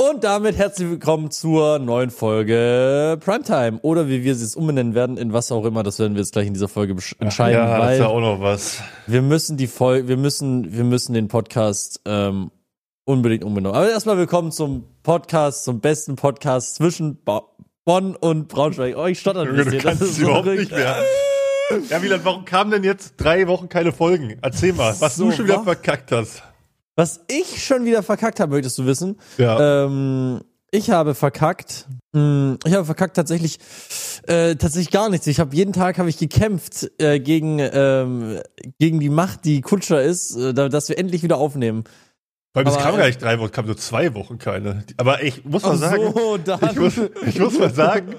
Und 0.00 0.22
damit 0.22 0.56
herzlich 0.56 0.88
willkommen 0.88 1.32
zur 1.32 1.80
neuen 1.80 2.10
Folge 2.10 3.18
Primetime. 3.18 3.80
Oder 3.82 4.06
wie 4.06 4.22
wir 4.22 4.36
sie 4.36 4.44
es 4.44 4.54
umbenennen 4.54 4.94
werden, 4.94 5.16
in 5.16 5.32
was 5.32 5.50
auch 5.50 5.64
immer, 5.64 5.82
das 5.82 5.98
werden 5.98 6.14
wir 6.14 6.20
jetzt 6.20 6.34
gleich 6.34 6.46
in 6.46 6.54
dieser 6.54 6.68
Folge 6.68 6.94
entscheiden. 7.18 7.58
Ja, 7.58 7.78
das 7.80 7.94
ist 7.94 7.98
ja 7.98 8.06
auch 8.06 8.20
noch 8.20 8.40
was. 8.40 8.80
Wir 9.08 9.22
müssen 9.22 9.56
die 9.56 9.66
Folge, 9.66 10.06
wir 10.06 10.16
müssen, 10.16 10.72
wir 10.72 10.84
müssen 10.84 11.14
den 11.14 11.26
Podcast 11.26 12.00
ähm, 12.04 12.52
unbedingt 13.06 13.42
umbenennen. 13.42 13.74
Aber 13.74 13.90
erstmal 13.90 14.16
willkommen 14.18 14.52
zum 14.52 14.84
Podcast, 15.02 15.64
zum 15.64 15.80
besten 15.80 16.14
Podcast 16.14 16.76
zwischen 16.76 17.20
ba 17.24 17.42
Bonn 17.84 18.14
und 18.14 18.46
Braunschweig. 18.46 18.96
Oh, 18.96 19.06
ich 19.06 19.18
stotter 19.18 19.40
ein 19.40 19.56
bisschen. 19.56 19.72
Du 19.72 19.78
kannst 19.78 20.02
das 20.02 20.10
es 20.10 20.18
überhaupt 20.18 20.46
nicht 20.46 20.70
mehr. 20.70 21.02
Ja, 21.90 22.00
Wieland, 22.00 22.24
warum 22.24 22.44
kamen 22.44 22.70
denn 22.70 22.84
jetzt 22.84 23.14
drei 23.16 23.48
Wochen 23.48 23.68
keine 23.68 23.90
Folgen? 23.90 24.38
Erzähl 24.42 24.74
mal, 24.74 24.94
was 25.00 25.16
So, 25.16 25.24
du 25.24 25.32
schon 25.32 25.46
wieder 25.46 25.64
verkackt 25.64 26.12
hast. 26.12 26.44
Was 26.98 27.20
ich 27.28 27.64
schon 27.64 27.84
wieder 27.84 28.02
verkackt 28.02 28.40
habe, 28.40 28.54
möchtest 28.54 28.76
du 28.78 28.84
wissen? 28.84 29.20
Ja. 29.36 29.84
Ähm, 29.84 30.40
ich 30.72 30.90
habe 30.90 31.14
verkackt. 31.14 31.86
Hm, 32.12 32.58
Ich 32.64 32.72
habe 32.74 32.84
verkackt 32.84 33.14
tatsächlich 33.14 33.58
äh, 34.26 34.56
tatsächlich 34.56 34.90
gar 34.90 35.08
nichts. 35.08 35.28
Ich 35.28 35.38
habe 35.38 35.54
jeden 35.54 35.72
Tag 35.72 35.98
habe 35.98 36.08
ich 36.08 36.18
gekämpft 36.18 36.90
äh, 36.98 37.20
gegen 37.20 37.60
ähm, 37.60 38.40
gegen 38.80 38.98
die 38.98 39.10
Macht, 39.10 39.44
die 39.44 39.60
Kutscher 39.60 40.02
ist, 40.02 40.34
äh, 40.36 40.52
da- 40.52 40.68
dass 40.68 40.88
wir 40.88 40.98
endlich 40.98 41.22
wieder 41.22 41.38
aufnehmen. 41.38 41.84
Weil 42.64 42.72
es 42.72 42.74
aber- 42.74 42.82
kam 42.84 42.96
gar 42.98 43.06
nicht 43.06 43.22
drei 43.22 43.38
Wochen, 43.38 43.50
kam 43.52 43.66
nur 43.66 43.76
zwei 43.76 44.14
Wochen 44.14 44.38
keine. 44.38 44.84
Aber 44.96 45.22
ich 45.22 45.44
muss 45.44 45.62
mal 45.62 45.76
sagen, 45.76 46.12
so, 46.14 46.38
ich 46.70 46.76
muss, 46.76 46.92
ich 47.26 47.38
muss 47.38 47.58
mal 47.58 47.72
sagen, 47.72 48.14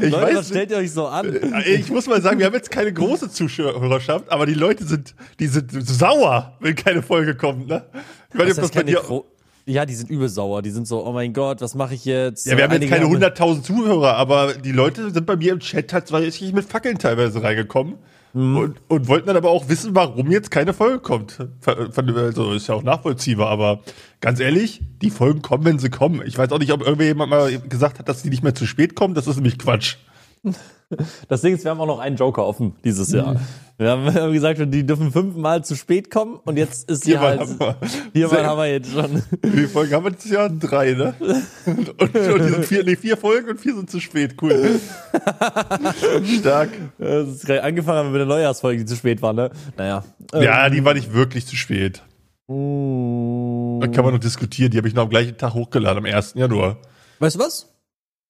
ich 0.00 0.10
Leute, 0.10 0.26
was 0.26 0.34
weiß 0.36 0.48
stellt 0.48 0.70
ihr 0.70 0.76
euch 0.78 0.92
so 0.92 1.06
an? 1.06 1.30
nicht, 1.30 1.66
ich 1.66 1.90
muss 1.90 2.06
mal 2.06 2.20
sagen, 2.22 2.38
wir 2.38 2.46
haben 2.46 2.54
jetzt 2.54 2.70
keine 2.70 2.92
große 2.92 3.30
Zuhörerschaft, 3.30 4.30
aber 4.30 4.46
die 4.46 4.54
Leute 4.54 4.84
sind, 4.84 5.14
die 5.40 5.46
sind 5.46 5.70
sauer, 5.86 6.56
wenn 6.60 6.74
keine 6.74 7.02
Folge 7.02 7.34
kommt, 7.34 7.68
ne? 7.68 7.84
Ich 8.32 8.38
weiß 8.38 8.46
nicht, 8.46 8.58
Das 8.58 8.64
ob 8.64 8.72
das 8.72 8.82
bei 8.82 8.82
dir, 8.82 9.24
ja, 9.66 9.86
die 9.86 9.94
sind 9.94 10.10
übel 10.10 10.28
sauer. 10.28 10.60
Die 10.60 10.70
sind 10.70 10.86
so, 10.86 11.06
oh 11.06 11.12
mein 11.12 11.32
Gott, 11.32 11.62
was 11.62 11.74
mache 11.74 11.94
ich 11.94 12.04
jetzt? 12.04 12.44
ja, 12.46 12.56
wir 12.56 12.64
haben 12.64 12.72
jetzt 12.80 12.90
keine 12.90 13.06
haben- 13.06 13.16
100.000 13.16 13.62
Zuhörer, 13.62 14.14
aber 14.16 14.52
die 14.54 14.72
Leute 14.72 15.10
sind 15.10 15.24
bei 15.24 15.36
mir 15.36 15.52
im 15.52 15.60
Chat 15.60 15.88
tatsächlich 15.88 16.52
mit 16.52 16.66
Fackeln 16.66 16.98
teilweise 16.98 17.42
reingekommen. 17.42 17.94
Mhm. 18.34 18.56
Und, 18.56 18.80
und 18.88 19.08
wollten 19.08 19.28
dann 19.28 19.36
aber 19.36 19.50
auch 19.50 19.68
wissen, 19.68 19.94
warum 19.94 20.30
jetzt 20.30 20.50
keine 20.50 20.74
Folge 20.74 20.98
kommt. 20.98 21.38
Also 21.64 22.52
ist 22.52 22.66
ja 22.66 22.74
auch 22.74 22.82
nachvollziehbar, 22.82 23.48
aber 23.48 23.80
ganz 24.20 24.40
ehrlich, 24.40 24.82
die 25.00 25.10
Folgen 25.10 25.40
kommen, 25.40 25.64
wenn 25.64 25.78
sie 25.78 25.88
kommen. 25.88 26.20
Ich 26.26 26.36
weiß 26.36 26.50
auch 26.50 26.58
nicht, 26.58 26.72
ob 26.72 26.82
irgendjemand 26.82 27.30
mal 27.30 27.58
gesagt 27.60 28.00
hat, 28.00 28.08
dass 28.08 28.22
die 28.22 28.30
nicht 28.30 28.42
mehr 28.42 28.54
zu 28.54 28.66
spät 28.66 28.96
kommen. 28.96 29.14
Das 29.14 29.28
ist 29.28 29.36
nämlich 29.36 29.58
Quatsch. 29.58 29.96
Das 31.28 31.40
Ding 31.40 31.54
ist, 31.54 31.64
wir 31.64 31.70
haben 31.70 31.80
auch 31.80 31.86
noch 31.86 31.98
einen 31.98 32.16
Joker 32.16 32.46
offen 32.46 32.74
dieses 32.84 33.08
Mhm. 33.10 33.16
Jahr. 33.18 33.40
Wir 33.76 33.90
haben, 33.90 34.04
wir 34.04 34.22
haben 34.22 34.32
gesagt, 34.32 34.60
die 34.72 34.86
dürfen 34.86 35.10
fünfmal 35.10 35.64
zu 35.64 35.74
spät 35.74 36.08
kommen 36.10 36.36
und 36.44 36.56
jetzt 36.56 36.88
ist 36.88 37.02
sie 37.04 37.10
Viermal 37.12 37.38
halt. 37.40 37.76
Viermal 38.12 38.46
haben 38.46 38.58
wir 38.58 38.66
jetzt 38.70 38.92
schon. 38.92 39.22
Wie 39.42 39.50
viele 39.50 39.68
Folgen 39.68 39.92
haben 39.94 40.04
wir 40.04 40.10
dieses 40.12 40.30
Jahr? 40.30 40.48
Drei, 40.48 40.92
ne? 40.92 41.14
Und, 41.66 42.00
und 42.00 42.14
die 42.14 42.48
sind 42.48 42.64
vier, 42.66 42.84
nee, 42.84 42.94
vier 42.96 43.16
Folgen 43.16 43.48
und 43.50 43.58
vier 43.60 43.74
sind 43.74 43.90
zu 43.90 43.98
spät. 43.98 44.36
Cool. 44.40 44.78
Stark. 46.38 46.70
Das 46.98 47.28
ist 47.28 47.46
gerade 47.46 47.62
angefangen 47.64 47.98
haben 47.98 48.06
wir 48.08 48.12
mit 48.12 48.20
der 48.20 48.26
Neujahrsfolge, 48.26 48.78
die 48.80 48.84
zu 48.86 48.96
spät 48.96 49.20
war, 49.22 49.32
ne? 49.32 49.50
Naja. 49.76 50.04
Ja, 50.34 50.68
die 50.70 50.84
war 50.84 50.94
nicht 50.94 51.12
wirklich 51.12 51.46
zu 51.46 51.56
spät. 51.56 52.02
Ähm, 52.48 53.78
Da 53.80 53.88
kann 53.88 54.04
man 54.04 54.14
noch 54.14 54.20
diskutieren. 54.20 54.70
Die 54.70 54.76
habe 54.78 54.88
ich 54.88 54.94
noch 54.94 55.04
am 55.04 55.10
gleichen 55.10 55.36
Tag 55.36 55.54
hochgeladen, 55.54 55.98
am 55.98 56.04
1. 56.04 56.34
Januar. 56.34 56.76
weißt 57.18 57.36
du 57.36 57.40
was? 57.40 57.74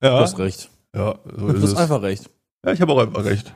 Ja, 0.02 0.10
Du 0.18 0.22
hast 0.22 0.38
recht. 0.38 0.70
ja 0.94 1.14
so 1.36 1.52
Du 1.52 1.62
hast 1.62 1.76
einfach 1.76 2.02
recht. 2.02 2.30
Ja, 2.64 2.72
ich 2.72 2.80
habe 2.80 2.92
auch 2.92 2.98
einfach 2.98 3.24
recht. 3.24 3.54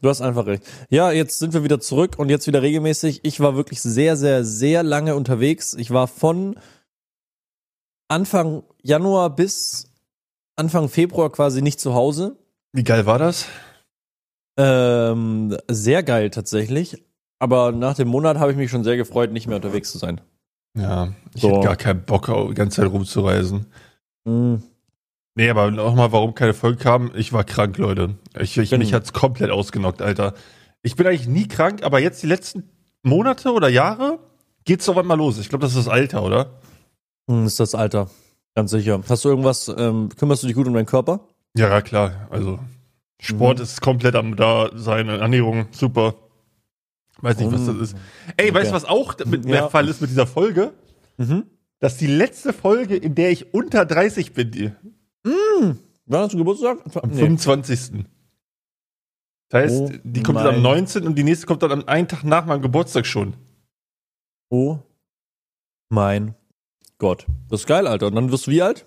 Du 0.00 0.08
hast 0.08 0.20
einfach 0.20 0.46
recht. 0.46 0.62
Ja, 0.90 1.10
jetzt 1.10 1.38
sind 1.40 1.54
wir 1.54 1.64
wieder 1.64 1.80
zurück 1.80 2.18
und 2.18 2.28
jetzt 2.30 2.46
wieder 2.46 2.62
regelmäßig. 2.62 3.20
Ich 3.24 3.40
war 3.40 3.56
wirklich 3.56 3.80
sehr, 3.82 4.16
sehr, 4.16 4.44
sehr 4.44 4.82
lange 4.84 5.16
unterwegs. 5.16 5.74
Ich 5.74 5.90
war 5.90 6.06
von 6.06 6.56
Anfang 8.08 8.62
Januar 8.82 9.34
bis 9.34 9.90
Anfang 10.56 10.88
Februar 10.88 11.30
quasi 11.30 11.62
nicht 11.62 11.80
zu 11.80 11.94
Hause. 11.94 12.36
Wie 12.72 12.84
geil 12.84 13.06
war 13.06 13.18
das? 13.18 13.46
Ähm, 14.56 15.56
sehr 15.68 16.02
geil 16.02 16.30
tatsächlich. 16.30 17.04
Aber 17.40 17.72
nach 17.72 17.94
dem 17.94 18.08
Monat 18.08 18.38
habe 18.38 18.50
ich 18.50 18.56
mich 18.56 18.70
schon 18.70 18.84
sehr 18.84 18.96
gefreut, 18.96 19.32
nicht 19.32 19.46
mehr 19.46 19.56
unterwegs 19.56 19.92
zu 19.92 19.98
sein. 19.98 20.20
Ja, 20.76 21.12
ich 21.34 21.42
So. 21.42 21.50
hätte 21.50 21.60
gar 21.66 21.76
keinen 21.76 22.04
Bock, 22.04 22.26
die 22.26 22.54
ganze 22.54 22.82
Zeit 22.82 22.90
rumzureisen. 22.90 23.66
Mhm. 24.24 24.62
Nee, 25.38 25.50
aber 25.50 25.70
nochmal, 25.70 26.10
warum 26.10 26.34
keine 26.34 26.52
Folge 26.52 26.78
kam, 26.78 27.12
ich 27.14 27.32
war 27.32 27.44
krank, 27.44 27.78
Leute. 27.78 28.16
Ich, 28.40 28.58
ich, 28.58 28.70
Bin- 28.70 28.80
mich 28.80 28.92
hat's 28.92 29.12
komplett 29.12 29.50
ausgenockt, 29.52 30.02
Alter. 30.02 30.34
Ich 30.82 30.96
bin 30.96 31.06
eigentlich 31.06 31.28
nie 31.28 31.46
krank, 31.46 31.84
aber 31.84 32.00
jetzt 32.00 32.20
die 32.24 32.26
letzten 32.26 32.64
Monate 33.04 33.52
oder 33.52 33.68
Jahre 33.68 34.18
geht's 34.64 34.86
doch 34.86 35.00
mal 35.04 35.14
los. 35.14 35.38
Ich 35.38 35.48
glaube, 35.48 35.62
das 35.62 35.76
ist 35.76 35.86
das 35.86 35.88
Alter, 35.88 36.24
oder? 36.24 36.58
Hm, 37.30 37.46
Ist 37.46 37.60
das 37.60 37.76
Alter. 37.76 38.10
Ganz 38.56 38.72
sicher. 38.72 39.00
Hast 39.08 39.24
du 39.24 39.28
irgendwas, 39.28 39.68
ähm, 39.68 40.08
kümmerst 40.18 40.42
du 40.42 40.48
dich 40.48 40.56
gut 40.56 40.66
um 40.66 40.74
deinen 40.74 40.86
Körper? 40.86 41.20
Ja, 41.56 41.68
ja, 41.68 41.82
klar. 41.82 42.26
Also, 42.30 42.58
Sport 43.20 43.58
Mhm. 43.58 43.62
ist 43.62 43.80
komplett 43.80 44.16
am 44.16 44.34
da 44.34 44.70
sein, 44.74 45.08
Ernährung, 45.08 45.68
super. 45.70 46.14
Weiß 47.20 47.38
nicht, 47.38 47.52
was 47.52 47.64
das 47.66 47.76
ist. 47.76 47.96
Ey, 48.36 48.52
weißt 48.52 48.70
du, 48.72 48.74
was 48.74 48.84
auch 48.84 49.14
mit 49.24 49.44
Ja. 49.44 49.52
der 49.52 49.70
Fall 49.70 49.86
ist 49.88 50.00
mit 50.00 50.10
dieser 50.10 50.26
Folge? 50.26 50.72
Mhm. 51.16 51.44
Das 51.78 51.92
ist 51.92 52.00
die 52.00 52.06
letzte 52.08 52.52
Folge, 52.52 52.96
in 52.96 53.14
der 53.14 53.30
ich 53.30 53.54
unter 53.54 53.84
30 53.84 54.32
bin. 54.32 54.74
Die, 55.28 55.74
Wann 56.06 56.20
hast 56.22 56.32
du 56.34 56.38
Geburtstag? 56.38 56.78
am 57.02 57.10
25. 57.12 58.04
Das 59.50 59.62
heißt, 59.62 59.80
Oh 59.80 59.90
die 60.04 60.22
kommt 60.22 60.38
dann 60.38 60.46
am 60.46 60.54
mein- 60.62 60.62
19. 60.80 61.06
und 61.06 61.14
die 61.16 61.22
nächste 61.24 61.46
kommt 61.46 61.62
dann 61.62 61.72
am 61.72 61.84
einen 61.86 62.08
Tag 62.08 62.22
nach 62.24 62.44
meinem 62.46 62.62
Geburtstag 62.62 63.06
schon. 63.06 63.34
Oh 64.50 64.78
mein 65.90 66.34
Gott. 66.98 67.26
Das 67.50 67.60
ist 67.60 67.66
geil, 67.66 67.86
Alter. 67.86 68.06
Und 68.08 68.14
dann 68.14 68.30
wirst 68.32 68.46
du 68.46 68.50
wie 68.50 68.62
alt? 68.62 68.86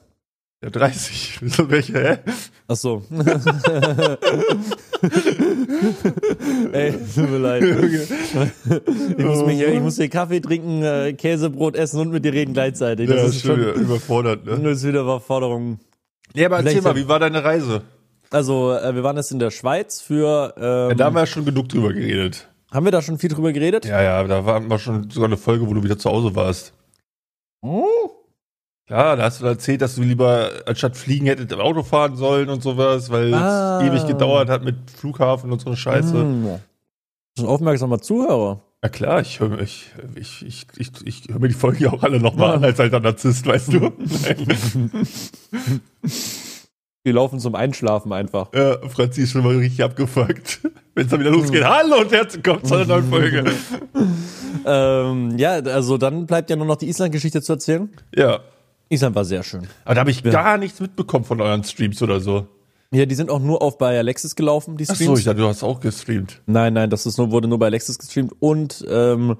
Ja, 0.63 0.69
30. 0.69 1.39
So 1.47 1.69
welche, 1.71 1.93
hä? 1.93 2.17
Ach 2.67 2.75
so. 2.75 3.03
Ey, 6.71 6.91
tut 7.15 7.29
mir 7.29 7.37
leid. 7.39 7.63
Ich 9.17 9.25
muss, 9.25 9.45
mich, 9.45 9.61
ich 9.61 9.79
muss 9.79 9.97
hier 9.97 10.09
Kaffee 10.09 10.39
trinken, 10.39 10.83
äh, 10.83 11.13
Käsebrot 11.13 11.75
essen 11.75 11.99
und 12.01 12.11
mit 12.11 12.23
dir 12.25 12.33
reden 12.33 12.53
gleichzeitig. 12.53 13.07
Das 13.09 13.17
Ja, 13.17 13.23
ist 13.25 13.41
schon 13.41 13.59
schon 13.63 13.73
überfordert, 13.81 14.45
ne? 14.45 14.59
das 14.59 14.77
ist 14.79 14.87
wieder 14.87 15.01
Überforderung. 15.01 15.79
Ja, 16.33 16.47
aber 16.47 16.57
erzähl 16.59 16.81
mal, 16.81 16.95
wie 16.95 17.07
war 17.07 17.19
deine 17.19 17.43
Reise? 17.43 17.81
Also, 18.29 18.73
äh, 18.73 18.95
wir 18.95 19.03
waren 19.03 19.17
jetzt 19.17 19.31
in 19.31 19.39
der 19.39 19.51
Schweiz 19.51 19.99
für. 20.01 20.53
Ähm, 20.57 20.89
Ja, 20.89 20.93
da 20.95 21.05
haben 21.05 21.15
wir 21.15 21.19
ja 21.21 21.25
schon 21.25 21.43
genug 21.45 21.67
drüber 21.69 21.91
geredet. 21.93 22.47
haben 22.71 22.85
wir 22.85 22.91
da 22.91 23.01
schon 23.01 23.17
viel 23.17 23.29
drüber 23.29 23.51
geredet? 23.51 23.83
Ja, 23.85 24.01
ja, 24.01 24.23
da 24.23 24.45
war 24.45 24.61
wir 24.61 24.79
schon 24.79 25.09
sogar 25.09 25.27
eine 25.27 25.37
Folge, 25.37 25.67
wo 25.67 25.73
du 25.73 25.83
wieder 25.83 25.97
zu 25.97 26.09
Hause 26.09 26.33
warst. 26.35 26.73
Hm? 27.65 27.83
Klar, 28.87 29.15
da 29.17 29.23
hast 29.23 29.41
du 29.41 29.45
erzählt, 29.45 29.81
dass 29.81 29.95
du 29.95 30.01
lieber 30.01 30.49
anstatt 30.65 30.97
fliegen 30.97 31.25
hättest 31.25 31.51
im 31.51 31.59
Auto 31.59 31.83
fahren 31.83 32.15
sollen 32.15 32.49
und 32.49 32.61
sowas, 32.63 33.09
weil 33.09 33.33
Ah. 33.33 33.79
es 33.81 33.87
ewig 33.89 34.07
gedauert 34.07 34.49
hat 34.49 34.63
mit 34.63 34.75
Flughafen 34.91 35.51
und 35.51 35.59
so 35.61 35.67
eine 35.67 35.77
Scheiße. 35.77 36.13
Hm. 36.13 36.59
Ein 37.39 37.45
aufmerksamer 37.45 37.99
Zuhörer. 38.01 38.61
Ja 38.83 38.89
klar, 38.89 39.21
ich 39.21 39.39
höre 39.39 39.59
ich, 39.61 39.91
ich, 40.15 40.43
ich, 40.45 40.65
ich, 40.77 40.91
ich 41.05 41.23
hör 41.29 41.39
mir 41.39 41.47
die 41.49 41.53
Folge 41.53 41.83
ja 41.85 41.93
auch 41.93 42.01
alle 42.03 42.19
nochmal 42.19 42.55
an 42.55 42.63
als 42.63 42.79
alter 42.79 42.99
Narzisst, 42.99 43.45
weißt 43.45 43.73
du? 43.73 43.91
Wir 47.03 47.13
laufen 47.13 47.39
zum 47.39 47.55
Einschlafen 47.55 48.11
einfach. 48.13 48.49
ja, 48.53 48.77
Franzi 48.89 49.21
ist 49.21 49.31
schon 49.31 49.43
mal 49.43 49.55
richtig 49.55 49.83
abgefuckt. 49.83 50.61
Wenn 50.93 51.05
es 51.05 51.09
dann 51.11 51.19
wieder 51.19 51.31
losgeht, 51.31 51.63
hallo 51.63 52.01
und 52.01 52.11
herzlich 52.11 52.43
willkommen 52.43 52.63
zu 52.65 52.75
einer 52.75 52.85
neuen 52.85 53.09
Folge. 53.09 53.43
Ähm, 54.63 55.39
ja, 55.39 55.53
also 55.53 55.97
dann 55.97 56.27
bleibt 56.27 56.51
ja 56.51 56.55
nur 56.55 56.67
noch 56.67 56.75
die 56.75 56.87
Island-Geschichte 56.87 57.41
zu 57.41 57.53
erzählen. 57.53 57.89
Ja, 58.13 58.41
Island 58.89 59.15
war 59.15 59.25
sehr 59.25 59.41
schön. 59.41 59.67
aber 59.85 59.95
da 59.95 60.01
habe 60.01 60.11
ich 60.11 60.21
Ja. 60.21 60.29
gar 60.29 60.59
nichts 60.59 60.79
mitbekommen 60.79 61.25
von 61.25 61.41
euren 61.41 61.63
Streams 61.63 61.99
oder 62.03 62.19
so. 62.19 62.45
Ja, 62.93 63.05
die 63.05 63.15
sind 63.15 63.29
auch 63.29 63.39
nur 63.39 63.61
auf 63.61 63.77
bei 63.77 63.97
Alexis 63.97 64.35
gelaufen, 64.35 64.75
die 64.75 64.85
Ach 64.89 64.95
Streams. 64.95 65.07
so, 65.11 65.17
ich 65.17 65.23
dachte, 65.23 65.39
du 65.39 65.47
hast 65.47 65.63
auch 65.63 65.79
gestreamt. 65.79 66.41
Nein, 66.45 66.73
nein, 66.73 66.89
das 66.89 67.05
ist 67.05 67.17
nur, 67.17 67.31
wurde 67.31 67.47
nur 67.47 67.57
bei 67.57 67.67
Alexis 67.67 67.97
gestreamt 67.97 68.33
und 68.39 68.83
ähm, 68.89 69.37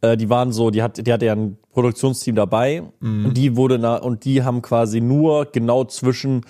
äh, 0.00 0.16
die 0.16 0.28
waren 0.30 0.52
so, 0.52 0.70
die 0.70 0.80
hat, 0.82 1.04
die 1.04 1.12
hatte 1.12 1.26
ja 1.26 1.32
ein 1.32 1.58
Produktionsteam 1.72 2.36
dabei 2.36 2.84
Mhm. 3.00 3.26
und 3.26 3.36
die 3.36 3.56
wurde 3.56 3.78
na, 3.80 3.96
und 3.96 4.24
die 4.24 4.44
haben 4.44 4.62
quasi 4.62 5.00
nur 5.00 5.46
genau 5.46 5.84
zwischen 5.84 6.42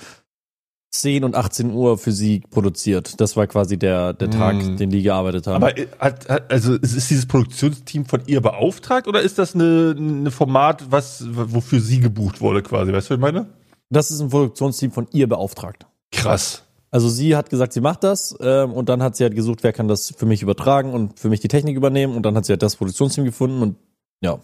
10 0.91 1.25
und 1.25 1.35
18 1.35 1.73
Uhr 1.73 1.97
für 1.99 2.13
sie 2.13 2.41
produziert. 2.51 3.21
Das 3.21 3.37
war 3.39 3.47
quasi 3.47 3.79
der, 3.79 4.13
der 4.13 4.31
Tag, 4.31 4.57
Mhm. 4.57 4.77
den 4.77 4.91
die 4.91 5.03
gearbeitet 5.03 5.47
haben. 5.47 5.57
Aber 5.57 5.77
äh, 5.77 5.87
hat, 5.99 6.29
hat, 6.29 6.53
also 6.53 6.75
ist 6.75 6.95
ist 6.95 7.09
dieses 7.11 7.25
Produktionsteam 7.27 8.05
von 8.05 8.21
ihr 8.27 8.43
beauftragt 8.43 9.09
oder 9.09 9.23
ist 9.23 9.39
das 9.39 9.55
eine, 9.55 9.95
eine 9.97 10.31
Format, 10.31 10.85
was 10.93 11.25
wofür 11.27 11.81
sie 11.81 12.01
gebucht 12.01 12.41
wurde 12.43 12.63
quasi? 12.63 12.93
Weißt 12.93 13.09
du, 13.09 13.15
was 13.15 13.17
ich 13.17 13.23
meine? 13.35 13.47
das 13.91 14.11
ist 14.11 14.21
ein 14.21 14.29
Produktionsteam 14.29 14.91
von 14.93 15.07
ihr 15.13 15.27
beauftragt. 15.29 15.87
Krass. 16.17 16.63
Also 16.91 17.09
sie 17.09 17.35
hat 17.37 17.51
gesagt, 17.51 17.73
sie 17.73 17.81
macht 17.81 18.05
das 18.05 18.37
ähm, 18.41 18.73
und 18.73 18.89
dann 18.89 19.03
hat 19.03 19.17
sie 19.17 19.25
halt 19.25 19.35
gesucht, 19.35 19.63
wer 19.63 19.73
kann 19.73 19.89
das 19.89 20.11
für 20.17 20.27
mich 20.27 20.43
übertragen 20.43 20.93
und 20.93 21.19
für 21.19 21.29
mich 21.29 21.41
die 21.41 21.49
Technik 21.49 21.77
übernehmen 21.77 22.15
und 22.15 22.23
dann 22.23 22.37
hat 22.37 22.45
sie 22.45 22.53
halt 22.53 22.63
das 22.63 22.77
Produktionsteam 22.77 23.25
gefunden 23.25 23.63
und 23.63 23.77
ja. 24.23 24.39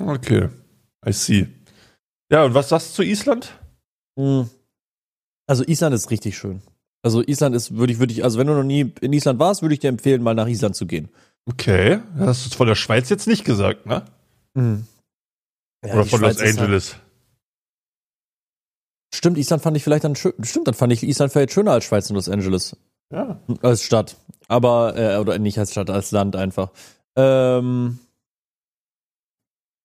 Okay. 0.00 0.48
I 1.06 1.12
see. 1.12 1.48
Ja, 2.30 2.44
und 2.44 2.54
was 2.54 2.68
sagst 2.68 2.90
du 2.90 2.94
zu 2.96 3.02
Island? 3.02 3.52
Hm. 4.18 4.48
Also 5.46 5.64
Island 5.64 5.94
ist 5.94 6.10
richtig 6.10 6.38
schön. 6.38 6.62
Also 7.02 7.22
Island 7.22 7.56
ist, 7.56 7.76
würde 7.76 7.92
ich, 7.92 7.98
würde 7.98 8.12
ich, 8.12 8.22
also 8.22 8.38
wenn 8.38 8.46
du 8.46 8.54
noch 8.54 8.64
nie 8.64 8.92
in 9.00 9.12
Island 9.12 9.38
warst, 9.40 9.62
würde 9.62 9.74
ich 9.74 9.80
dir 9.80 9.88
empfehlen, 9.88 10.22
mal 10.22 10.34
nach 10.34 10.46
Island 10.48 10.76
zu 10.76 10.86
gehen. 10.86 11.08
Okay. 11.46 12.00
Das 12.16 12.28
hast 12.44 12.52
du 12.52 12.56
von 12.58 12.66
der 12.68 12.74
Schweiz 12.74 13.08
jetzt 13.08 13.26
nicht 13.26 13.44
gesagt, 13.44 13.86
ne? 13.86 14.04
Ja, 14.54 15.92
Oder 15.94 16.04
von 16.04 16.18
Schweiz 16.20 16.38
Los 16.38 16.46
halt- 16.46 16.58
Angeles. 16.58 16.96
Stimmt, 19.14 19.38
Island 19.38 19.62
fand 19.62 19.76
ich 19.76 19.84
vielleicht 19.84 20.04
dann 20.04 20.16
schön. 20.16 20.32
Stimmt, 20.42 20.68
dann 20.68 20.74
fand 20.74 20.92
ich 20.92 21.02
Island 21.02 21.32
vielleicht 21.32 21.52
schöner 21.52 21.72
als 21.72 21.84
Schweiz 21.84 22.10
und 22.10 22.16
Los 22.16 22.28
Angeles. 22.28 22.76
Ja. 23.12 23.40
Als 23.62 23.82
Stadt. 23.82 24.16
Aber, 24.48 24.96
äh, 24.96 25.18
oder 25.18 25.38
nicht 25.38 25.58
als 25.58 25.72
Stadt, 25.72 25.90
als 25.90 26.10
Land 26.10 26.36
einfach. 26.36 26.70
Ähm, 27.16 27.98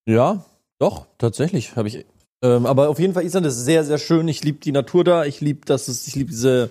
ja, 0.07 0.43
doch, 0.79 1.07
tatsächlich 1.17 1.75
habe 1.75 1.87
ich. 1.87 2.05
Ähm, 2.43 2.65
aber 2.65 2.89
auf 2.89 2.99
jeden 2.99 3.13
Fall, 3.13 3.23
Island 3.23 3.45
ist 3.45 3.63
sehr, 3.63 3.85
sehr 3.85 3.97
schön. 3.97 4.27
Ich 4.27 4.43
liebe 4.43 4.59
die 4.59 4.73
Natur 4.73 5.03
da. 5.03 5.23
Ich 5.25 5.39
liebe, 5.39 5.65
dass 5.65 5.87
es, 5.87 6.05
ich 6.07 6.15
liebe 6.15 6.29
diese, 6.29 6.69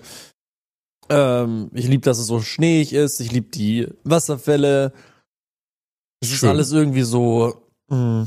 ähm, 1.09 1.71
ich 1.73 1.89
liebe, 1.89 2.05
dass 2.05 2.19
es 2.19 2.27
so 2.27 2.43
schneeig 2.43 2.93
ist. 2.93 3.21
Ich 3.21 3.33
liebe 3.33 3.49
die 3.49 3.89
Wasserfälle. 4.05 4.93
Es 6.21 6.31
ist 6.31 6.45
alles 6.45 6.73
irgendwie 6.73 7.03
so. 7.03 7.67
Mh. 7.89 8.27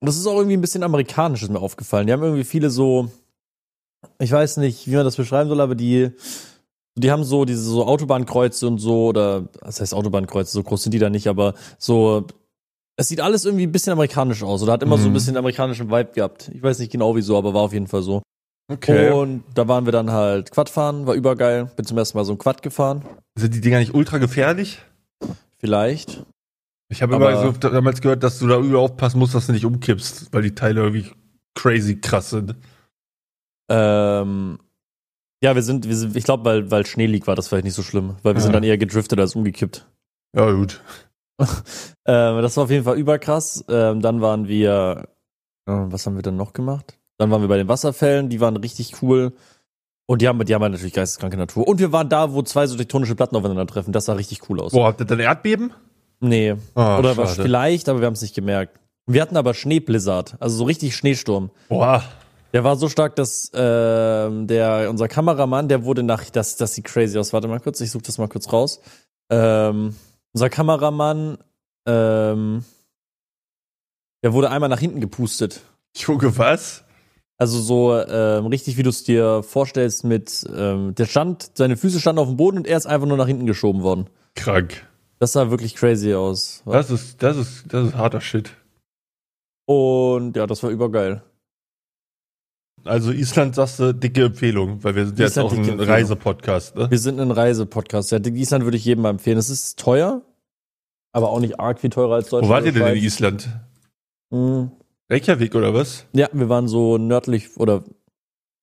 Und 0.00 0.06
das 0.06 0.16
ist 0.16 0.26
auch 0.26 0.36
irgendwie 0.36 0.56
ein 0.56 0.60
bisschen 0.60 0.82
amerikanisch, 0.82 1.42
ist 1.42 1.50
mir 1.50 1.60
aufgefallen. 1.60 2.06
Die 2.06 2.12
haben 2.12 2.22
irgendwie 2.22 2.44
viele 2.44 2.70
so, 2.70 3.10
ich 4.20 4.30
weiß 4.30 4.58
nicht, 4.58 4.86
wie 4.86 4.94
man 4.94 5.04
das 5.04 5.16
beschreiben 5.16 5.48
soll, 5.48 5.60
aber 5.60 5.74
die, 5.74 6.10
die 6.96 7.10
haben 7.10 7.24
so 7.24 7.44
diese 7.44 7.62
so 7.62 7.84
Autobahnkreuze 7.86 8.66
und 8.68 8.78
so, 8.78 9.06
oder 9.08 9.48
was 9.60 9.80
heißt 9.80 9.94
Autobahnkreuze, 9.94 10.52
so 10.52 10.62
groß 10.62 10.84
sind 10.84 10.92
die 10.92 10.98
da 11.00 11.10
nicht, 11.10 11.26
aber 11.26 11.54
so, 11.78 12.26
es 12.96 13.08
sieht 13.08 13.20
alles 13.20 13.44
irgendwie 13.44 13.66
ein 13.66 13.72
bisschen 13.72 13.92
amerikanisch 13.92 14.42
aus 14.42 14.62
oder 14.62 14.72
hat 14.72 14.82
immer 14.82 14.98
so 14.98 15.04
ein 15.06 15.10
Mhm. 15.10 15.14
bisschen 15.14 15.36
amerikanischen 15.36 15.88
Vibe 15.90 16.12
gehabt. 16.12 16.48
Ich 16.54 16.62
weiß 16.62 16.78
nicht 16.80 16.92
genau 16.92 17.14
wieso, 17.16 17.36
aber 17.36 17.54
war 17.54 17.62
auf 17.62 17.72
jeden 17.72 17.86
Fall 17.88 18.02
so. 18.02 18.22
Okay. 18.70 19.10
Und 19.12 19.44
da 19.54 19.66
waren 19.66 19.84
wir 19.86 19.92
dann 19.92 20.10
halt 20.12 20.50
Quad 20.50 20.68
fahren, 20.68 21.06
war 21.06 21.14
übergeil. 21.14 21.70
Bin 21.76 21.86
zum 21.86 21.96
ersten 21.96 22.18
Mal 22.18 22.24
so 22.24 22.32
ein 22.32 22.38
Quad 22.38 22.60
gefahren. 22.62 23.02
Sind 23.36 23.54
die 23.54 23.60
Dinger 23.60 23.78
nicht 23.78 23.94
ultra 23.94 24.18
gefährlich? 24.18 24.78
Vielleicht. 25.58 26.22
Ich 26.90 27.02
habe 27.02 27.16
immer 27.16 27.36
so 27.36 27.52
damals 27.52 28.00
gehört, 28.00 28.22
dass 28.22 28.38
du 28.38 28.46
da 28.46 28.58
überall 28.58 28.84
aufpassen 28.84 29.18
musst, 29.18 29.34
dass 29.34 29.46
du 29.46 29.52
nicht 29.52 29.66
umkippst, 29.66 30.32
weil 30.32 30.42
die 30.42 30.54
Teile 30.54 30.80
irgendwie 30.82 31.10
crazy 31.54 32.00
krass 32.00 32.30
sind. 32.30 32.54
Ähm, 33.70 34.58
ja, 35.42 35.54
wir 35.54 35.62
sind, 35.62 35.86
wir 35.86 35.96
sind 35.96 36.16
ich 36.16 36.24
glaube, 36.24 36.44
weil, 36.44 36.70
weil 36.70 36.86
Schnee 36.86 37.06
liegt, 37.06 37.26
war 37.26 37.36
das 37.36 37.48
vielleicht 37.48 37.64
nicht 37.64 37.74
so 37.74 37.82
schlimm, 37.82 38.16
weil 38.22 38.34
wir 38.34 38.38
Ja. 38.38 38.44
sind 38.44 38.52
dann 38.54 38.62
eher 38.64 38.78
gedriftet 38.78 39.20
als 39.20 39.34
umgekippt. 39.36 39.86
Ja, 40.36 40.50
gut. 40.52 40.82
Ähm, 42.10 42.40
das 42.40 42.56
war 42.56 42.64
auf 42.64 42.70
jeden 42.70 42.84
Fall 42.84 42.98
überkrass. 42.98 43.64
Ähm, 43.68 44.00
dann 44.00 44.22
waren 44.22 44.48
wir, 44.48 45.08
äh, 45.66 45.72
was 45.72 46.06
haben 46.06 46.16
wir 46.16 46.22
dann 46.22 46.36
noch 46.38 46.54
gemacht? 46.54 46.98
Dann 47.18 47.30
waren 47.30 47.42
wir 47.42 47.48
bei 47.48 47.58
den 47.58 47.68
Wasserfällen, 47.68 48.30
die 48.30 48.40
waren 48.40 48.56
richtig 48.56 49.02
cool. 49.02 49.34
Und 50.06 50.22
die 50.22 50.26
haben, 50.26 50.42
die 50.42 50.54
haben 50.54 50.62
halt 50.62 50.72
natürlich 50.72 50.94
geisteskranke 50.94 51.36
Natur. 51.36 51.68
Und 51.68 51.80
wir 51.80 51.92
waren 51.92 52.08
da, 52.08 52.32
wo 52.32 52.40
zwei 52.40 52.66
so 52.66 52.78
tektonische 52.78 53.14
Platten 53.14 53.36
aufeinandertreffen. 53.36 53.92
Das 53.92 54.06
sah 54.06 54.14
richtig 54.14 54.48
cool 54.48 54.58
aus. 54.58 54.72
Boah, 54.72 54.86
habt 54.86 55.00
ihr 55.02 55.04
dann 55.04 55.20
Erdbeben? 55.20 55.70
Nee. 56.20 56.56
Ah, 56.74 56.98
Oder 56.98 57.16
was 57.16 57.30
schade. 57.30 57.42
vielleicht, 57.42 57.88
aber 57.88 58.00
wir 58.00 58.06
haben 58.06 58.14
es 58.14 58.22
nicht 58.22 58.34
gemerkt. 58.34 58.78
Wir 59.06 59.22
hatten 59.22 59.36
aber 59.36 59.54
Schneeblizzard, 59.54 60.36
also 60.40 60.56
so 60.56 60.64
richtig 60.64 60.94
Schneesturm. 60.94 61.50
Boah. 61.68 62.02
Der 62.52 62.64
war 62.64 62.76
so 62.76 62.88
stark, 62.88 63.14
dass 63.16 63.50
ähm, 63.54 64.46
der 64.46 64.88
unser 64.90 65.06
Kameramann, 65.06 65.68
der 65.68 65.84
wurde 65.84 66.02
nach, 66.02 66.28
das, 66.30 66.56
das 66.56 66.74
sieht 66.74 66.84
crazy 66.84 67.18
aus. 67.18 67.32
Warte 67.32 67.46
mal 67.46 67.60
kurz, 67.60 67.80
ich 67.80 67.90
suche 67.90 68.04
das 68.04 68.18
mal 68.18 68.28
kurz 68.28 68.52
raus. 68.52 68.80
Ähm, 69.30 69.94
unser 70.32 70.48
Kameramann, 70.48 71.38
ähm, 71.86 72.64
der 74.22 74.32
wurde 74.32 74.50
einmal 74.50 74.70
nach 74.70 74.80
hinten 74.80 75.00
gepustet. 75.00 75.60
Junge, 75.96 76.36
was? 76.38 76.84
Also 77.36 77.60
so 77.60 77.96
ähm, 77.96 78.46
richtig, 78.46 78.76
wie 78.78 78.82
du 78.82 78.90
es 78.90 79.04
dir 79.04 79.42
vorstellst, 79.42 80.04
mit 80.04 80.44
ähm, 80.54 80.94
der 80.94 81.04
stand, 81.06 81.50
seine 81.54 81.76
Füße 81.76 82.00
standen 82.00 82.18
auf 82.18 82.28
dem 82.28 82.36
Boden 82.36 82.58
und 82.58 82.66
er 82.66 82.76
ist 82.76 82.86
einfach 82.86 83.06
nur 83.06 83.16
nach 83.16 83.28
hinten 83.28 83.46
geschoben 83.46 83.82
worden. 83.82 84.08
Krank. 84.34 84.87
Das 85.18 85.32
sah 85.32 85.50
wirklich 85.50 85.74
crazy 85.74 86.14
aus. 86.14 86.62
Das 86.64 86.90
ist, 86.90 87.22
das 87.22 87.36
ist, 87.36 87.64
das 87.72 87.88
ist 87.88 87.94
harter 87.94 88.20
Shit. 88.20 88.52
Und 89.66 90.36
ja, 90.36 90.46
das 90.46 90.62
war 90.62 90.70
übergeil. 90.70 91.22
Also 92.84 93.10
Island 93.10 93.54
sagst 93.56 93.80
du, 93.80 93.92
dicke 93.92 94.24
Empfehlung, 94.24 94.82
weil 94.82 94.94
wir 94.94 95.06
sind 95.06 95.18
jetzt 95.18 95.36
Island, 95.36 95.52
auch 95.52 95.72
ein. 95.72 95.80
Reisepodcast, 95.80 96.76
ne? 96.76 96.90
Wir 96.90 96.98
sind 96.98 97.20
ein 97.20 97.30
Reisepodcast. 97.30 98.12
Ja, 98.12 98.18
Island 98.18 98.64
würde 98.64 98.76
ich 98.76 98.84
jedem 98.84 99.02
mal 99.02 99.10
empfehlen. 99.10 99.36
Es 99.36 99.50
ist 99.50 99.78
teuer, 99.78 100.22
aber 101.12 101.30
auch 101.30 101.40
nicht 101.40 101.58
arg 101.58 101.80
viel 101.80 101.90
teurer 101.90 102.14
als 102.14 102.28
Deutschland. 102.30 102.48
Wo 102.48 102.54
wart 102.54 102.64
ihr 102.64 102.72
denn 102.72 102.86
in. 102.96 103.02
Island? 103.02 103.48
Mhm. 104.30 104.70
Reykjavik 105.10 105.54
oder 105.54 105.74
was? 105.74 106.06
Ja, 106.12 106.28
wir 106.32 106.48
waren 106.48 106.68
so 106.68 106.98
nördlich 106.98 107.56
oder 107.56 107.82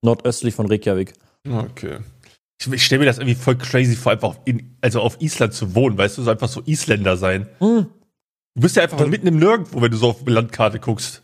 nordöstlich 0.04 0.56
von 0.56 0.68
Reykjavik. 0.68 1.14
Okay. 1.48 2.00
Ich, 2.62 2.72
ich 2.72 2.86
stelle 2.86 3.00
mir 3.00 3.06
das 3.06 3.18
irgendwie 3.18 3.36
voll 3.36 3.58
crazy 3.58 3.96
vor, 3.96 4.12
einfach 4.14 4.30
auf, 4.30 4.40
in, 4.46 4.76
also 4.82 5.02
auf 5.02 5.22
Island 5.22 5.54
zu 5.54 5.76
wohnen, 5.76 5.98
weißt 5.98 6.18
du, 6.18 6.24
so 6.24 6.32
einfach 6.32 6.48
so 6.48 6.62
Isländer 6.66 7.18
sein. 7.18 7.48
Mhm. 7.60 7.88
Du 8.56 8.62
bist 8.62 8.76
ja 8.78 8.84
einfach 8.84 8.98
Das- 8.98 9.08
mitten 9.10 9.28
im 9.28 9.38
Nirgendwo, 9.38 9.82
wenn 9.82 9.92
du 9.92 9.98
so 9.98 10.10
auf 10.10 10.24
die 10.24 10.32
Landkarte 10.32 10.80
guckst. 10.80 11.22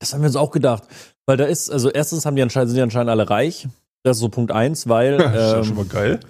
Das 0.00 0.12
haben 0.12 0.20
wir 0.20 0.26
uns 0.26 0.36
auch 0.36 0.50
gedacht. 0.50 0.82
Weil 1.26 1.36
da 1.36 1.44
ist, 1.44 1.70
also 1.70 1.88
erstens 1.90 2.26
haben 2.26 2.36
die 2.36 2.42
anscheinend, 2.42 2.70
sind 2.70 2.76
die 2.76 2.82
anscheinend 2.82 3.08
alle 3.10 3.30
reich. 3.30 3.68
Das 4.02 4.16
ist 4.16 4.20
so 4.20 4.28
Punkt 4.28 4.50
eins, 4.52 4.88
weil 4.88 5.16
Das 5.18 5.28
ist 5.32 5.34
ja 5.52 5.64
schon 5.64 5.70
ähm, 5.70 5.76
mal 5.76 5.84
geil. 5.86 6.20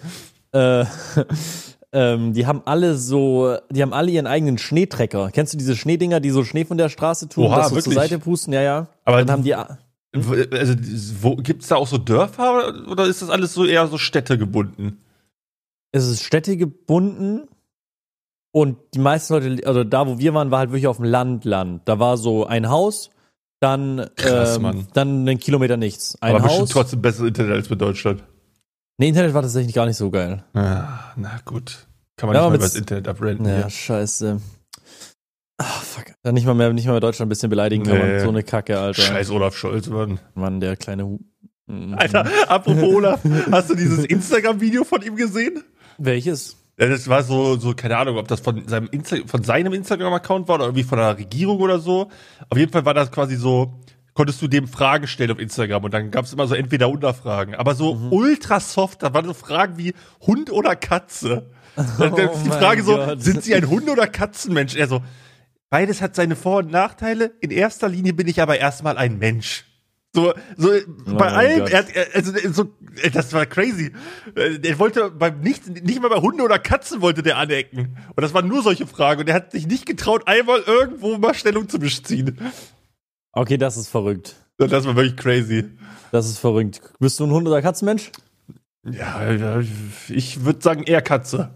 äh, 0.52 0.84
ähm, 1.92 2.32
die 2.34 2.46
haben 2.46 2.62
alle 2.66 2.96
so, 2.96 3.56
die 3.70 3.82
haben 3.82 3.92
alle 3.92 4.10
ihren 4.10 4.26
eigenen 4.26 4.58
Schneetrecker. 4.58 5.30
Kennst 5.32 5.54
du 5.54 5.58
diese 5.58 5.74
Schneedinger, 5.76 6.20
die 6.20 6.30
so 6.30 6.44
Schnee 6.44 6.64
von 6.64 6.76
der 6.78 6.88
Straße 6.90 7.28
tun, 7.28 7.46
Oha, 7.46 7.56
das 7.56 7.68
so 7.70 7.74
zur 7.76 7.76
wirklich? 7.92 7.94
Seite 8.10 8.18
pusten? 8.18 8.52
Ja, 8.52 8.62
ja. 8.62 8.86
Aber 9.04 9.24
Dann 9.24 9.30
haben 9.30 9.42
die, 9.42 9.54
Also, 10.14 10.74
wo, 11.22 11.36
gibt's 11.36 11.68
da 11.68 11.76
auch 11.76 11.86
so 11.86 11.96
Dörfer 11.98 12.86
oder 12.88 13.06
ist 13.06 13.22
das 13.22 13.30
alles 13.30 13.54
so 13.54 13.64
eher 13.64 13.86
so 13.88 13.98
städtegebunden? 13.98 14.98
es 15.94 16.06
ist 16.06 16.22
städtegebunden 16.22 17.48
und 18.50 18.78
die 18.94 18.98
meisten 18.98 19.34
Leute, 19.34 19.66
also 19.66 19.84
da, 19.84 20.06
wo 20.06 20.18
wir 20.18 20.32
waren, 20.34 20.50
war 20.50 20.60
halt 20.60 20.70
wirklich 20.70 20.86
auf 20.86 20.96
dem 20.96 21.04
Land, 21.04 21.44
Land. 21.44 21.82
Da 21.86 21.98
war 21.98 22.16
so 22.16 22.46
ein 22.46 22.68
Haus, 22.70 23.10
dann, 23.60 24.08
Krass, 24.16 24.56
ähm, 24.56 24.86
dann 24.94 25.08
einen 25.28 25.38
Kilometer 25.38 25.76
nichts. 25.76 26.16
Ein 26.22 26.34
Aber 26.34 26.44
bestimmt 26.44 26.62
Haus. 26.62 26.70
trotzdem 26.70 27.02
besseres 27.02 27.28
Internet 27.28 27.52
als 27.52 27.68
bei 27.68 27.74
Deutschland. 27.74 28.24
Nee, 28.98 29.08
Internet 29.08 29.34
war 29.34 29.42
tatsächlich 29.42 29.74
gar 29.74 29.84
nicht 29.86 29.96
so 29.96 30.10
geil. 30.10 30.44
Ah, 30.54 31.12
na 31.16 31.38
gut. 31.44 31.86
Kann 32.16 32.28
man 32.28 32.36
Ja, 32.36 32.42
nicht 32.42 32.50
mal 32.50 32.54
über 32.56 32.64
das 32.64 32.74
Internet 32.74 33.08
abrenten. 33.08 33.46
Ja, 33.46 33.56
hier. 33.56 33.70
scheiße. 33.70 34.40
Ah, 35.58 35.64
fuck. 35.64 36.06
Dann 36.22 36.34
nicht 36.34 36.46
mal 36.46 36.54
mehr, 36.54 36.72
nicht 36.72 36.86
mal 36.86 36.92
mehr 36.92 37.00
Deutschland 37.00 37.26
ein 37.26 37.30
bisschen 37.30 37.50
beleidigen 37.50 37.84
kann 37.84 37.98
Nee. 37.98 38.12
man. 38.14 38.20
So 38.20 38.28
eine 38.28 38.42
Kacke, 38.42 38.78
Alter. 38.78 39.02
Scheiß 39.02 39.30
Olaf 39.30 39.56
Scholz, 39.56 39.86
Mann. 39.88 40.18
Mann, 40.34 40.60
der 40.60 40.76
kleine 40.76 41.04
Hu. 41.06 41.20
Mhm. 41.66 41.94
Alter, 41.94 42.26
apropos 42.48 42.82
Olaf, 42.82 43.20
hast 43.50 43.70
du 43.70 43.74
dieses 43.74 44.04
Instagram-Video 44.04 44.84
von 44.84 45.02
ihm 45.02 45.14
gesehen? 45.16 45.62
Welches? 45.98 46.56
Ja, 46.78 46.88
das 46.88 47.06
war 47.08 47.22
so, 47.22 47.56
so, 47.56 47.74
keine 47.74 47.96
Ahnung, 47.98 48.16
ob 48.16 48.26
das 48.28 48.40
von 48.40 48.66
seinem, 48.66 48.88
Insta 48.90 49.16
von 49.26 49.44
seinem 49.44 49.72
Instagram-Account 49.72 50.48
war 50.48 50.56
oder 50.56 50.64
irgendwie 50.64 50.82
von 50.84 50.98
der 50.98 51.16
Regierung 51.18 51.60
oder 51.60 51.78
so. 51.78 52.10
Auf 52.48 52.58
jeden 52.58 52.72
Fall 52.72 52.84
war 52.84 52.94
das 52.94 53.12
quasi 53.12 53.36
so, 53.36 53.74
konntest 54.14 54.42
du 54.42 54.48
dem 54.48 54.66
Fragen 54.66 55.06
stellen 55.06 55.30
auf 55.30 55.38
Instagram 55.38 55.84
und 55.84 55.94
dann 55.94 56.10
gab 56.10 56.24
es 56.24 56.32
immer 56.32 56.46
so 56.48 56.54
entweder 56.54 56.88
oder 56.90 57.14
Fragen. 57.14 57.54
Aber 57.54 57.74
so 57.74 57.94
Mhm. 57.94 58.12
ultra 58.12 58.58
soft, 58.58 59.02
da 59.02 59.14
waren 59.14 59.26
so 59.26 59.34
Fragen 59.34 59.78
wie 59.78 59.94
Hund 60.26 60.50
oder 60.50 60.74
Katze. 60.74 61.50
Dann 61.76 62.12
Oh 62.14 62.16
ist 62.16 62.42
die 62.44 62.50
Frage 62.50 62.82
so, 62.82 62.96
Gott. 62.96 63.22
sind 63.22 63.44
sie 63.44 63.54
ein 63.54 63.68
Hund- 63.68 63.88
oder 63.88 64.06
Katzenmensch? 64.06 64.74
Er 64.74 64.88
so, 64.88 65.02
beides 65.72 66.02
hat 66.02 66.14
seine 66.14 66.36
Vor- 66.36 66.58
und 66.58 66.70
Nachteile. 66.70 67.32
In 67.40 67.50
erster 67.50 67.88
Linie 67.88 68.12
bin 68.12 68.28
ich 68.28 68.40
aber 68.42 68.58
erstmal 68.58 68.98
ein 68.98 69.18
Mensch. 69.18 69.64
So, 70.14 70.34
so 70.58 70.68
bei 70.68 70.82
Oh 71.06 71.12
mein 71.14 71.32
allem, 71.32 71.66
er, 71.68 71.86
also 72.14 72.32
so, 72.52 72.70
äh, 73.02 73.10
das 73.10 73.32
war 73.32 73.46
crazy. 73.46 73.92
Äh, 74.36 74.58
Er 74.62 74.78
wollte 74.78 75.10
beim 75.10 75.40
nicht, 75.40 75.66
nicht 75.84 76.02
mal 76.02 76.08
bei 76.10 76.20
Hunde 76.20 76.42
oder 76.44 76.58
Katzen 76.58 77.00
wollte 77.00 77.22
der 77.22 77.38
anecken. 77.38 77.96
Und 78.14 78.20
das 78.20 78.34
waren 78.34 78.46
nur 78.46 78.62
solche 78.62 78.86
Fragen. 78.86 79.22
Und 79.22 79.28
er 79.28 79.34
hat 79.34 79.52
sich 79.52 79.66
nicht 79.66 79.86
getraut, 79.86 80.28
einmal 80.28 80.60
irgendwo 80.66 81.16
mal 81.16 81.32
Stellung 81.32 81.66
zu 81.70 81.78
beziehen. 81.78 82.38
Okay, 83.32 83.56
das 83.56 83.78
ist 83.78 83.88
verrückt. 83.88 84.36
Das 84.58 84.84
war 84.84 84.94
wirklich 84.96 85.16
crazy. 85.16 85.70
Das 86.10 86.26
ist 86.28 86.38
verrückt. 86.38 86.82
Bist 87.00 87.18
du 87.18 87.24
ein 87.24 87.30
Hund- 87.30 87.48
oder 87.48 87.62
Katzenmensch? 87.62 88.12
Ja, 88.84 89.32
ja, 89.32 89.62
ich 90.10 90.44
würde 90.44 90.60
sagen 90.60 90.82
eher 90.82 91.00
Katze. 91.00 91.54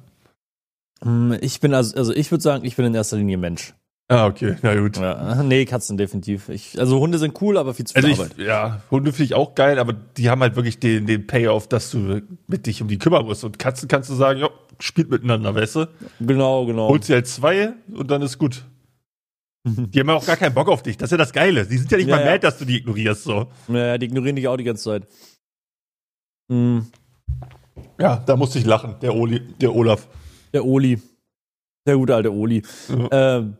Hm, 1.02 1.36
Ich 1.42 1.60
bin 1.60 1.74
also, 1.74 1.94
also 1.94 2.14
ich 2.14 2.30
würde 2.30 2.42
sagen, 2.42 2.64
ich 2.64 2.74
bin 2.76 2.86
in 2.86 2.94
erster 2.94 3.18
Linie 3.18 3.36
Mensch. 3.36 3.74
Ah, 4.08 4.26
okay, 4.26 4.56
na 4.62 4.74
gut. 4.78 4.98
Ja, 4.98 5.42
nee, 5.42 5.64
Katzen 5.64 5.96
definitiv. 5.96 6.48
Ich, 6.48 6.78
also 6.78 7.00
Hunde 7.00 7.18
sind 7.18 7.40
cool, 7.42 7.56
aber 7.58 7.74
viel 7.74 7.86
zu 7.86 7.94
viel 7.94 8.04
Also 8.10 8.22
Arbeit. 8.22 8.38
ich, 8.38 8.46
ja, 8.46 8.80
Hunde 8.90 9.12
finde 9.12 9.24
ich 9.24 9.34
auch 9.34 9.56
geil, 9.56 9.80
aber 9.80 9.94
die 9.94 10.30
haben 10.30 10.40
halt 10.42 10.54
wirklich 10.54 10.78
den, 10.78 11.06
den 11.06 11.26
Payoff, 11.26 11.66
dass 11.68 11.90
du 11.90 12.22
mit 12.46 12.66
dich 12.66 12.80
um 12.80 12.86
die 12.86 12.98
kümmern 12.98 13.24
musst. 13.24 13.42
Und 13.42 13.58
Katzen 13.58 13.88
kannst 13.88 14.08
du 14.08 14.14
sagen, 14.14 14.38
ja, 14.38 14.48
spielt 14.78 15.10
miteinander, 15.10 15.54
weißt 15.56 15.74
du? 15.76 15.88
Genau, 16.20 16.66
genau. 16.66 16.88
Holst 16.88 17.08
dir 17.08 17.14
halt 17.14 17.26
zwei 17.26 17.72
und 17.92 18.08
dann 18.10 18.22
ist 18.22 18.38
gut. 18.38 18.64
Die 19.66 19.98
haben 19.98 20.08
ja 20.08 20.14
auch 20.14 20.24
gar 20.26 20.36
keinen 20.36 20.54
Bock 20.54 20.68
auf 20.68 20.84
dich. 20.84 20.96
Das 20.96 21.08
ist 21.08 21.10
ja 21.10 21.16
das 21.18 21.32
Geile. 21.32 21.66
Die 21.66 21.76
sind 21.76 21.90
ja 21.90 21.98
nicht 21.98 22.06
Ja, 22.06 22.14
mal 22.14 22.24
ja. 22.24 22.30
mad, 22.30 22.46
dass 22.46 22.58
du 22.58 22.64
die 22.64 22.76
ignorierst, 22.76 23.24
so. 23.24 23.48
Ja, 23.66 23.98
die 23.98 24.06
ignorieren 24.06 24.36
dich 24.36 24.46
auch 24.46 24.56
die 24.56 24.62
ganze 24.62 24.84
Zeit. 24.84 25.08
Hm, 26.52 26.86
Ja, 27.98 28.22
da 28.24 28.36
musste 28.36 28.60
ich 28.60 28.64
lachen, 28.66 28.94
der 29.02 29.16
Oli, 29.16 29.40
der 29.60 29.74
Olaf. 29.74 30.06
der 30.52 30.64
Oli. 30.64 31.02
Der 31.88 31.96
gute 31.96 32.14
alte 32.14 32.32
Oli. 32.32 32.62
Ja. 32.88 33.38
Ähm, 33.38 33.56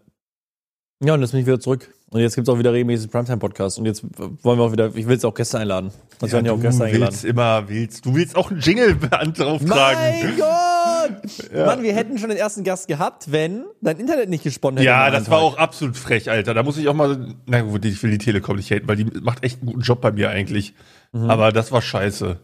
ja, 1.03 1.15
und 1.15 1.21
jetzt 1.21 1.33
bin 1.33 1.41
ich 1.41 1.47
wieder 1.47 1.61
zurück. 1.61 1.93
Und 2.11 2.21
jetzt 2.21 2.37
gibt's 2.37 2.49
auch 2.49 2.59
wieder 2.59 2.73
regelmäßig 2.73 3.11
Primetime-Podcast. 3.11 3.79
Und 3.79 3.87
jetzt 3.87 4.05
wollen 4.43 4.59
wir 4.59 4.65
auch 4.65 4.73
wieder, 4.73 4.87
ich 4.95 5.07
will 5.07 5.15
jetzt 5.15 5.27
auch 5.27 5.35
Gäste 5.35 5.59
einladen. 5.59 5.91
Also 6.21 6.27
wir 6.27 6.33
werden 6.35 6.47
ja 6.47 6.53
auch 6.53 6.57
du 6.57 6.63
Gäste 6.63 6.85
eingeladen. 6.85 7.13
willst 7.13 7.25
immer, 7.25 7.69
willst, 7.69 8.07
du 8.07 8.15
willst 8.15 8.37
auch 8.37 8.51
einen 8.51 8.61
Jingle 8.61 8.97
drauftragen. 9.11 9.67
Mein 9.67 10.37
Gott! 10.37 11.53
Mann, 11.53 11.67
Mann, 11.67 11.83
wir 11.83 11.95
hätten 11.95 12.19
schon 12.19 12.29
den 12.29 12.39
ersten 12.39 12.63
Gast 12.65 12.89
gehabt, 12.89 13.33
wenn 13.33 13.65
dein 13.81 13.99
Internet 13.99 14.29
nicht 14.29 14.45
gesponnen 14.45 14.79
hätte. 14.79 14.87
Ja, 14.87 15.11
das 15.11 15.29
war 15.31 15.39
auch 15.39 15.57
absolut 15.59 15.97
frech, 15.97 16.31
Alter. 16.31 16.55
Da 16.55 16.63
muss 16.63 16.79
ich 16.79 16.89
auch 16.89 16.95
mal, 16.95 17.35
na 17.47 17.61
gut, 17.63 17.85
ich 17.85 18.03
will 18.03 18.13
die 18.13 18.19
Telekom 18.19 18.57
nicht 18.57 18.71
haten, 18.71 18.89
weil 18.89 18.97
die 18.97 19.05
macht 19.05 19.43
echt 19.43 19.61
einen 19.61 19.67
guten 19.67 19.83
Job 19.83 20.01
bei 20.01 20.13
mir 20.13 20.31
eigentlich. 20.31 20.75
Mhm. 21.13 21.29
Aber 21.29 21.53
das 21.53 21.73
war 21.73 21.83
scheiße. 21.83 22.39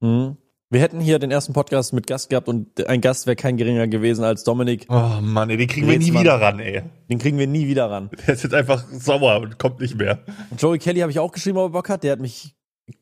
Mhm. 0.00 0.36
Wir 0.76 0.82
hätten 0.82 1.00
hier 1.00 1.18
den 1.18 1.30
ersten 1.30 1.54
Podcast 1.54 1.94
mit 1.94 2.06
Gast 2.06 2.28
gehabt 2.28 2.48
und 2.48 2.86
ein 2.86 3.00
Gast 3.00 3.26
wäre 3.26 3.34
kein 3.34 3.56
geringer 3.56 3.86
gewesen 3.86 4.24
als 4.24 4.44
Dominik. 4.44 4.84
Oh 4.90 5.22
Mann, 5.22 5.48
ey, 5.48 5.56
den 5.56 5.68
kriegen 5.68 5.88
wir 5.88 5.98
nie 5.98 6.12
wieder 6.12 6.38
ran, 6.38 6.58
ey. 6.58 6.82
Den 7.08 7.18
kriegen 7.18 7.38
wir 7.38 7.46
nie 7.46 7.66
wieder 7.66 7.90
ran. 7.90 8.10
Der 8.26 8.34
ist 8.34 8.42
jetzt 8.42 8.52
einfach 8.52 8.84
sauer 8.92 9.40
und 9.40 9.58
kommt 9.58 9.80
nicht 9.80 9.96
mehr. 9.96 10.18
Joey 10.58 10.78
Kelly 10.78 11.00
habe 11.00 11.10
ich 11.10 11.18
auch 11.18 11.32
geschrieben, 11.32 11.56
ob 11.56 11.70
er 11.70 11.70
Bock 11.70 11.88
hat. 11.88 12.02
Der 12.02 12.12
hat 12.12 12.20
mich 12.20 12.54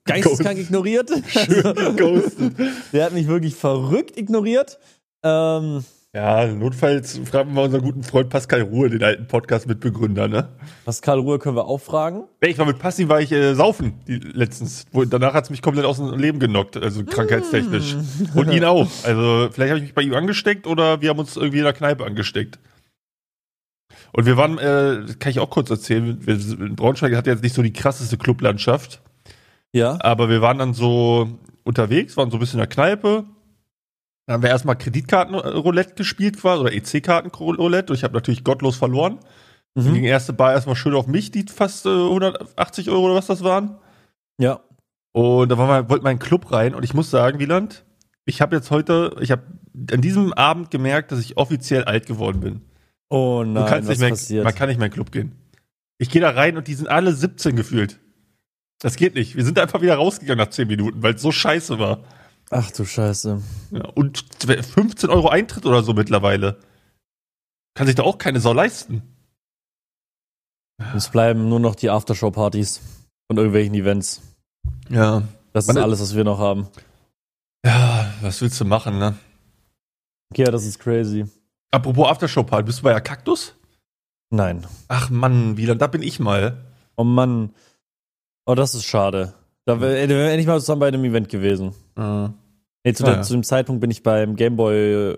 geisteskrank 0.05 0.57
ignoriert. 0.57 1.11
Schön 1.27 1.97
ghosted. 1.97 2.53
Der 2.93 3.07
hat 3.07 3.13
mich 3.13 3.27
wirklich 3.27 3.57
verrückt 3.57 4.17
ignoriert. 4.17 4.79
Ähm, 5.25 5.85
Ja, 6.15 6.47
notfalls 6.47 7.19
fragen 7.25 7.55
wir 7.55 7.63
unseren 7.63 7.83
guten 7.83 8.05
Freund 8.05 8.29
Pascal 8.31 8.61
Ruhe, 8.61 8.89
den 8.89 9.03
alten 9.03 9.27
Podcast-Mitbegründer, 9.27 10.29
ne? 10.29 10.49
Pascal 10.85 11.19
Ruhe 11.19 11.41
können 11.41 11.57
wir 11.57 11.67
auch 11.67 11.81
fragen. 11.81 12.23
Ich 12.41 12.57
war 12.57 12.67
mit 12.67 12.79
Passi, 12.79 13.09
war 13.09 13.21
ich 13.21 13.33
äh, 13.33 13.55
saufen 13.55 13.95
die, 14.07 14.19
letztens. 14.19 14.85
Wo, 14.93 15.05
danach 15.05 15.35
hat's 15.35 15.51
mich 15.51 15.61
komplett 15.61 15.85
aus 15.85 15.97
dem 15.97 16.17
Leben 16.17 16.39
genockt, 16.39 16.77
also 16.77 17.05
krankheitstechnisch. 17.05 17.97
Und 18.37 18.53
ihn 18.53 18.65
auch. 18.65 18.89
Also 19.03 19.49
vielleicht 19.51 19.71
habe 19.71 19.79
ich 19.79 19.83
mich 19.87 19.95
bei 19.95 20.03
ihm 20.03 20.15
angesteckt 20.15 20.69
oder 20.69 21.01
wir 21.03 21.11
haben 21.11 21.19
uns 21.19 21.37
irgendwie 21.37 21.59
in 21.59 21.65
der 21.65 21.73
Kneipe 21.73 22.05
angesteckt. 22.05 22.61
Und 24.13 24.27
wir 24.27 24.37
waren, 24.37 24.59
äh, 24.59 25.15
kann 25.19 25.31
ich 25.31 25.41
auch 25.41 25.51
kurz 25.51 25.69
erzählen, 25.71 26.17
wir, 26.25 26.69
Braunschweig 26.77 27.17
hat 27.17 27.27
jetzt 27.27 27.43
nicht 27.43 27.57
so 27.57 27.63
die 27.63 27.73
krasseste 27.73 28.19
Clublandschaft, 28.19 29.03
Ja. 29.73 29.99
aber 29.99 30.29
wir 30.29 30.41
waren 30.41 30.59
dann 30.59 30.75
so 30.75 31.29
unterwegs, 31.65 32.17
waren 32.17 32.31
so 32.31 32.37
ein 32.37 32.41
bisschen 32.41 32.61
in 32.61 32.67
der 32.67 32.69
Kneipe. 32.69 33.25
Dann 34.27 34.35
haben 34.35 34.43
wir 34.43 34.51
erstmal 34.51 34.77
Kreditkartenroulette 34.77 35.95
gespielt 35.95 36.39
quasi, 36.41 36.61
oder 36.63 36.73
EC-Kartenroulette. 36.73 37.93
Und 37.93 37.97
ich 37.99 38.05
habe 38.05 38.15
natürlich 38.15 38.45
gottlos 38.45 38.77
verloren. 38.77 39.19
Dann 39.75 39.85
ging 39.85 39.95
Mhm. 39.95 40.03
die 40.03 40.09
erste 40.09 40.33
Bar 40.33 40.53
erstmal 40.53 40.77
schön 40.77 40.95
auf 40.95 41.07
mich, 41.07 41.31
die 41.31 41.45
fast 41.53 41.85
äh, 41.87 41.89
180 41.91 42.91
Euro 42.91 43.07
oder 43.07 43.15
was 43.17 43.27
das 43.27 43.43
waren. 43.43 43.77
Ja. 44.39 44.61
Und 45.13 45.49
da 45.51 45.59
wollte 45.59 46.03
mein 46.05 46.19
Club 46.19 46.51
rein 46.53 46.75
und 46.75 46.85
ich 46.85 46.95
muss 46.95 47.11
sagen, 47.11 47.39
Wieland, 47.39 47.85
ich 48.25 48.41
habe 48.41 48.57
jetzt 48.57 48.71
heute, 48.71 49.15
ich 49.21 49.31
habe 49.31 49.43
an 49.93 50.01
diesem 50.01 50.33
Abend 50.33 50.71
gemerkt, 50.71 51.13
dass 51.13 51.21
ich 51.21 51.37
offiziell 51.37 51.85
alt 51.85 52.07
geworden 52.07 52.41
bin. 52.41 52.63
Oh 53.11 53.43
Du 53.45 53.51
nein, 53.51 53.67
kannst 53.67 53.89
was 53.89 53.99
nicht 53.99 54.01
mehr, 54.01 54.11
passiert? 54.11 54.45
man 54.45 54.55
kann 54.55 54.69
nicht 54.69 54.79
mehr 54.79 54.87
in 54.87 54.91
den 54.91 54.95
Club 54.95 55.13
gehen. 55.13 55.33
Ich 55.99 56.09
gehe 56.11 56.21
da 56.21 56.31
rein 56.31 56.57
und 56.57 56.67
die 56.67 56.75
sind 56.75 56.89
alle 56.89 57.13
17 57.13 57.55
gefühlt. 57.55 58.01
Das 58.81 58.97
geht 58.97 59.15
nicht. 59.15 59.37
Wir 59.37 59.45
sind 59.45 59.59
einfach 59.59 59.83
wieder 59.83 59.95
rausgegangen 59.97 60.45
nach 60.45 60.51
10 60.51 60.67
Minuten, 60.67 61.03
weil 61.03 61.15
es 61.15 61.23
so 61.23 61.31
scheiße 61.31 61.79
war. 61.79 62.01
Ach 62.51 62.71
du 62.71 62.85
Scheiße. 62.85 63.43
Ja, 63.71 63.89
und 63.95 64.25
15 64.39 65.11
Euro 65.11 65.29
Eintritt 65.29 65.67
oder 65.67 65.83
so 65.83 65.95
mittlerweile. 65.95 66.59
Kann 67.75 67.87
sich 67.87 67.97
da 67.97 68.03
auch 68.03 68.19
keine 68.19 68.41
Sau 68.41 68.53
leisten. 68.53 69.03
Es 70.95 71.09
bleiben 71.09 71.49
nur 71.49 71.61
noch 71.61 71.75
die 71.75 71.91
Aftershow-Partys 71.91 72.81
und 73.29 73.37
irgendwelchen 73.37 73.75
Events. 73.75 74.23
Ja. 74.89 75.23
Das 75.53 75.69
ist 75.69 75.77
alles, 75.77 76.01
was 76.01 76.15
wir 76.15 76.25
noch 76.25 76.39
haben. 76.39 76.69
Ja, 77.65 78.13
was 78.21 78.41
willst 78.41 78.61
du 78.61 78.65
machen, 78.65 78.99
ne? 78.99 79.17
Okay, 80.33 80.45
ja, 80.45 80.51
das 80.51 80.65
ist 80.65 80.81
crazy. 80.81 81.27
Apropos 81.71 82.09
Aftershow-Party, 82.09 82.65
bist 82.65 82.81
du 82.81 82.83
bei 82.83 82.93
der 82.93 83.01
Kaktus? 83.01 83.55
Nein. 84.31 84.67
Ach 84.89 85.11
Mann, 85.11 85.57
Wieland, 85.57 85.81
da 85.81 85.87
bin 85.87 86.03
ich 86.03 86.19
mal. 86.19 86.65
Oh 86.97 87.05
Mann. 87.05 87.55
Oh, 88.47 88.55
das 88.55 88.75
ist 88.75 88.85
schade. 88.85 89.35
Da 89.67 89.81
wäre 89.81 89.95
wär 89.95 90.09
wir 90.09 90.31
endlich 90.31 90.47
mal 90.47 90.61
zusammen 90.61 90.81
bei 90.81 90.89
einem 90.89 91.05
Event 91.05 91.29
gewesen. 91.29 91.73
Äh, 91.97 92.29
Nee, 92.87 92.93
zu, 92.93 93.05
Ah, 93.07 93.13
ja. 93.13 93.23
zu 93.23 93.33
dem 93.33 93.43
Zeitpunkt 93.43 93.81
bin 93.81 93.91
ich 93.91 94.03
beim 94.03 94.37
Gameboy 94.37 95.17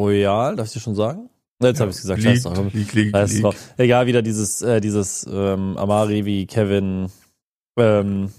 Royal, 0.00 0.56
darf 0.56 0.66
ich 0.68 0.72
dir 0.72 0.80
schon 0.80 0.94
sagen? 0.94 1.28
Jetzt 1.62 1.80
habe 1.80 1.90
ich 1.90 1.96
gesagt, 1.96 2.22
scheiß 2.22 2.42
drauf. 2.44 2.72
League, 2.72 2.92
League, 2.94 3.10
Scheiß 3.14 3.32
League. 3.34 3.42
drauf. 3.42 3.74
Egal, 3.76 4.06
wieder 4.06 4.22
dieses, 4.22 4.62
äh, 4.62 4.80
dieses 4.80 5.26
ähm, 5.30 5.76
Amari 5.76 6.24
wie 6.24 6.46
Kevin 6.46 7.08
ähm, 7.78 8.30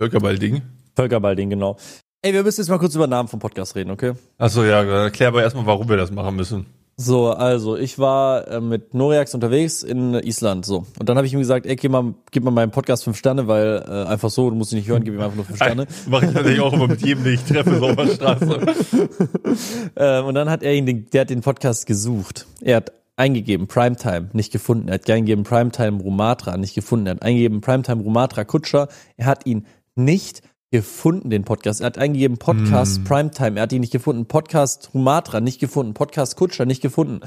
Völkerball-Ding. 0.00 0.62
Völkerball-Ding, 0.94 1.50
genau. 1.50 1.76
Ey, 2.22 2.32
wir 2.34 2.42
müssen 2.42 2.60
jetzt 2.60 2.68
mal 2.68 2.78
kurz 2.78 2.94
über 2.94 3.06
Namen 3.06 3.28
vom 3.28 3.40
Podcast 3.40 3.74
reden, 3.76 3.90
okay? 3.90 4.12
Achso, 4.38 4.64
ja, 4.64 4.82
erklär 4.82 5.28
aber 5.28 5.42
erstmal, 5.42 5.66
warum 5.66 5.88
wir 5.88 5.96
das 5.96 6.10
machen 6.10 6.36
müssen. 6.36 6.66
So, 6.98 7.30
also 7.30 7.76
ich 7.76 7.98
war 7.98 8.48
äh, 8.48 8.58
mit 8.58 8.94
Noriax 8.94 9.34
unterwegs 9.34 9.82
in 9.82 10.14
Island, 10.14 10.64
so. 10.64 10.86
Und 10.98 11.08
dann 11.08 11.18
habe 11.18 11.26
ich 11.26 11.34
ihm 11.34 11.40
gesagt, 11.40 11.66
ey, 11.66 11.76
gib 11.76 11.92
mal, 11.92 12.14
gib 12.30 12.42
mal 12.42 12.50
meinem 12.50 12.70
Podcast 12.70 13.04
fünf 13.04 13.18
Sterne, 13.18 13.46
weil 13.46 13.84
äh, 13.86 14.08
einfach 14.08 14.30
so, 14.30 14.48
du 14.48 14.56
musst 14.56 14.72
ihn 14.72 14.78
nicht 14.78 14.88
hören, 14.88 15.04
gib 15.04 15.12
ihm 15.12 15.20
einfach 15.20 15.36
nur 15.36 15.44
fünf 15.44 15.58
Sterne. 15.58 15.86
Mache 16.08 16.24
ich 16.24 16.32
natürlich 16.32 16.60
auch 16.60 16.72
immer 16.72 16.88
mit 16.88 17.02
jedem, 17.02 17.24
den 17.24 17.34
ich 17.34 17.44
treffe, 17.44 17.78
so 17.78 17.88
auf 17.88 17.96
der 17.96 18.06
Straße. 18.06 18.60
ähm, 19.96 20.24
und 20.24 20.34
dann 20.34 20.48
hat 20.48 20.62
er 20.62 20.72
ihn, 20.72 20.86
den, 20.86 21.06
der 21.10 21.20
hat 21.20 21.30
den 21.30 21.42
Podcast 21.42 21.84
gesucht. 21.84 22.46
Er 22.62 22.76
hat 22.76 22.92
eingegeben 23.16 23.66
Primetime, 23.66 24.30
nicht 24.32 24.50
gefunden. 24.50 24.88
Er 24.88 24.94
hat 24.94 25.10
eingegeben 25.10 25.44
Primetime 25.44 26.00
Rumatra, 26.00 26.56
nicht 26.56 26.74
gefunden. 26.74 27.08
Er 27.08 27.16
hat 27.16 27.22
eingegeben 27.22 27.60
Primetime 27.60 28.02
Rumatra 28.02 28.44
Kutscher. 28.44 28.88
Er 29.18 29.26
hat 29.26 29.44
ihn 29.44 29.66
nicht 29.96 30.40
gefunden, 30.70 31.30
den 31.30 31.44
Podcast. 31.44 31.80
Er 31.80 31.86
hat 31.86 31.98
eingegeben 31.98 32.38
Podcast 32.38 33.04
Primetime. 33.04 33.56
Er 33.56 33.62
hat 33.62 33.72
ihn 33.72 33.80
nicht 33.80 33.92
gefunden. 33.92 34.26
Podcast 34.26 34.90
Rumatra, 34.94 35.40
nicht 35.40 35.60
gefunden. 35.60 35.94
Podcast 35.94 36.36
Kutscher, 36.36 36.66
nicht 36.66 36.82
gefunden. 36.82 37.20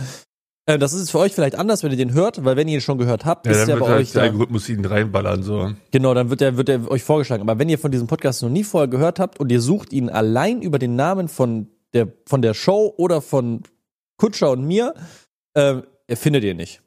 Äh, 0.66 0.78
das 0.78 0.94
ist 0.94 1.10
für 1.10 1.20
euch 1.20 1.34
vielleicht 1.34 1.56
anders, 1.56 1.84
wenn 1.84 1.92
ihr 1.92 1.98
den 1.98 2.14
hört, 2.14 2.44
weil 2.46 2.56
wenn 2.56 2.68
ihr 2.68 2.76
ihn 2.76 2.82
schon 2.82 2.98
gehört 2.98 3.26
habt, 3.26 3.46
Ja, 3.46 3.54
ist 3.54 3.62
dann 3.62 3.70
er 3.70 3.76
wird 3.76 3.86
bei 3.86 3.92
halt 3.92 4.02
euch 4.02 4.12
der. 4.12 4.22
Algorithmus 4.24 4.70
ihn 4.70 4.86
reinballern, 4.86 5.42
so. 5.42 5.72
Genau, 5.92 6.14
dann 6.14 6.30
wird 6.30 6.42
er, 6.42 6.58
wird 6.58 6.70
er 6.70 6.90
euch 6.92 7.04
vorgeschlagen. 7.04 7.42
Aber 7.42 7.58
wenn 7.58 7.70
ihr 7.70 7.80
von 7.80 7.92
diesem 7.92 8.08
Podcast 8.08 8.44
noch 8.44 8.50
nie 8.50 8.64
vorher 8.64 8.88
gehört 8.88 9.20
habt 9.20 9.40
und 9.40 9.52
ihr 9.52 9.62
sucht 9.62 9.94
ihn 9.94 10.10
allein 10.10 10.62
über 10.62 10.78
den 10.78 10.96
Namen 10.96 11.28
von 11.28 11.70
der, 11.94 12.14
von 12.28 12.42
der 12.42 12.54
Show 12.54 12.94
oder 12.98 13.22
von 13.22 13.64
Kutscher 14.18 14.52
und 14.52 14.66
mir, 14.66 14.94
ähm, 15.56 15.84
findet 16.08 16.44
ihr 16.44 16.54
nicht. 16.54 16.82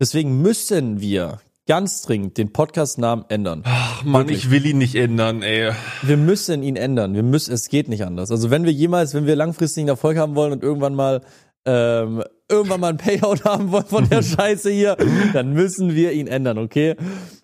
Deswegen 0.00 0.42
müssen 0.42 1.00
wir 1.00 1.40
ganz 1.68 2.02
dringend 2.02 2.38
den 2.38 2.52
Podcast-Namen 2.52 3.26
ändern. 3.28 3.62
Ach 3.64 4.02
Mann, 4.02 4.22
Wirklich. 4.22 4.46
ich 4.46 4.50
will 4.50 4.66
ihn 4.66 4.78
nicht 4.78 4.94
ändern, 4.96 5.42
ey. 5.42 5.72
Wir 6.02 6.16
müssen 6.16 6.62
ihn 6.62 6.76
ändern. 6.76 7.14
Wir 7.14 7.22
müssen, 7.22 7.52
es 7.52 7.68
geht 7.68 7.88
nicht 7.88 8.04
anders. 8.04 8.30
Also 8.30 8.50
wenn 8.50 8.64
wir 8.64 8.72
jemals, 8.72 9.14
wenn 9.14 9.26
wir 9.26 9.36
langfristig 9.36 9.82
einen 9.82 9.90
Erfolg 9.90 10.16
haben 10.18 10.34
wollen 10.34 10.52
und 10.52 10.62
irgendwann 10.62 10.94
mal 10.94 11.20
ähm, 11.66 12.24
irgendwann 12.48 12.80
mal 12.80 12.88
ein 12.88 12.96
Payout 12.96 13.44
haben 13.44 13.70
wollen 13.70 13.84
von 13.84 14.08
der 14.08 14.22
Scheiße 14.22 14.70
hier, 14.70 14.96
dann 15.34 15.52
müssen 15.52 15.94
wir 15.94 16.12
ihn 16.12 16.26
ändern, 16.26 16.56
okay? 16.56 16.96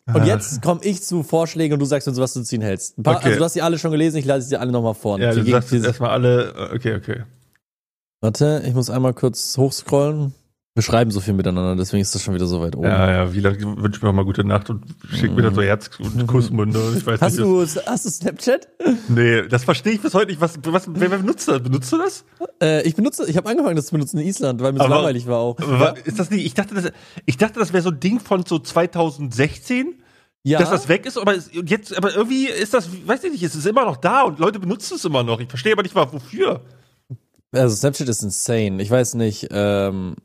Und 0.07 0.25
jetzt 0.27 0.63
komme 0.63 0.81
ich 0.83 1.03
zu 1.03 1.23
Vorschlägen 1.23 1.75
und 1.75 1.81
du 1.81 1.85
sagst 1.87 2.09
uns, 2.09 2.19
was 2.19 2.33
du 2.33 2.43
zu 2.43 2.55
ihnen 2.55 2.65
hältst. 2.65 2.99
Ein 2.99 3.03
paar, 3.03 3.17
Okay. 3.17 3.27
Also 3.27 3.39
du 3.39 3.45
hast 3.45 3.55
die 3.57 3.63
alle 3.63 3.79
schon 3.79 3.91
gelesen, 3.91 4.17
ich 4.17 4.25
lese 4.25 4.49
sie 4.49 4.57
alle 4.57 4.73
nochmal 4.73 4.95
vor. 4.95 5.19
Ja, 5.19 5.33
Die 5.35 5.43
du 5.43 5.51
sagst 5.51 5.73
jetzt 5.73 5.85
erstmal 5.85 6.11
alle, 6.11 6.55
äh, 6.71 6.75
okay, 6.75 6.95
okay. 6.95 7.23
Warte, 8.23 8.63
ich 8.67 8.73
muss 8.73 8.89
einmal 8.89 9.13
kurz 9.13 9.59
hochscrollen. 9.59 10.33
Wir 10.77 10.83
schreiben 10.83 11.13
so 11.13 11.21
viel 11.21 11.35
miteinander, 11.35 11.77
deswegen 11.77 12.03
ist 12.03 12.13
das 12.17 12.23
schon 12.25 12.35
wieder 12.35 12.47
so 12.47 12.61
weit 12.61 12.75
oben. 12.75 12.87
Ja, 12.89 13.09
ja, 13.09 13.33
wie 13.33 13.39
lange 13.39 13.59
wünsch 13.81 14.03
mir 14.03 14.09
noch 14.09 14.13
mal 14.15 14.25
gute 14.25 14.43
Nacht 14.45 14.71
und 14.71 14.83
schick 15.09 15.31
mir 15.31 15.43
dann 15.43 15.55
so 15.55 15.63
Herz- 15.63 15.89
und 16.01 16.27
Kussmunde. 16.27 16.81
und 16.81 16.97
Ich 16.97 17.07
weiß 17.07 17.21
Hast 17.21 17.35
nicht, 17.39 17.45
du, 17.45 17.65
hast 17.87 18.05
du 18.05 18.11
Snapchat? 18.11 18.67
Nee, 19.07 19.47
das 19.47 19.63
verstehe 19.63 19.93
ich 19.93 20.01
bis 20.03 20.15
heute 20.15 20.33
nicht. 20.33 20.41
Was, 20.41 20.59
was, 20.65 20.89
wer, 20.93 21.13
wer 21.13 21.19
benutzt 21.19 21.47
das? 21.47 21.63
Benutzt 21.63 21.93
du 21.93 21.99
das? 21.99 22.25
Äh, 22.61 22.83
ich 22.83 22.97
benutze, 22.97 23.25
ich 23.31 23.37
habe 23.37 23.49
angefangen, 23.49 23.77
das 23.77 23.87
zu 23.87 23.93
benutzen 23.93 24.19
in 24.19 24.27
Island, 24.27 24.61
weil 24.63 24.73
mir 24.73 24.81
so 24.81 24.89
langweilig 24.89 25.29
war 25.29 25.39
auch. 25.39 25.57
Aber 25.61 25.79
wa- 25.79 25.95
Ist 26.05 26.19
das 26.19 26.31
nicht, 26.31 26.45
ich 26.45 26.55
dachte, 26.55 26.75
das, 26.75 26.91
ich 27.25 27.37
dachte, 27.37 27.61
das 27.61 27.73
wäre 27.73 27.85
so 27.85 27.91
ein 27.91 28.01
Ding 28.01 28.19
von 28.19 28.45
so 28.45 28.59
2016, 28.59 29.95
Ja, 30.43 30.59
dass 30.59 30.71
das 30.71 30.89
weg 30.89 31.07
ist, 31.07 31.17
aber 31.19 31.37
jetzt, 31.53 31.97
aber 31.97 32.17
irgendwie 32.17 32.47
ist 32.49 32.75
das, 32.75 32.89
weiß 33.07 33.23
ich 33.23 33.31
nicht, 33.31 33.45
es 33.45 33.55
ist 33.55 33.67
immer 33.69 33.85
noch 33.85 33.99
da 33.99 34.23
und 34.23 34.41
Leute 34.41 34.59
benutzen 34.59 34.95
es 34.97 35.05
immer 35.05 35.23
noch. 35.23 35.39
Ich 35.39 35.49
verstehe 35.49 35.73
aber 35.75 35.85
nicht 35.85 35.95
mal, 35.95 36.13
wofür. 36.13 36.63
also 37.53 37.77
Snapchat 37.77 38.09
ist 38.09 38.25
insane. 38.25 38.83
Ich 38.83 38.91
weiß 38.91 39.15
nicht, 39.15 39.47
ähm, 39.53 40.17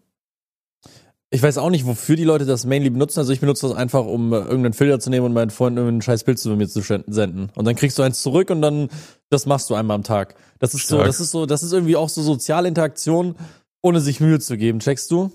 ich 1.31 1.43
weiß 1.43 1.57
auch 1.59 1.69
nicht, 1.69 1.85
wofür 1.85 2.15
die 2.15 2.23
Leute 2.23 2.45
das 2.45 2.65
mainly 2.65 2.89
benutzen. 2.89 3.19
Also 3.19 3.31
ich 3.31 3.39
benutze 3.39 3.67
das 3.67 3.75
einfach, 3.77 4.05
um 4.05 4.33
äh, 4.33 4.37
irgendeinen 4.37 4.73
Filter 4.73 4.99
zu 4.99 5.09
nehmen 5.09 5.25
und 5.27 5.33
meinen 5.33 5.51
Freunden 5.51 5.77
irgendein 5.77 6.01
scheiß 6.01 6.23
Bild 6.23 6.39
zu 6.39 6.49
mir 6.55 6.67
zu 6.67 6.81
senden. 6.81 7.49
Und 7.55 7.65
dann 7.65 7.75
kriegst 7.75 7.97
du 7.99 8.01
eins 8.03 8.21
zurück 8.21 8.49
und 8.49 8.61
dann, 8.61 8.89
das 9.29 9.45
machst 9.45 9.69
du 9.69 9.75
einmal 9.75 9.95
am 9.95 10.03
Tag. 10.03 10.35
Das 10.59 10.73
ist 10.73 10.87
so, 10.87 10.95
Stark. 10.95 11.07
das 11.07 11.19
ist 11.19 11.31
so, 11.31 11.45
das 11.45 11.61
ist 11.63 11.71
irgendwie 11.71 11.95
auch 11.95 12.09
so 12.09 12.21
soziale 12.23 12.67
Interaktion, 12.67 13.35
ohne 13.81 14.01
sich 14.01 14.19
Mühe 14.19 14.39
zu 14.39 14.57
geben. 14.57 14.79
Checkst 14.79 15.11
du? 15.11 15.31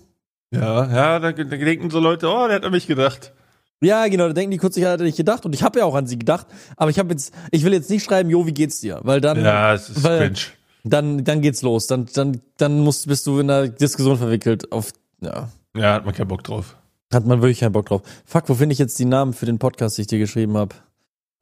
Ja, 0.50 0.84
ja, 0.92 1.18
da, 1.18 1.32
da 1.32 1.42
denken 1.44 1.90
so 1.90 2.00
Leute, 2.00 2.28
oh, 2.28 2.46
der 2.46 2.56
hat 2.56 2.64
an 2.64 2.72
mich 2.72 2.86
gedacht. 2.86 3.32
Ja, 3.80 4.06
genau, 4.08 4.28
da 4.28 4.32
denken 4.32 4.52
die 4.52 4.58
kurz, 4.58 4.76
ich 4.76 4.84
hatte 4.84 5.02
nicht 5.04 5.16
gedacht 5.16 5.44
und 5.44 5.54
ich 5.54 5.62
habe 5.62 5.78
ja 5.80 5.84
auch 5.84 5.94
an 5.94 6.06
sie 6.06 6.18
gedacht, 6.18 6.46
aber 6.76 6.90
ich 6.90 6.98
habe 6.98 7.10
jetzt, 7.10 7.34
ich 7.50 7.64
will 7.64 7.72
jetzt 7.72 7.90
nicht 7.90 8.04
schreiben, 8.04 8.30
jo, 8.30 8.46
wie 8.46 8.54
geht's 8.54 8.80
dir? 8.80 9.00
Weil 9.02 9.20
dann, 9.20 9.42
Ja, 9.44 9.74
es 9.74 9.90
ist 9.90 10.02
weil- 10.02 10.18
cringe. 10.30 10.38
dann, 10.84 11.24
dann 11.24 11.40
geht's 11.42 11.62
los. 11.62 11.86
Dann, 11.86 12.06
dann, 12.14 12.40
dann 12.56 12.80
musst, 12.80 13.06
bist 13.08 13.26
du 13.26 13.38
in 13.40 13.50
einer 13.50 13.68
Diskussion 13.68 14.16
verwickelt. 14.16 14.70
Auf, 14.72 14.92
ja, 15.20 15.48
Ja, 15.76 15.94
hat 15.94 16.04
man 16.04 16.14
keinen 16.14 16.28
Bock 16.28 16.44
drauf. 16.44 16.76
hat 17.12 17.26
man 17.26 17.40
wirklich 17.42 17.60
keinen 17.60 17.72
Bock 17.72 17.86
drauf. 17.86 18.02
Fuck, 18.24 18.48
wo 18.48 18.54
finde 18.54 18.72
ich 18.72 18.78
jetzt 18.78 18.98
die 18.98 19.04
Namen 19.04 19.32
für 19.32 19.46
den 19.46 19.58
Podcast, 19.58 19.98
den 19.98 20.02
ich 20.02 20.06
dir 20.08 20.18
geschrieben 20.18 20.56
habe? 20.56 20.74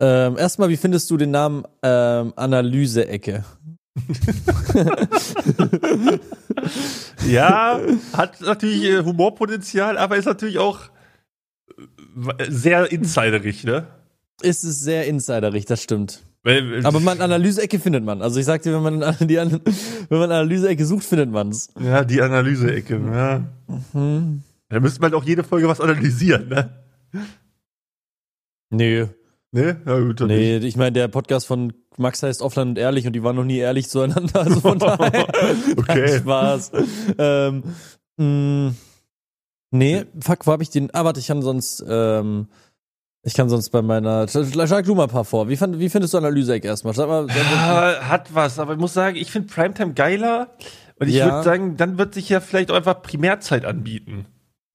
Ähm, 0.00 0.36
erstmal, 0.36 0.68
wie 0.68 0.76
findest 0.76 1.10
du 1.10 1.16
den 1.16 1.30
Namen 1.30 1.64
ähm, 1.82 2.32
Analyse-Ecke? 2.36 3.44
Ja, 7.26 7.80
hat 8.12 8.40
natürlich 8.40 8.84
äh, 8.84 9.04
Humorpotenzial, 9.04 9.96
aber 9.98 10.16
ist 10.16 10.24
natürlich 10.24 10.58
auch 10.58 10.80
äh, 12.38 12.44
sehr 12.48 12.90
insiderig, 12.90 13.64
ne? 13.64 13.86
Ist 14.42 14.64
es 14.64 14.80
sehr 14.80 15.06
insiderig, 15.06 15.66
das 15.66 15.82
stimmt. 15.82 16.22
Weil, 16.44 16.84
Aber 16.84 16.98
man 17.00 17.20
Analyse-Ecke 17.20 17.78
findet 17.78 18.04
man. 18.04 18.20
Also 18.20 18.40
ich 18.40 18.46
sag 18.46 18.62
dir, 18.62 18.74
wenn 18.74 18.98
man 18.98 19.16
die 19.28 19.38
An 19.38 19.60
wenn 20.08 20.18
man 20.18 20.30
Analyse-Ecke 20.32 20.84
sucht, 20.84 21.04
findet 21.04 21.30
man's. 21.30 21.68
ja, 21.80 22.04
die 22.04 22.20
Analyse-Ecke, 22.20 23.00
ja. 23.12 23.44
Mhm. 23.92 24.42
Da 24.68 24.80
müsste 24.80 25.00
man 25.00 25.14
auch 25.14 25.24
jede 25.24 25.44
Folge 25.44 25.68
was 25.68 25.80
analysieren, 25.80 26.48
ne? 26.48 26.70
Nee, 28.70 29.06
Ne? 29.54 29.76
Ja, 29.84 29.98
gut, 30.00 30.18
dann 30.18 30.28
nee, 30.28 30.56
ich 30.56 30.76
meine, 30.76 30.92
der 30.92 31.08
Podcast 31.08 31.46
von 31.46 31.74
Max 31.98 32.22
heißt 32.22 32.40
Offline 32.40 32.70
und 32.70 32.78
Ehrlich 32.78 33.06
und 33.06 33.12
die 33.12 33.22
waren 33.22 33.36
noch 33.36 33.44
nie 33.44 33.58
ehrlich 33.58 33.86
zueinander. 33.90 34.40
Also 34.40 34.60
von 34.60 34.78
daher. 34.78 35.26
Okay. 35.76 36.18
Spaß. 36.20 36.72
Ähm, 37.18 37.62
mh, 38.16 38.72
nee, 39.72 40.04
fuck, 40.20 40.46
wo 40.46 40.52
hab 40.52 40.62
ich 40.62 40.70
den? 40.70 40.88
Ah, 40.94 41.04
warte, 41.04 41.20
ich 41.20 41.26
kann 41.26 41.42
sonst, 41.42 41.84
ähm, 41.86 42.48
ich 43.24 43.34
kann 43.34 43.48
sonst 43.48 43.70
bei 43.70 43.82
meiner. 43.82 44.26
Schlag 44.28 44.84
du 44.84 44.94
mal 44.94 45.04
ein 45.04 45.08
paar 45.08 45.24
vor. 45.24 45.48
Wie, 45.48 45.56
fand, 45.56 45.78
wie 45.78 45.88
findest 45.88 46.14
du 46.14 46.18
Analyse-Ecke 46.18 46.66
erstmal? 46.66 46.94
Sag 46.94 47.08
mal, 47.08 47.28
hat 48.08 48.34
was, 48.34 48.58
aber 48.58 48.72
ich 48.74 48.78
muss 48.78 48.94
sagen, 48.94 49.16
ich 49.16 49.30
finde 49.30 49.48
Primetime 49.52 49.94
geiler. 49.94 50.50
Und 50.98 51.08
ich 51.08 51.14
Ja. 51.16 51.26
würde 51.26 51.42
sagen, 51.44 51.76
dann 51.76 51.98
wird 51.98 52.14
sich 52.14 52.28
ja 52.28 52.40
vielleicht 52.40 52.70
auch 52.70 52.76
einfach 52.76 53.02
Primärzeit 53.02 53.64
anbieten. 53.64 54.26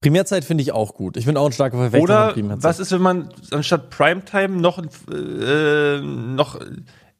Primärzeit 0.02 0.46
finde 0.46 0.62
ich 0.62 0.72
auch 0.74 0.94
gut. 0.94 1.18
Ich 1.18 1.26
bin 1.26 1.38
auch 1.38 1.46
ein 1.48 1.52
starker 1.52 1.78
Verfechter 1.78 2.04
Oder 2.04 2.26
von 2.26 2.34
Primärzeit. 2.34 2.64
was 2.64 2.80
ist, 2.80 2.92
wenn 2.92 3.02
man 3.02 3.30
anstatt 3.52 3.90
Primetime 3.90 4.50
noch, 4.62 4.78
äh, 5.12 6.00
noch 6.02 6.60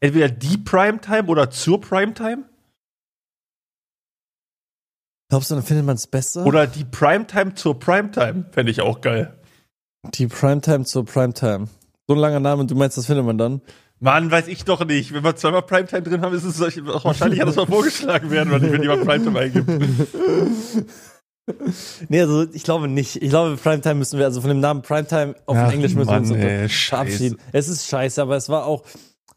entweder 0.00 0.28
die 0.28 0.58
Primetime 0.58 1.26
oder 1.28 1.50
zur 1.50 1.80
Primetime? 1.80 2.44
Glaubst 5.30 5.50
du, 5.50 5.56
dann 5.56 5.64
findet 5.64 5.84
man 5.84 5.96
es 5.96 6.06
besser? 6.06 6.46
Oder 6.46 6.66
die 6.66 6.84
Primetime 6.84 7.54
zur 7.54 7.78
Primetime? 7.78 8.46
Fände 8.52 8.70
ich 8.72 8.80
auch 8.80 9.00
geil. 9.00 9.37
Die 10.14 10.26
Primetime 10.26 10.84
zur 10.84 11.04
Primetime. 11.04 11.68
So 12.06 12.14
ein 12.14 12.20
langer 12.20 12.40
Name, 12.40 12.64
du 12.66 12.74
meinst, 12.74 12.96
das 12.96 13.06
findet 13.06 13.24
man 13.24 13.38
dann? 13.38 13.60
Mann, 14.00 14.30
weiß 14.30 14.46
ich 14.46 14.64
doch 14.64 14.84
nicht. 14.84 15.12
Wenn 15.12 15.24
wir 15.24 15.34
zweimal 15.36 15.62
Primetime 15.62 16.02
drin 16.02 16.20
haben, 16.20 16.34
ist 16.34 16.44
es 16.44 16.60
auch 16.62 17.04
wahrscheinlicher, 17.04 17.44
dass 17.44 17.56
wir 17.56 17.66
vorgeschlagen 17.66 18.30
werden, 18.30 18.52
wenn 18.52 18.72
wenn 18.72 18.82
jemand 18.82 19.04
Primetime 19.04 19.38
eingibt. 19.38 19.68
Nee, 22.08 22.20
also 22.20 22.46
ich 22.52 22.62
glaube 22.62 22.88
nicht. 22.88 23.22
Ich 23.22 23.30
glaube, 23.30 23.56
Primetime 23.56 23.94
müssen 23.94 24.18
wir, 24.18 24.26
also 24.26 24.40
von 24.40 24.50
dem 24.50 24.60
Namen 24.60 24.82
Primetime 24.82 25.34
auf 25.46 25.56
Ach, 25.56 25.72
Englisch 25.72 25.94
müssen 25.94 26.10
Mann, 26.10 26.28
wir 26.28 26.34
uns 26.34 26.44
ey, 26.44 26.68
verabschieden. 26.68 27.38
Es 27.52 27.68
ist 27.68 27.88
scheiße, 27.88 28.20
aber 28.20 28.36
es 28.36 28.48
war 28.48 28.66
auch, 28.66 28.84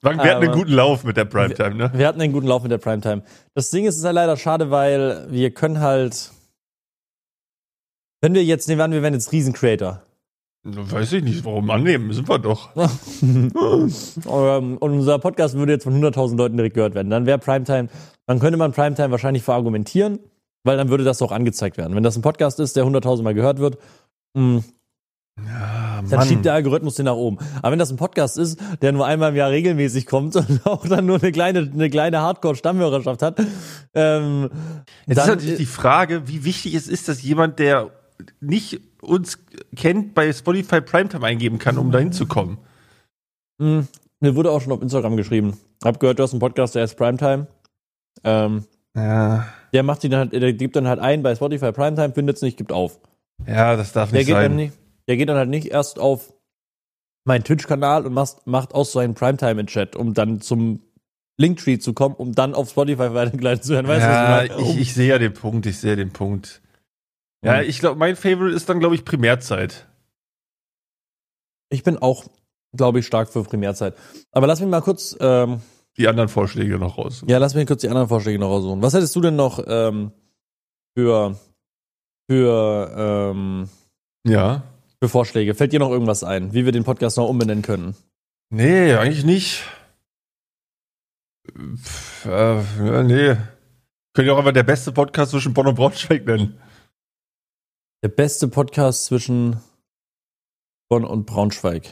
Wir 0.02 0.12
hatten 0.12 0.20
einen 0.20 0.52
guten 0.52 0.74
Lauf 0.74 1.04
mit 1.04 1.16
der 1.16 1.26
Primetime, 1.26 1.76
ne? 1.76 1.92
wir 1.94 2.08
hatten 2.08 2.20
einen 2.20 2.34
guten 2.34 2.48
Lauf 2.48 2.64
mit 2.64 2.72
der 2.72 2.80
Primetime. 2.80 3.24
Das 3.54 3.70
Ding 3.70 3.86
ist, 3.86 3.94
es 3.96 4.00
ist 4.00 4.06
halt 4.06 4.16
leider 4.16 4.36
schade, 4.36 4.72
weil 4.72 5.28
wir 5.30 5.52
können 5.52 5.80
halt, 5.80 6.32
wenn 8.20 8.34
wir 8.34 8.44
jetzt, 8.44 8.68
nehmen 8.68 8.80
wir 8.80 8.86
an, 8.86 8.92
wir 8.92 9.04
wären 9.04 9.14
jetzt 9.14 9.32
Riesen-Creator. 9.32 10.04
Weiß 10.64 11.14
ich 11.14 11.24
nicht, 11.24 11.44
warum 11.44 11.70
annehmen, 11.72 12.14
sind 12.14 12.30
wir 12.30 12.38
doch. 12.40 12.70
Ähm, 13.24 14.78
Und 14.78 14.80
unser 14.80 15.18
Podcast 15.20 15.56
würde 15.56 15.72
jetzt 15.74 15.84
von 15.84 16.00
100.000 16.00 16.38
Leuten 16.38 16.58
direkt 16.58 16.76
gehört 16.76 16.94
werden. 16.94 17.10
Dann 17.10 17.26
wäre 17.26 17.40
Primetime, 17.40 17.90
dann 18.28 18.40
könnte 18.40 18.58
man 18.58 18.72
Primetime 18.72 19.10
wahrscheinlich 19.12 19.44
verargumentieren, 19.44 20.20
weil 20.64 20.78
dann 20.78 20.90
würde 20.90 21.04
das 21.04 21.22
auch 21.22 21.32
angezeigt 21.32 21.78
werden. 21.78 21.96
Wenn 21.96 22.04
das 22.04 22.16
ein 22.16 22.22
Podcast 22.22 22.60
ist, 22.60 22.76
der 22.76 22.86
100.000 22.86 23.24
Mal 23.24 23.34
gehört 23.34 23.60
wird, 23.60 23.78
mh, 24.36 24.62
Ja, 25.48 26.04
dann 26.08 26.28
schiebt 26.28 26.46
der 26.46 26.54
Algorithmus 26.54 26.96
den 26.96 27.06
nach 27.06 27.16
oben. 27.16 27.40
Aber 27.64 27.72
wenn 27.72 27.80
das 27.80 27.90
ein 27.90 27.98
Podcast 27.98 28.38
ist, 28.38 28.60
der 28.84 28.92
nur 28.92 29.08
einmal 29.08 29.32
im 29.32 29.36
Jahr 29.36 29.50
regelmäßig 29.50 30.06
kommt 30.06 30.36
und 30.36 30.66
auch 30.66 30.86
dann 30.88 31.08
nur 31.08 31.20
eine 31.20 31.32
kleine, 31.32 31.60
eine 31.74 31.90
kleine 31.90 32.22
Hardcore-Stammhörerschaft 32.22 33.24
hat, 33.24 33.40
ähm, 33.96 34.50
Jetzt 35.08 35.18
ist 35.18 35.28
natürlich 35.28 35.58
die 35.58 35.66
Frage, 35.66 36.28
wie 36.28 36.44
wichtig 36.46 36.76
es 36.76 36.88
ist, 36.88 37.08
dass 37.08 37.24
jemand, 37.24 37.58
der 37.58 37.90
nicht 38.40 38.80
uns 39.02 39.40
kennt, 39.76 40.14
bei 40.14 40.32
Spotify 40.32 40.82
Primetime 40.82 41.26
eingeben 41.26 41.58
kann, 41.60 41.78
um 41.78 41.92
dahin 41.92 42.12
zu 42.12 42.26
kommen. 42.28 42.58
mh, 43.60 43.86
mir 44.20 44.36
wurde 44.36 44.52
auch 44.52 44.62
schon 44.62 44.72
auf 44.72 44.82
Instagram 44.82 45.18
geschrieben. 45.18 45.58
Hab 45.84 46.00
gehört, 46.00 46.20
du 46.20 46.24
hast 46.24 46.32
einen 46.34 46.40
Podcast, 46.40 46.76
der 46.76 46.84
heißt 46.84 46.96
Primetime. 46.98 47.48
Ähm, 48.24 48.66
Ja. 48.96 49.48
der 49.74 49.84
macht 49.84 50.04
die 50.04 50.10
dann 50.10 50.20
halt, 50.32 50.34
der 50.34 50.54
gibt 50.54 50.76
dann 50.76 50.88
halt 50.88 51.00
ein 51.00 51.24
bei 51.24 51.34
Spotify 51.36 51.72
Primetime, 51.72 52.14
findet's 52.14 52.42
nicht, 52.42 52.58
gibt 52.58 52.72
auf. 52.72 53.00
Ja, 53.48 53.76
das 53.76 53.92
darf 53.94 54.12
Der 54.12 54.20
nicht 54.20 54.28
geht, 54.28 54.36
dann 54.36 54.44
sein. 54.52 54.56
nicht, 54.56 54.74
der 55.08 55.18
geht 55.18 55.28
dann 55.30 55.38
halt 55.38 55.50
nicht 55.50 55.68
erst 55.72 55.98
auf 55.98 56.34
meinen 57.26 57.44
Twitch-Kanal 57.44 58.06
und 58.06 58.14
macht, 58.14 58.46
macht 58.46 58.74
aus 58.76 58.92
seinen 58.92 59.16
Primetime 59.16 59.62
in 59.62 59.68
Chat, 59.68 59.96
um 59.96 60.14
dann 60.14 60.42
zum 60.42 60.82
Linktree 61.40 61.80
zu 61.80 61.94
kommen, 61.94 62.14
um 62.16 62.34
dann 62.36 62.54
auf 62.54 62.70
Spotify 62.70 63.00
weitergeleitet 63.16 63.64
zu 63.64 63.74
werden. 63.74 63.88
Weißt 63.88 64.06
du, 64.06 64.10
ja, 64.12 64.38
was 64.38 64.44
ich 64.46 64.50
meine? 64.58 64.70
ich, 64.70 64.78
ich 64.82 64.94
sehe 64.94 65.10
ja 65.10 65.18
den 65.18 65.34
Punkt, 65.34 65.66
ich 65.66 65.80
sehe 65.80 65.96
den 65.96 66.12
Punkt. 66.12 66.62
Ja, 67.44 67.58
Mhm. 67.62 67.70
ich 67.70 67.80
glaube, 67.80 67.98
mein 68.00 68.16
Favorite 68.16 68.56
ist 68.56 68.70
dann, 68.70 68.80
glaube 68.80 68.96
ich, 68.96 69.04
Primärzeit. 69.06 69.88
Ich 71.70 71.84
bin 71.84 71.98
auch, 71.98 72.26
glaube 72.76 73.00
ich, 73.00 73.08
stark 73.08 73.30
für 73.30 73.44
Primärzeit. 73.44 73.96
Aber 74.32 74.48
lass 74.48 74.60
mich 74.60 74.70
mal 74.70 74.82
kurz, 74.82 75.16
ähm, 75.20 75.62
Die 75.98 76.08
anderen 76.08 76.30
Vorschläge 76.30 76.78
noch 76.78 76.98
raus. 76.98 77.24
ja, 77.28 77.38
lass 77.38 77.56
mich 77.56 77.66
kurz 77.68 77.82
die 77.82 77.90
anderen 77.90 78.08
Vorschläge 78.08 78.40
noch 78.40 78.50
raussuchen. 78.50 78.82
Was 78.82 78.94
hättest 78.94 79.16
du 79.16 79.22
denn 79.22 79.36
noch 79.36 79.64
ähm, 79.68 80.12
für, 80.96 81.38
für, 82.30 83.32
ähm, 83.34 83.70
Ja. 84.26 84.64
für 85.02 85.10
Vorschläge? 85.10 85.56
Fällt 85.56 85.74
dir 85.74 85.80
noch 85.80 85.90
irgendwas 85.92 86.24
ein, 86.24 86.54
wie 86.54 86.66
wir 86.66 86.72
den 86.72 86.84
Podcast 86.84 87.18
noch 87.18 87.28
umbenennen 87.30 87.64
können? 87.64 87.96
Nee, 88.50 88.94
eigentlich 88.94 89.24
nicht. 89.26 89.64
Pff, 91.76 92.26
äh, 92.26 93.04
nee. 93.04 93.36
Können 94.14 94.28
ja 94.28 94.34
auch 94.34 94.38
einfach 94.40 94.52
der 94.54 94.64
beste 94.64 94.92
Podcast 94.92 95.32
zwischen 95.32 95.54
Bonn 95.54 95.68
und 95.68 95.76
Braunschweig 95.76 96.26
nennen. 96.26 96.60
Der 98.04 98.10
beste 98.10 98.48
Podcast 98.48 99.06
zwischen 99.06 99.62
Bonn 100.90 101.06
und 101.06 101.26
Braunschweig. 101.26 101.84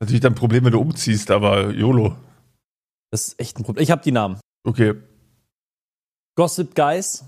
Natürlich 0.00 0.20
dann 0.20 0.34
ein 0.34 0.36
Problem, 0.36 0.64
wenn 0.64 0.72
du 0.72 0.80
umziehst, 0.80 1.30
aber 1.30 1.70
YOLO. 1.70 2.16
Das 3.10 3.28
ist 3.28 3.40
echt 3.40 3.58
ein 3.58 3.64
Problem. 3.64 3.82
Ich 3.82 3.90
habe 3.90 4.02
die 4.02 4.12
Namen. 4.12 4.38
Okay. 4.64 4.94
Gossip 6.36 6.74
Guys. 6.76 7.24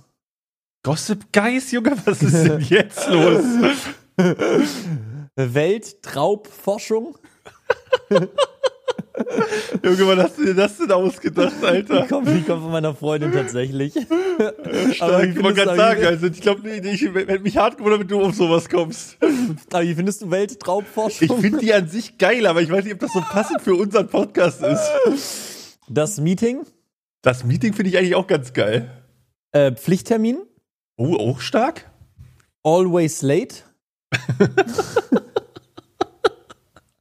Gossip 0.84 1.32
Guys, 1.32 1.72
Junge, 1.72 1.96
was 2.06 2.22
ist 2.22 2.44
denn 2.44 2.60
jetzt 2.68 3.08
los? 3.08 3.44
Weltraubforschung. 5.34 7.18
Junge, 9.82 10.06
wann 10.06 10.18
hast 10.22 10.38
du 10.38 10.44
dir 10.44 10.54
das 10.54 10.76
denn 10.78 10.90
ausgedacht, 10.92 11.52
Die 11.60 11.66
Alter? 11.66 12.06
kommt, 12.06 12.28
die 12.28 12.42
kommt 12.42 12.62
von 12.62 12.70
meiner 12.70 12.94
Freundin 12.94 13.32
tatsächlich. 13.32 13.92
Stark, 14.92 15.24
ich 15.28 15.42
wollte 15.42 15.62
gerade 15.64 15.76
sagen, 15.76 16.04
also 16.06 16.26
ich 16.26 16.40
glaube, 16.40 16.62
nee, 16.62 16.78
ich 16.90 17.02
hätte 17.02 17.38
mich 17.40 17.56
hart 17.56 17.78
gewundert, 17.78 18.00
wenn 18.00 18.08
du 18.08 18.22
auf 18.22 18.34
sowas 18.34 18.68
kommst. 18.68 19.16
Aber 19.72 19.82
wie 19.82 19.94
findest 19.94 20.22
du 20.22 20.30
Weltraubforschung? 20.30 21.28
Ich 21.28 21.32
finde 21.40 21.58
die 21.58 21.74
an 21.74 21.88
sich 21.88 22.18
geil, 22.18 22.46
aber 22.46 22.62
ich 22.62 22.70
weiß 22.70 22.84
nicht, 22.84 22.94
ob 22.94 23.00
das 23.00 23.12
so 23.12 23.20
passend 23.20 23.60
für 23.62 23.74
unseren 23.74 24.08
Podcast 24.08 24.62
ist. 24.62 25.78
das 25.88 26.18
Meeting. 26.20 26.64
Das 27.22 27.44
Meeting 27.44 27.72
finde 27.74 27.90
ich 27.90 27.98
eigentlich 27.98 28.14
auch 28.14 28.26
ganz 28.26 28.52
geil. 28.52 28.90
Äh, 29.52 29.72
Pflichttermin. 29.72 30.38
Oh, 30.96 31.16
auch 31.16 31.40
stark? 31.40 31.90
Always 32.62 33.22
late. 33.22 33.56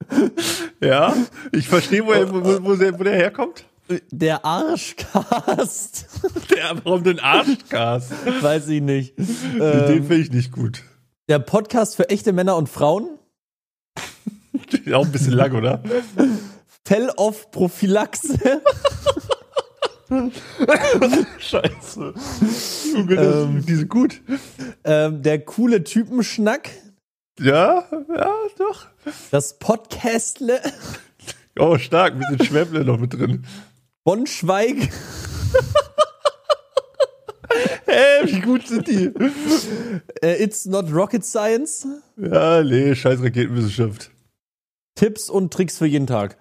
Ja, 0.80 1.14
ich 1.52 1.68
verstehe, 1.68 2.06
wo, 2.06 2.12
er, 2.12 2.32
wo, 2.32 2.64
wo, 2.64 2.76
der, 2.76 2.98
wo 3.00 3.04
der 3.04 3.14
herkommt. 3.16 3.66
Der 4.12 4.44
Arschcast. 4.46 6.08
Der, 6.50 6.76
warum 6.84 7.04
den 7.04 7.20
Arschcast? 7.20 8.12
Weiß 8.42 8.68
ich 8.68 8.82
nicht. 8.82 9.18
Den 9.18 9.62
Ähm, 9.62 9.88
finde 10.04 10.16
ich 10.18 10.32
nicht 10.32 10.52
gut. 10.52 10.84
der 11.30 11.40
Podcast 11.40 11.96
für 11.96 12.10
echte 12.10 12.34
Männer 12.34 12.58
und 12.58 12.68
Frauen. 12.70 13.08
Auch 14.94 15.06
ein 15.06 15.12
bisschen 15.12 15.34
lang, 15.34 15.54
oder? 15.54 15.82
Fell-off-Prophylaxe. 16.86 18.62
Scheiße. 21.40 22.14
Junge, 22.94 23.16
Ähm. 23.16 23.66
die 23.66 23.76
sind 23.76 23.90
gut. 23.90 24.22
ähm, 24.84 25.22
der 25.22 25.40
coole 25.46 25.84
Typenschnack. 25.84 26.70
Ja, 27.40 27.84
ja, 28.16 28.34
doch. 28.58 28.88
Das 29.32 29.60
Podcastle. 29.60 30.60
Oh, 31.60 31.78
stark. 31.78 32.14
Ein 32.14 32.20
bisschen 32.20 32.46
Schwäble 32.46 32.84
noch 32.84 33.00
mit 33.00 33.14
drin. 33.14 33.46
Bonschweig. 34.04 34.90
Hä, 37.86 38.26
wie 38.26 38.42
gut 38.42 38.68
sind 38.68 38.88
die? 38.88 39.12
Äh, 40.22 40.44
It's 40.44 40.66
not 40.66 40.92
rocket 40.94 41.24
science. 41.26 41.88
Ja, 42.18 42.64
nee, 42.64 42.94
scheiß 42.96 43.22
Raketenwissenschaft. 43.22 44.12
Tipps 44.96 45.30
und 45.30 45.54
Tricks 45.54 45.78
für 45.78 45.86
jeden 45.86 46.08
Tag. 46.08 46.38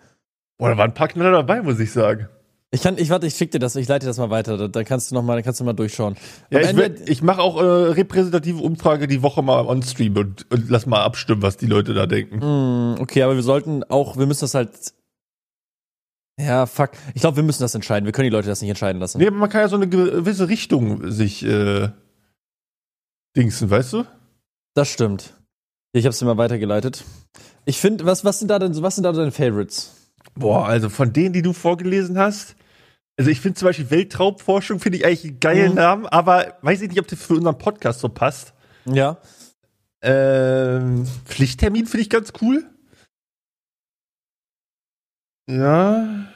Boah, 0.59 0.71
da 0.71 0.77
waren 0.79 0.91
ein 0.91 0.95
paar 0.95 1.09
Knaller 1.09 1.33
dabei, 1.33 1.63
muss 1.63 1.79
ich 1.79 1.93
sagen. 1.93 2.29
Ich 2.73 2.83
kann, 2.83 2.99
ich 2.99 3.11
warte, 3.11 3.27
ich 3.27 3.35
schick 3.37 3.53
dir 3.53 3.59
das, 3.61 3.77
ich 3.77 3.87
leite 3.89 4.05
dir 4.05 4.11
das 4.11 4.19
mal 4.19 4.29
weiter. 4.31 4.57
Da, 4.59 4.69
da 4.69 4.83
kannst 4.85 5.11
du 5.11 5.15
noch 5.15 5.23
mal, 5.23 5.37
da 5.37 5.43
kannst 5.43 5.61
du 5.61 5.65
mal 5.65 5.73
durchschauen. 5.73 6.17
Ja, 6.51 6.61
ich, 6.61 6.77
werd- 6.77 7.09
ich 7.09 7.23
mache 7.23 7.41
auch 7.41 7.57
äh, 7.63 7.65
repräsentative 7.65 8.59
Umfrage 8.61 9.07
die 9.07 9.23
Woche 9.23 9.41
mal 9.43 9.65
on 9.67 9.83
Stream 9.83 10.17
und, 10.17 10.51
und 10.51 10.69
lass 10.69 10.85
mal 10.85 11.03
abstimmen, 11.03 11.43
was 11.43 11.57
die 11.57 11.67
Leute 11.67 11.95
da 11.95 12.07
denken. 12.07 12.41
Hm, 12.43 12.97
okay, 13.01 13.23
aber 13.23 13.37
wir 13.37 13.43
sollten 13.45 13.85
auch, 13.85 14.17
wir 14.17 14.27
müssen 14.27 14.41
das 14.43 14.55
halt. 14.55 14.71
Ja, 16.39 16.67
fuck. 16.67 16.91
Ich 17.15 17.23
glaube, 17.23 17.37
wir 17.37 17.45
müssen 17.45 17.63
das 17.63 17.75
entscheiden. 17.75 18.05
Wir 18.05 18.13
können 18.13 18.29
die 18.29 18.35
Leute 18.35 18.49
das 18.49 18.61
nicht 18.61 18.69
entscheiden 18.69 19.01
lassen. 19.01 19.19
Nee, 19.19 19.29
aber 19.29 19.37
man 19.37 19.49
kann 19.49 19.63
ja 19.63 19.69
so 19.69 19.77
eine 19.77 19.89
gewisse 19.89 20.49
Richtung 20.49 21.11
sich 21.11 21.43
äh, 21.45 21.89
dingsen, 23.37 23.71
weißt 23.71 23.93
du? 23.95 24.05
Das 24.75 24.89
stimmt. 24.89 25.33
Ich 25.93 26.05
hab's 26.05 26.19
dir 26.19 26.27
mal 26.27 26.37
weitergeleitet. 26.37 27.05
Ich 27.65 27.79
finde, 27.81 28.05
was, 28.05 28.25
was 28.25 28.39
sind 28.41 28.49
da 28.49 28.59
denn, 28.59 28.83
was 28.83 28.97
sind 28.97 29.05
da 29.05 29.13
deine 29.13 29.31
Favorites? 29.33 30.06
Boah, 30.37 30.67
also 30.67 30.89
von 30.89 31.13
denen, 31.13 31.33
die 31.33 31.43
du 31.43 31.53
vorgelesen 31.53 32.19
hast, 32.19 32.57
also 33.19 33.31
ich 33.31 33.41
finde 33.41 33.59
zum 33.59 33.67
Beispiel 33.67 33.91
Weltraumforschung 33.91 34.79
finde 34.79 34.99
ich 34.99 35.07
eigentlich 35.07 35.25
einen 35.25 35.41
geilen 35.41 35.71
Mhm. 35.71 35.77
Namen, 35.77 36.07
aber 36.07 36.59
weiß 36.63 36.83
ich 36.83 36.91
nicht, 36.91 37.01
ob 37.01 37.09
das 37.09 37.23
für 37.23 37.35
unseren 37.35 37.57
Podcast 37.59 38.01
so 38.01 38.09
passt. 38.11 38.53
Ja. 38.85 39.17
Ähm, 40.03 41.07
Pflichttermin 41.25 41.87
finde 41.87 42.03
ich 42.03 42.11
ganz 42.11 42.33
cool. 42.43 42.65
Ja, 45.49 46.27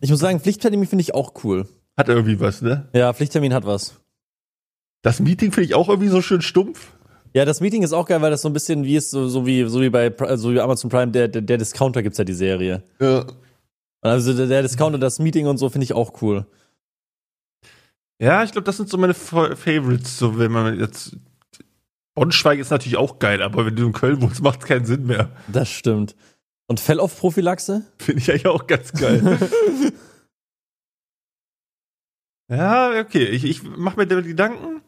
Ich 0.00 0.10
muss 0.10 0.20
sagen, 0.20 0.40
Pflichttermin 0.40 0.86
finde 0.86 1.02
ich 1.02 1.14
auch 1.14 1.32
cool. 1.44 1.68
hat 1.96 2.08
irgendwie 2.08 2.38
was, 2.40 2.62
ne? 2.62 2.88
Ja, 2.94 3.12
Pflichttermin 3.12 3.52
hat 3.54 3.64
was. 3.66 4.00
Das 5.02 5.18
Meeting 5.20 5.50
finde 5.52 5.66
ich 5.66 5.74
auch 5.74 5.88
irgendwie 5.88 6.08
so 6.08 6.20
schön 6.22 6.42
stumpf. 6.42 6.92
Ja, 7.36 7.44
das 7.44 7.60
Meeting 7.60 7.82
ist 7.82 7.92
auch 7.92 8.06
geil, 8.06 8.22
weil 8.22 8.30
das 8.30 8.40
so 8.40 8.48
ein 8.48 8.54
bisschen 8.54 8.82
wie 8.84 8.96
ist, 8.96 9.10
so, 9.10 9.28
so 9.28 9.44
wie, 9.44 9.68
so 9.68 9.82
wie 9.82 9.90
bei, 9.90 10.10
so 10.36 10.54
wie 10.54 10.58
Amazon 10.58 10.88
Prime, 10.88 11.12
der, 11.12 11.28
der, 11.28 11.42
der 11.42 11.58
Discounter 11.58 12.02
gibt's 12.02 12.16
ja 12.16 12.24
die 12.24 12.32
Serie. 12.32 12.82
Ja. 12.98 13.26
Also 14.00 14.32
der, 14.32 14.46
der 14.46 14.62
Discounter, 14.62 14.98
das 14.98 15.18
Meeting 15.18 15.46
und 15.46 15.58
so 15.58 15.68
finde 15.68 15.84
ich 15.84 15.92
auch 15.92 16.22
cool. 16.22 16.46
Ja, 18.18 18.42
ich 18.42 18.52
glaube, 18.52 18.64
das 18.64 18.78
sind 18.78 18.88
so 18.88 18.96
meine 18.96 19.12
Fa- 19.12 19.54
Favorites, 19.54 20.18
so 20.18 20.38
wenn 20.38 20.50
man 20.50 20.80
jetzt. 20.80 21.14
Bonschweig 22.14 22.58
ist 22.58 22.70
natürlich 22.70 22.96
auch 22.96 23.18
geil, 23.18 23.42
aber 23.42 23.66
wenn 23.66 23.76
du 23.76 23.84
in 23.84 23.92
Köln 23.92 24.22
wohnst, 24.22 24.40
macht 24.40 24.60
es 24.62 24.66
keinen 24.66 24.86
Sinn 24.86 25.04
mehr. 25.04 25.28
Das 25.48 25.68
stimmt. 25.68 26.16
Und 26.68 26.80
Fell-Off-Prophylaxe? 26.80 27.84
Finde 27.98 28.22
ich 28.22 28.30
eigentlich 28.30 28.46
auch 28.46 28.66
ganz 28.66 28.92
geil. 28.94 29.38
ja, 32.50 32.98
okay, 32.98 33.24
ich, 33.26 33.44
ich 33.44 33.62
mache 33.62 33.98
mir 33.98 34.06
da 34.06 34.22
Gedanken. 34.22 34.80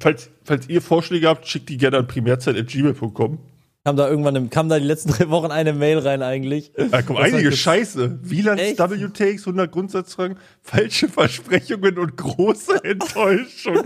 Falls, 0.00 0.30
falls 0.44 0.68
ihr 0.68 0.80
Vorschläge 0.82 1.28
habt, 1.28 1.46
schickt 1.46 1.68
die 1.68 1.76
gerne 1.76 1.98
an 1.98 2.06
primärzeit.gmail.com. 2.06 3.38
Kam 3.84 3.96
da 3.96 4.08
irgendwann, 4.08 4.36
im, 4.36 4.48
kam 4.48 4.68
da 4.68 4.78
die 4.78 4.86
letzten 4.86 5.10
drei 5.12 5.28
Wochen 5.30 5.50
eine 5.50 5.72
Mail 5.72 5.98
rein 5.98 6.22
eigentlich? 6.22 6.72
Da 6.90 7.02
kommen 7.02 7.18
einige 7.18 7.50
Scheiße. 7.52 8.20
Wielands? 8.22 8.62
W-Takes, 8.78 9.42
100 9.46 9.70
Grundsatzfragen, 9.72 10.36
falsche 10.62 11.08
Versprechungen 11.08 11.98
und 11.98 12.16
große 12.16 12.82
Enttäuschung. 12.84 13.76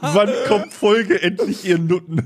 Wann 0.00 0.30
kommt 0.48 0.72
Folge 0.72 1.22
endlich, 1.22 1.64
ihr 1.64 1.78
Nutten? 1.78 2.20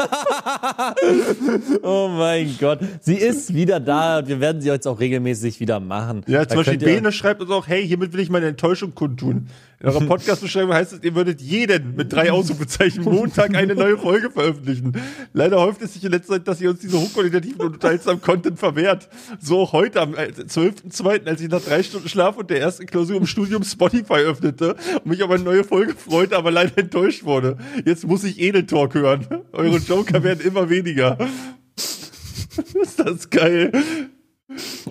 oh 1.82 2.08
mein 2.08 2.56
Gott. 2.58 2.80
Sie 3.00 3.16
ist 3.16 3.54
wieder 3.54 3.80
da 3.80 4.18
und 4.18 4.28
wir 4.28 4.40
werden 4.40 4.60
sie 4.62 4.68
jetzt 4.68 4.86
auch 4.86 5.00
regelmäßig 5.00 5.60
wieder 5.60 5.80
machen. 5.80 6.22
Ja, 6.26 6.40
Da 6.40 6.48
zum 6.48 6.56
Beispiel 6.58 6.78
könnt 6.78 6.88
ihr- 6.88 6.94
Bene 6.96 7.12
schreibt 7.12 7.40
uns 7.42 7.50
auch, 7.50 7.66
hey, 7.68 7.86
hiermit 7.86 8.12
will 8.12 8.20
ich 8.20 8.30
meine 8.30 8.46
Enttäuschung 8.46 8.94
kundtun. 8.94 9.48
In 9.82 9.88
eurer 9.88 10.00
Podcast-Beschreibung 10.04 10.74
heißt 10.74 10.92
es, 10.92 11.02
ihr 11.02 11.14
würdet 11.14 11.40
jeden 11.40 11.96
mit 11.96 12.12
drei 12.12 12.30
Ausrufezeichen 12.30 13.02
Montag 13.02 13.54
eine 13.54 13.74
neue 13.74 13.96
Folge 13.96 14.30
veröffentlichen. 14.30 14.92
Leider 15.32 15.58
häuft 15.58 15.80
es 15.80 15.94
sich 15.94 16.04
in 16.04 16.10
letzter 16.10 16.34
Zeit, 16.34 16.48
dass 16.48 16.60
ihr 16.60 16.68
uns 16.68 16.80
diese 16.80 17.00
hochqualitativen 17.00 17.62
und 17.62 17.72
unterhaltsamen 17.74 18.20
Content 18.20 18.58
verwehrt. 18.58 19.08
So 19.40 19.60
auch 19.60 19.72
heute 19.72 20.02
am 20.02 20.14
äh, 20.14 20.32
12.02., 20.36 21.26
als 21.26 21.40
ich 21.40 21.48
nach 21.48 21.62
drei 21.62 21.82
Stunden 21.82 22.10
Schlaf 22.10 22.36
und 22.36 22.50
der 22.50 22.60
ersten 22.60 22.84
Klausur 22.84 23.16
im 23.16 23.26
Studium 23.26 23.64
Spotify 23.64 24.16
öffnete 24.16 24.76
und 24.96 25.06
mich 25.06 25.22
auf 25.22 25.30
eine 25.30 25.44
neue 25.44 25.64
Folge 25.64 25.94
freute, 25.94 26.36
aber 26.36 26.50
leider 26.50 26.76
enttäuscht 26.76 27.24
wurde. 27.24 27.56
Jetzt 27.86 28.06
muss 28.06 28.22
ich 28.24 28.38
Edeltalk 28.38 28.92
hören. 28.92 29.26
Eure 29.52 29.78
Joker 29.78 30.22
werden 30.22 30.46
immer 30.46 30.68
weniger. 30.68 31.16
ist 31.76 32.98
das 32.98 33.30
geil. 33.30 33.72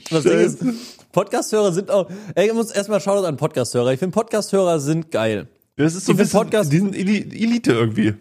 Das 0.09 0.23
Ding 0.23 0.39
ist, 0.39 0.63
Podcast-Hörer 1.11 1.71
sind 1.73 1.89
auch. 1.91 2.09
Ey, 2.35 2.47
ich 2.47 2.53
muss 2.53 2.71
erstmal 2.71 2.99
Shoutout 3.01 3.25
an 3.25 3.37
Podcast-Hörer. 3.37 3.93
Ich 3.93 3.99
finde, 3.99 4.13
Podcast-Hörer 4.13 4.79
sind 4.79 5.11
geil. 5.11 5.47
Das 5.75 5.95
ist 5.95 6.05
so 6.05 6.11
Ich 6.11 6.17
ein 6.17 6.23
bisschen, 6.23 6.39
Podcast- 6.39 6.71
die 6.71 6.77
sind 6.79 6.95
Eli- 6.95 7.29
Elite 7.43 7.71
irgendwie. 7.71 8.13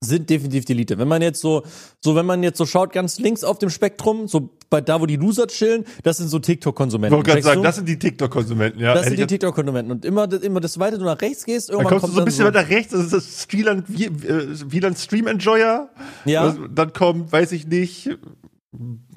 Sind 0.00 0.28
definitiv 0.28 0.64
die 0.66 0.72
Elite. 0.72 0.98
Wenn 0.98 1.08
man 1.08 1.22
jetzt 1.22 1.40
so, 1.40 1.62
so, 2.02 2.14
wenn 2.14 2.26
man 2.26 2.42
jetzt 2.42 2.58
so 2.58 2.66
schaut, 2.66 2.92
ganz 2.92 3.18
links 3.18 3.42
auf 3.42 3.58
dem 3.58 3.70
Spektrum, 3.70 4.28
so 4.28 4.50
bei 4.68 4.80
da, 4.82 5.00
wo 5.00 5.06
die 5.06 5.16
Loser 5.16 5.46
chillen, 5.46 5.84
das 6.02 6.18
sind 6.18 6.28
so 6.28 6.36
Ich 6.38 6.42
TikTok-Konsumenten. 6.42 7.16
wollte 7.16 7.30
gerade 7.30 7.42
sagen, 7.42 7.62
das 7.62 7.76
sind 7.76 7.88
die 7.88 7.98
TikTok-Konsumenten, 7.98 8.80
ja. 8.80 8.92
das 8.94 9.06
sind 9.06 9.16
die 9.16 9.22
ich- 9.22 9.28
TikTok-Konsumenten. 9.28 9.90
Und 9.92 10.04
immer, 10.04 10.30
immer, 10.42 10.60
desto 10.60 10.78
weiter 10.80 10.98
du 10.98 11.04
nach 11.04 11.20
rechts 11.22 11.44
gehst, 11.44 11.70
Dann 11.70 11.76
irgendwann 11.78 12.00
kommst 12.00 12.08
du 12.08 12.12
so 12.12 12.14
ein 12.14 12.16
dann 12.18 12.24
bisschen 12.26 12.44
weiter 12.46 12.68
rechts, 12.68 12.92
das 12.92 13.04
ist 13.04 13.12
das 13.14 13.46
Wieland, 13.50 13.84
Wie- 13.88 14.04
äh, 14.04 14.48
Wieland 14.70 14.98
Stream 14.98 15.26
Enjoyer. 15.26 15.88
Ja. 16.26 16.46
Das- 16.48 16.56
Dann 16.74 16.92
kommt, 16.92 17.32
weiß 17.32 17.52
ich 17.52 17.66
nicht. 17.66 18.10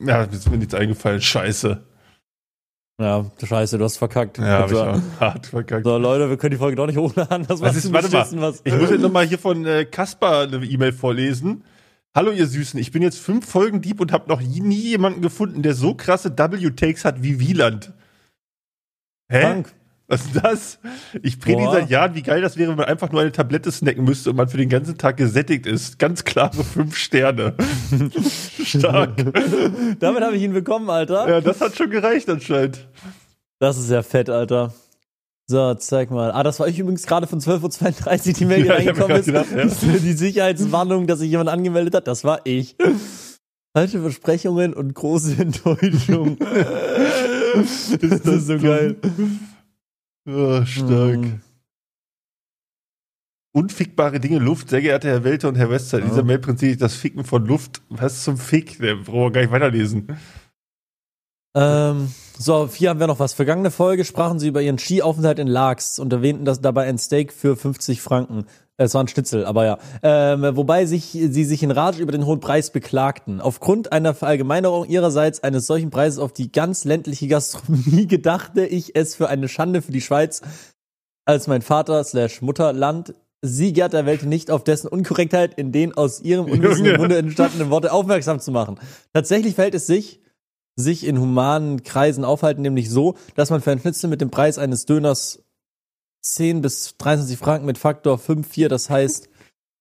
Ja, 0.05 0.23
ist 0.23 0.49
mir 0.49 0.57
nichts 0.57 0.73
eingefallen. 0.73 1.19
Scheiße. 1.21 1.83
Ja, 2.99 3.29
scheiße, 3.43 3.77
du 3.77 3.83
hast 3.83 3.97
verkackt. 3.97 4.39
Ja, 4.39 4.59
hab 4.59 4.71
ich 4.71 4.77
auch 4.77 4.99
hart 5.19 5.47
verkackt. 5.47 5.85
so, 5.85 5.97
Leute, 5.97 6.29
wir 6.29 6.37
können 6.37 6.51
die 6.51 6.57
Folge 6.57 6.75
doch 6.75 6.87
nicht 6.87 6.97
hochladen. 6.97 7.45
Das 7.47 7.61
Was 7.61 7.75
ist, 7.75 7.93
warte 7.93 8.09
mal, 8.09 8.41
was. 8.41 8.61
ich 8.63 8.73
muss 8.73 8.89
jetzt 8.89 9.01
nochmal 9.01 9.27
hier 9.27 9.37
von 9.37 9.65
äh, 9.65 9.85
Kaspar 9.85 10.43
eine 10.43 10.65
E-Mail 10.65 10.93
vorlesen. 10.93 11.63
Hallo 12.15 12.31
ihr 12.31 12.47
Süßen, 12.47 12.79
ich 12.79 12.91
bin 12.91 13.03
jetzt 13.03 13.19
fünf 13.19 13.47
Folgen 13.47 13.81
Dieb 13.81 14.01
und 14.01 14.11
habe 14.11 14.27
noch 14.27 14.41
nie 14.41 14.79
jemanden 14.79 15.21
gefunden, 15.21 15.61
der 15.61 15.75
so 15.75 15.93
krasse 15.93 16.35
W-Takes 16.35 17.05
hat 17.05 17.21
wie 17.21 17.39
Wieland. 17.39 17.93
Hä? 19.29 19.41
Krank. 19.41 19.73
Was 20.09 20.21
ist 20.25 20.35
das? 20.41 20.79
Ich 21.21 21.37
predige 21.39 21.69
seit 21.69 21.89
Jahren, 21.89 22.15
wie 22.15 22.21
geil 22.21 22.41
das 22.41 22.55
wäre, 22.55 22.69
wenn 22.69 22.77
man 22.77 22.85
einfach 22.85 23.11
nur 23.11 23.19
eine 23.19 23.31
Tablette 23.33 23.71
snacken 23.71 24.05
müsste 24.05 24.29
und 24.29 24.37
man 24.37 24.47
für 24.47 24.55
den 24.57 24.69
ganzen 24.69 24.97
Tag 24.97 25.17
gesättigt 25.17 25.65
ist. 25.65 25.99
Ganz 25.99 26.23
klare 26.23 26.63
fünf 26.63 26.95
Sterne. 26.95 27.55
Stark. 28.63 29.17
Damit 29.99 30.23
habe 30.23 30.35
ich 30.37 30.43
ihn 30.43 30.53
bekommen, 30.53 30.89
Alter. 30.89 31.27
Ja, 31.27 31.41
das 31.41 31.59
hat 31.59 31.75
schon 31.75 31.89
gereicht 31.89 32.29
anscheinend. 32.29 32.87
Das 33.59 33.77
ist 33.77 33.89
ja 33.89 34.01
fett, 34.01 34.29
Alter. 34.29 34.73
So, 35.45 35.73
zeig 35.75 36.09
mal. 36.11 36.31
Ah, 36.31 36.43
das 36.43 36.59
war 36.59 36.67
ich 36.69 36.79
übrigens 36.79 37.05
gerade 37.05 37.27
von 37.27 37.39
12.32 37.41 38.27
Uhr, 38.27 38.33
die 38.33 38.45
Mail, 38.45 38.65
Ja, 38.65 38.73
reingekommen 38.75 39.17
ist. 39.17 39.25
gedacht, 39.25 39.47
ja. 39.55 39.65
Die 40.03 40.13
Sicherheitswarnung, 40.13 41.07
dass 41.07 41.19
sich 41.19 41.31
jemand 41.31 41.49
angemeldet 41.49 41.95
hat, 41.95 42.07
das 42.07 42.23
war 42.23 42.41
ich. 42.45 42.75
Falsche 43.73 44.01
Versprechungen 44.01 44.73
und 44.73 44.93
große 44.93 45.41
Enttäuschung. 45.41 46.37
das 47.53 47.91
ist 47.91 48.47
so 48.47 48.57
geil. 48.57 48.95
Oh, 50.27 50.65
stark. 50.65 51.17
Mm. 51.19 51.41
Unfickbare 53.53 54.19
Dinge, 54.19 54.39
Luft, 54.39 54.69
sehr 54.69 54.81
geehrter 54.81 55.07
Herr 55.09 55.23
Welter 55.23 55.47
und 55.47 55.55
Herr 55.55 55.69
Wester. 55.69 55.97
In 55.97 56.03
Ja. 56.05 56.09
dieser 56.11 56.23
Mail 56.23 56.39
prinzipiert 56.39 56.81
das 56.81 56.95
Ficken 56.95 57.23
von 57.23 57.45
Luft. 57.45 57.81
Was 57.89 58.23
zum 58.23 58.37
Fick? 58.37 58.77
Der 58.79 58.95
brauchen 58.95 59.13
wir 59.23 59.31
gar 59.31 59.41
nicht 59.41 59.51
weiterlesen. 59.51 60.17
Ähm, 61.55 62.11
so, 62.37 62.69
hier 62.71 62.89
haben 62.89 62.99
wir 62.99 63.07
noch 63.07 63.19
was. 63.19 63.33
Vergangene 63.33 63.71
Folge 63.71 64.05
sprachen 64.05 64.37
sie 64.39 64.49
über 64.49 64.61
ihren 64.61 64.77
Skiaufenthalt 64.77 65.39
in 65.39 65.47
Laax 65.47 65.97
und 65.97 66.13
erwähnten 66.13 66.45
das 66.45 66.61
dabei 66.61 66.87
ein 66.87 66.99
Steak 66.99 67.33
für 67.33 67.55
50 67.55 68.01
Franken. 68.01 68.45
Es 68.79 68.93
war 68.93 69.03
ein 69.03 69.07
Schnitzel, 69.07 69.43
aber 69.43 69.65
ja. 69.65 69.79
Ähm, 70.03 70.55
wobei 70.55 70.85
sich, 70.85 71.05
sie 71.05 71.43
sich 71.45 71.63
in 71.63 71.71
Rage 71.71 72.01
über 72.01 72.11
den 72.11 72.27
hohen 72.27 72.39
Preis 72.39 72.69
beklagten. 72.69 73.41
Aufgrund 73.41 73.91
einer 73.91 74.13
Verallgemeinerung 74.13 74.85
ihrerseits 74.85 75.41
eines 75.41 75.65
solchen 75.65 75.89
Preises 75.89 76.19
auf 76.19 76.31
die 76.31 76.51
ganz 76.51 76.85
ländliche 76.85 77.27
Gastronomie 77.27 78.05
gedachte 78.07 78.65
ich 78.65 78.95
es 78.95 79.15
für 79.15 79.29
eine 79.29 79.47
Schande 79.47 79.81
für 79.81 79.91
die 79.91 80.01
Schweiz, 80.01 80.41
als 81.25 81.47
mein 81.47 81.63
Vater 81.63 82.03
slash 82.03 82.41
Mutterland 82.43 83.15
sie 83.41 83.73
der 83.73 84.05
Welt 84.05 84.23
nicht 84.23 84.51
auf 84.51 84.63
dessen 84.63 84.87
Unkorrektheit 84.87 85.55
in 85.55 85.71
den 85.71 85.93
aus 85.93 86.21
ihrem 86.21 86.45
unwissenden. 86.45 86.97
Munde 86.97 87.17
entstandenen 87.17 87.69
Worte 87.69 87.91
aufmerksam 87.91 88.39
zu 88.39 88.51
machen. 88.51 88.79
Tatsächlich 89.13 89.55
verhält 89.55 89.75
es 89.75 89.87
sich, 89.87 90.21
sich 90.75 91.05
in 91.05 91.19
humanen 91.19 91.83
Kreisen 91.83 92.23
aufhalten, 92.23 92.61
nämlich 92.61 92.89
so, 92.89 93.15
dass 93.35 93.49
man 93.49 93.61
für 93.61 93.71
ein 93.71 93.79
Schnitzel 93.79 94.09
mit 94.09 94.21
dem 94.21 94.29
Preis 94.29 94.57
eines 94.57 94.85
Döners 94.85 95.43
10 96.33 96.61
bis 96.61 96.95
23 96.97 97.37
Franken 97.37 97.65
mit 97.65 97.77
Faktor 97.77 98.17
5, 98.17 98.47
4, 98.47 98.69
das 98.69 98.89
heißt 98.89 99.29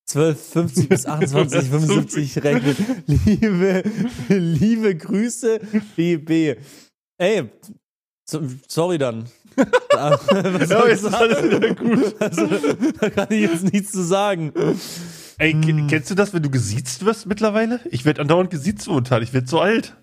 12, 0.08 0.40
50 0.52 0.88
bis 0.88 1.06
28, 1.06 1.68
75 1.68 2.44
rechnet. 2.44 2.76
Liebe, 3.06 3.82
liebe 4.28 4.96
Grüße, 4.96 5.60
BB. 5.96 6.58
Ey, 7.18 7.50
so- 8.28 8.42
sorry 8.68 8.98
dann. 8.98 9.24
Was 9.56 10.68
soll 10.68 10.68
Ja, 10.68 10.88
jetzt 10.88 11.02
ist 11.02 11.14
alles 11.14 11.38
sagen? 11.38 11.50
wieder 11.50 11.74
gut. 11.74 12.14
Also, 12.20 12.46
da 13.00 13.10
kann 13.10 13.28
ich 13.30 13.40
jetzt 13.40 13.64
nichts 13.72 13.90
zu 13.92 14.02
sagen. 14.04 14.52
Ey, 15.38 15.52
Hm. 15.52 15.86
kennst 15.88 16.10
du 16.10 16.14
das, 16.14 16.32
wenn 16.34 16.42
du 16.42 16.50
gesiezt 16.50 17.04
wirst 17.04 17.26
mittlerweile? 17.26 17.80
Ich 17.90 18.04
werde 18.04 18.20
andauernd 18.20 18.50
gesiezt 18.50 18.86
momentan. 18.86 19.22
Ich 19.22 19.32
werde 19.32 19.46
so 19.48 19.60
alt. 19.60 19.96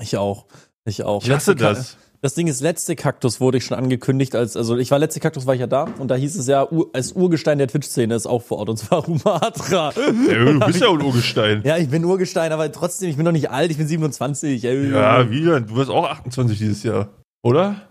Ich 0.00 0.16
auch. 0.16 0.46
Ich 0.84 1.02
auch. 1.02 1.22
Ich 1.24 1.30
hasse 1.30 1.56
das. 1.56 1.96
Das 2.20 2.34
Ding 2.34 2.48
ist, 2.48 2.60
letzte 2.60 2.96
Kaktus 2.96 3.40
wurde 3.40 3.58
ich 3.58 3.64
schon 3.64 3.78
angekündigt, 3.78 4.34
als, 4.34 4.56
also 4.56 4.76
ich 4.76 4.90
war 4.90 4.98
letzte 4.98 5.20
Kaktus 5.20 5.46
war 5.46 5.54
ich 5.54 5.60
ja 5.60 5.68
da 5.68 5.84
und 6.00 6.08
da 6.08 6.16
hieß 6.16 6.34
es 6.36 6.48
ja, 6.48 6.68
Ur, 6.68 6.90
als 6.92 7.12
Urgestein 7.12 7.58
der 7.58 7.68
Twitch-Szene 7.68 8.12
ist 8.12 8.26
auch 8.26 8.42
vor 8.42 8.58
Ort 8.58 8.70
und 8.70 8.76
zwar 8.76 9.04
Rumatra. 9.06 9.92
Ja, 10.28 10.44
du 10.44 10.58
bist 10.66 10.80
ja 10.80 10.90
ein 10.90 11.00
Urgestein. 11.00 11.62
Ja, 11.64 11.76
ich 11.76 11.88
bin 11.88 12.04
Urgestein, 12.04 12.50
aber 12.50 12.72
trotzdem, 12.72 13.08
ich 13.08 13.14
bin 13.16 13.24
noch 13.24 13.30
nicht 13.30 13.50
alt, 13.50 13.70
ich 13.70 13.76
bin 13.78 13.86
27. 13.86 14.64
Ey, 14.64 14.90
Ja, 14.90 15.30
wieder. 15.30 15.60
Du 15.60 15.76
wirst 15.76 15.90
auch 15.90 16.06
28 16.08 16.58
dieses 16.58 16.82
Jahr. 16.82 17.08
Oder? 17.44 17.88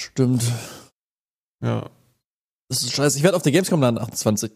Stimmt. 0.00 0.42
Ja. 1.62 1.90
Das 2.70 2.82
ist 2.82 2.94
scheiße. 2.94 3.18
Ich 3.18 3.24
werde 3.24 3.36
auf 3.36 3.42
der 3.42 3.52
Gamescom 3.52 3.82
laden, 3.82 3.98
28. 3.98 4.52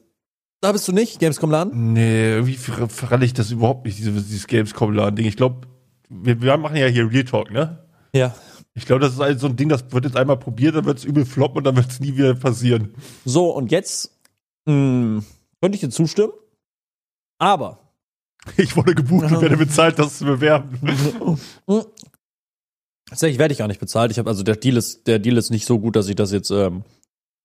Da 0.63 0.73
bist 0.73 0.89
du 0.89 0.93
nicht, 0.93 1.19
Gamescom 1.19 1.51
laden? 1.51 1.93
Nee, 1.93 2.31
irgendwie 2.37 2.55
ver- 2.55 2.89
verralle 2.89 3.27
ich 3.27 3.35
das 3.35 3.51
überhaupt 3.51 3.85
nicht, 3.85 3.99
dieses, 3.99 4.29
dieses 4.29 4.47
Gamescom-Laden-Ding. 4.47 5.27
Ich 5.27 5.37
glaube, 5.37 5.67
wir, 6.09 6.41
wir 6.41 6.57
machen 6.57 6.77
ja 6.77 6.87
hier 6.87 7.11
Real 7.11 7.25
Talk, 7.25 7.51
ne? 7.51 7.85
Ja. 8.15 8.35
Ich 8.77 8.87
glaube, 8.87 9.01
das 9.01 9.15
ist 9.15 9.21
halt 9.21 9.39
so 9.39 9.47
ein 9.47 9.57
Ding, 9.57 9.69
das 9.69 9.85
wird 9.93 10.05
jetzt 10.05 10.17
einmal 10.17 10.37
probiert, 10.37 10.75
dann 10.75 10.85
wird 10.85 10.99
es 10.99 11.05
übel 11.05 11.25
floppen 11.25 11.59
und 11.59 11.65
dann 11.65 11.77
wird 11.77 11.91
es 11.91 12.01
nie 12.01 12.17
wieder 12.17 12.35
passieren. 12.35 12.95
So, 13.25 13.51
und 13.51 13.71
jetzt 13.71 14.19
mh, 14.67 15.23
könnte 15.61 15.77
ich 15.77 15.81
dir 15.81 15.91
zustimmen, 15.91 16.33
aber 17.39 17.79
Ich 18.57 18.77
wurde 18.77 18.95
gebucht 18.95 19.31
und 19.33 19.41
werde 19.41 19.57
bezahlt, 19.57 19.99
das 19.99 20.19
zu 20.19 20.25
bewerben. 20.25 20.79
Tatsächlich 23.09 23.39
werde 23.39 23.53
ich 23.53 23.59
gar 23.59 23.69
nicht 23.69 23.81
bezahlt. 23.81 24.11
Ich 24.11 24.19
habe 24.19 24.31
also 24.31 24.43
der 24.43 24.57
Deal 24.57 24.77
ist 24.77 25.07
der 25.07 25.19
Deal 25.19 25.37
ist 25.37 25.51
nicht 25.51 25.67
so 25.67 25.79
gut, 25.79 25.95
dass 25.97 26.09
ich 26.09 26.17
das 26.17 26.33
jetzt 26.33 26.51
ähm, 26.51 26.85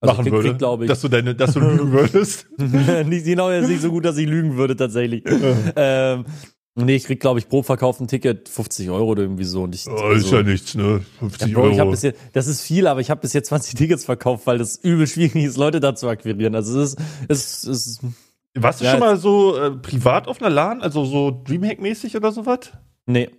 also 0.01 0.13
machen 0.13 0.23
krieg, 0.23 0.33
würde. 0.33 0.55
Glaube 0.57 0.85
ich. 0.85 0.89
Dass 0.89 1.01
du 1.01 1.09
deine, 1.09 1.35
dass 1.35 1.53
du 1.53 1.59
lügen 1.59 1.91
würdest. 1.91 2.47
nicht, 2.57 3.25
genau, 3.25 3.49
ist 3.49 3.67
nicht 3.67 3.81
so 3.81 3.91
gut, 3.91 4.05
dass 4.05 4.17
ich 4.17 4.27
lügen 4.27 4.55
würde 4.55 4.75
tatsächlich. 4.75 5.23
ähm, 5.75 6.25
nee, 6.75 6.95
ich 6.95 7.03
krieg, 7.05 7.19
glaube 7.19 7.39
ich, 7.39 7.47
pro 7.49 7.61
verkauften 7.63 8.07
Ticket 8.07 8.47
50 8.49 8.89
Euro 8.89 9.05
oder 9.09 9.23
irgendwie 9.23 9.43
so. 9.43 9.63
Und 9.63 9.75
ich, 9.75 9.85
Oh, 9.87 9.93
ist 10.11 10.25
also- 10.25 10.37
ja 10.37 10.43
nichts, 10.43 10.75
ne? 10.75 11.01
50 11.19 11.47
Ja, 11.49 11.53
Bro, 11.59 11.63
Euro. 11.75 11.91
jetzt, 11.93 12.13
das 12.33 12.47
ist 12.47 12.61
viel, 12.61 12.87
aber 12.87 13.01
ich 13.01 13.09
habe 13.09 13.21
bis 13.21 13.33
jetzt 13.33 13.47
20 13.49 13.75
Tickets 13.75 14.05
verkauft, 14.05 14.47
weil 14.47 14.57
das 14.57 14.77
übel 14.77 15.07
schwierig 15.07 15.35
ist, 15.35 15.57
Leute 15.57 15.79
da 15.79 15.95
zu 15.95 16.07
akquirieren. 16.07 16.55
Also 16.55 16.79
es 16.81 16.93
ist, 16.93 16.99
es 17.29 17.63
ist 17.65 18.01
Warst 18.55 18.81
du 18.81 18.85
Ja, 18.85 18.91
schon 18.91 18.99
mal 18.99 19.17
so 19.17 19.55
äh, 19.57 19.71
privat 19.71 20.27
auf 20.27 20.41
einer 20.41 20.49
LAN, 20.49 20.81
also 20.81 21.05
so 21.05 21.29
Dreamhack-mäßig 21.45 22.15
oder 22.17 22.31
sowas? 22.31 22.71
nee. 23.05 23.29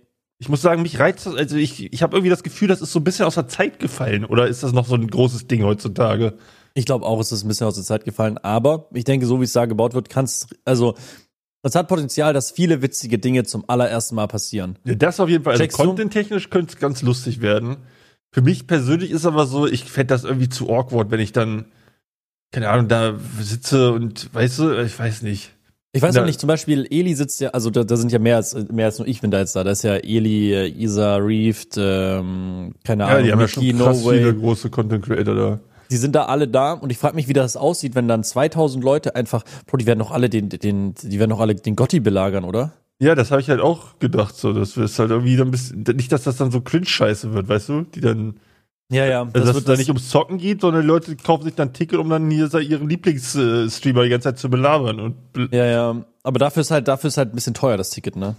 Ich 0.43 0.49
muss 0.49 0.63
sagen, 0.63 0.81
mich 0.81 0.97
reizt 0.97 1.27
das, 1.27 1.35
also 1.35 1.55
ich, 1.55 1.93
ich 1.93 2.01
habe 2.01 2.15
irgendwie 2.17 2.31
das 2.31 2.41
Gefühl, 2.41 2.67
das 2.67 2.81
ist 2.81 2.91
so 2.91 2.99
ein 2.99 3.03
bisschen 3.03 3.25
aus 3.27 3.35
der 3.35 3.47
Zeit 3.47 3.77
gefallen. 3.77 4.25
Oder 4.25 4.47
ist 4.47 4.63
das 4.63 4.73
noch 4.73 4.87
so 4.87 4.95
ein 4.95 5.05
großes 5.07 5.45
Ding 5.45 5.63
heutzutage? 5.63 6.33
Ich 6.73 6.85
glaube 6.87 7.05
auch, 7.05 7.19
es 7.19 7.31
ist 7.31 7.43
ein 7.43 7.47
bisschen 7.47 7.67
aus 7.67 7.75
der 7.75 7.83
Zeit 7.83 8.05
gefallen, 8.05 8.39
aber 8.39 8.87
ich 8.91 9.03
denke, 9.03 9.27
so 9.27 9.39
wie 9.39 9.43
es 9.43 9.51
da 9.53 9.65
gebaut 9.67 9.93
wird, 9.93 10.09
kann 10.09 10.25
es, 10.25 10.47
also 10.65 10.95
es 11.63 11.75
hat 11.75 11.87
Potenzial, 11.87 12.33
dass 12.33 12.51
viele 12.51 12.81
witzige 12.81 13.19
Dinge 13.19 13.43
zum 13.43 13.63
allerersten 13.67 14.15
Mal 14.15 14.27
passieren. 14.27 14.77
Ja, 14.83 14.95
das 14.95 15.19
auf 15.19 15.29
jeden 15.29 15.43
Fall. 15.43 15.59
Also 15.59 15.67
content-technisch 15.67 16.49
könnte 16.49 16.73
es 16.73 16.79
ganz 16.79 17.01
lustig 17.01 17.41
werden. 17.41 17.77
Für 18.33 18.41
mich 18.41 18.65
persönlich 18.67 19.11
ist 19.11 19.25
aber 19.25 19.45
so, 19.45 19.67
ich 19.67 19.83
fände 19.85 20.07
das 20.13 20.23
irgendwie 20.23 20.49
zu 20.49 20.69
awkward, 20.69 21.11
wenn 21.11 21.19
ich 21.19 21.33
dann, 21.33 21.65
keine 22.51 22.69
Ahnung, 22.69 22.87
da 22.87 23.13
sitze 23.39 23.91
und, 23.91 24.33
weißt 24.33 24.59
du, 24.59 24.81
ich 24.83 24.97
weiß 24.97 25.21
nicht. 25.21 25.51
Ich 25.93 26.01
weiß 26.01 26.15
Ja. 26.15 26.21
noch 26.21 26.27
nicht, 26.27 26.39
zum 26.39 26.47
Beispiel 26.47 26.87
Eli 26.89 27.13
sitzt 27.15 27.41
ja, 27.41 27.49
also 27.49 27.69
da, 27.69 27.83
da 27.83 27.97
sind 27.97 28.13
ja 28.13 28.19
mehr 28.19 28.37
als, 28.37 28.55
mehr 28.71 28.85
als 28.85 28.97
nur 28.99 29.07
ich 29.09 29.19
bin 29.19 29.29
da 29.29 29.39
jetzt 29.39 29.57
da. 29.57 29.65
Da 29.65 29.71
ist 29.71 29.83
ja 29.83 29.95
Eli, 29.95 30.53
äh, 30.53 30.67
Isa, 30.67 31.17
Reeft, 31.17 31.75
ähm, 31.77 32.73
keine 32.85 33.03
Ja, 33.03 33.09
Ahnung, 33.09 33.23
die 33.25 33.31
haben 33.33 33.39
ja 33.39 33.45
Mickey, 33.47 33.71
schon 33.71 33.77
krass 33.77 34.01
No 34.03 34.09
viele 34.11 34.33
große 34.33 34.69
Content-Creator 34.69 35.35
da. 35.35 35.59
Die 35.91 35.97
sind 35.97 36.15
da 36.15 36.25
alle 36.25 36.47
da 36.47 36.73
und 36.73 36.89
ich 36.89 36.97
frage 36.97 37.15
mich, 37.15 37.27
wie 37.27 37.33
das 37.33 37.57
aussieht, 37.57 37.95
wenn 37.95 38.07
dann 38.07 38.23
2000 38.23 38.83
Leute 38.83 39.15
einfach, 39.15 39.43
Bro, 39.67 39.77
die 39.77 39.85
werden 39.85 39.99
doch 39.99 40.11
alle 40.11 40.29
den, 40.29 40.49
den, 40.49 40.95
die 40.95 41.19
werden 41.19 41.31
doch 41.31 41.39
alle 41.41 41.53
den 41.53 41.75
Gotti 41.75 41.99
belagern, 41.99 42.45
oder? 42.45 42.71
Ja, 42.99 43.13
das 43.15 43.31
habe 43.31 43.41
ich 43.41 43.49
halt 43.49 43.59
auch 43.61 43.99
gedacht, 43.99 44.35
so, 44.35 44.53
das 44.53 44.77
ist 44.77 44.99
halt 44.99 45.09
irgendwie 45.11 45.35
dann 45.35 45.47
ein 45.49 45.51
bisschen, 45.51 45.83
nicht, 45.95 46.11
dass 46.11 46.23
das 46.23 46.37
dann 46.37 46.51
so 46.51 46.61
cringe-scheiße 46.61 47.33
wird, 47.33 47.49
weißt 47.49 47.69
du, 47.69 47.81
die 47.81 47.99
dann, 47.99 48.39
Ja, 48.91 49.05
ja. 49.05 49.21
also 49.33 49.47
dass 49.47 49.57
es 49.57 49.63
da 49.65 49.75
nicht 49.75 49.89
ums 49.89 50.09
Zocken 50.09 50.37
geht, 50.37 50.61
sondern 50.61 50.83
die 50.83 50.87
Leute 50.87 51.15
kaufen 51.15 51.43
sich 51.43 51.55
dann 51.55 51.69
ein 51.69 51.73
Ticket, 51.73 51.97
um 51.99 52.09
dann 52.09 52.29
hier 52.29 52.53
ihren 52.59 52.87
Lieblingsstreamer 52.87 54.03
die 54.03 54.09
ganze 54.09 54.29
Zeit 54.29 54.37
zu 54.39 54.49
belabern 54.49 54.99
und, 54.99 55.15
ja, 55.51 55.65
ja. 55.65 56.05
Aber 56.23 56.37
dafür 56.39 56.61
ist 56.61 56.69
halt, 56.71 56.87
dafür 56.87 57.07
ist 57.07 57.17
halt 57.17 57.33
ein 57.33 57.35
bisschen 57.35 57.55
teuer, 57.55 57.75
das 57.75 57.89
Ticket, 57.89 58.15
ne? 58.15 58.35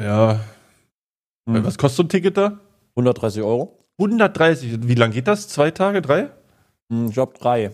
ja, 0.00 0.40
Hm. 1.48 1.64
was 1.64 1.78
kostet 1.78 1.96
so 1.96 2.02
ein 2.02 2.08
Ticket 2.08 2.36
da? 2.36 2.58
130 2.96 3.42
Euro? 3.42 3.77
130, 3.98 4.86
wie 4.88 4.94
lang 4.94 5.10
geht 5.10 5.26
das? 5.26 5.48
Zwei 5.48 5.70
Tage, 5.70 6.00
drei? 6.02 6.30
Hm, 6.92 7.06
Ich 7.08 7.14
glaube 7.14 7.34
drei. 7.38 7.66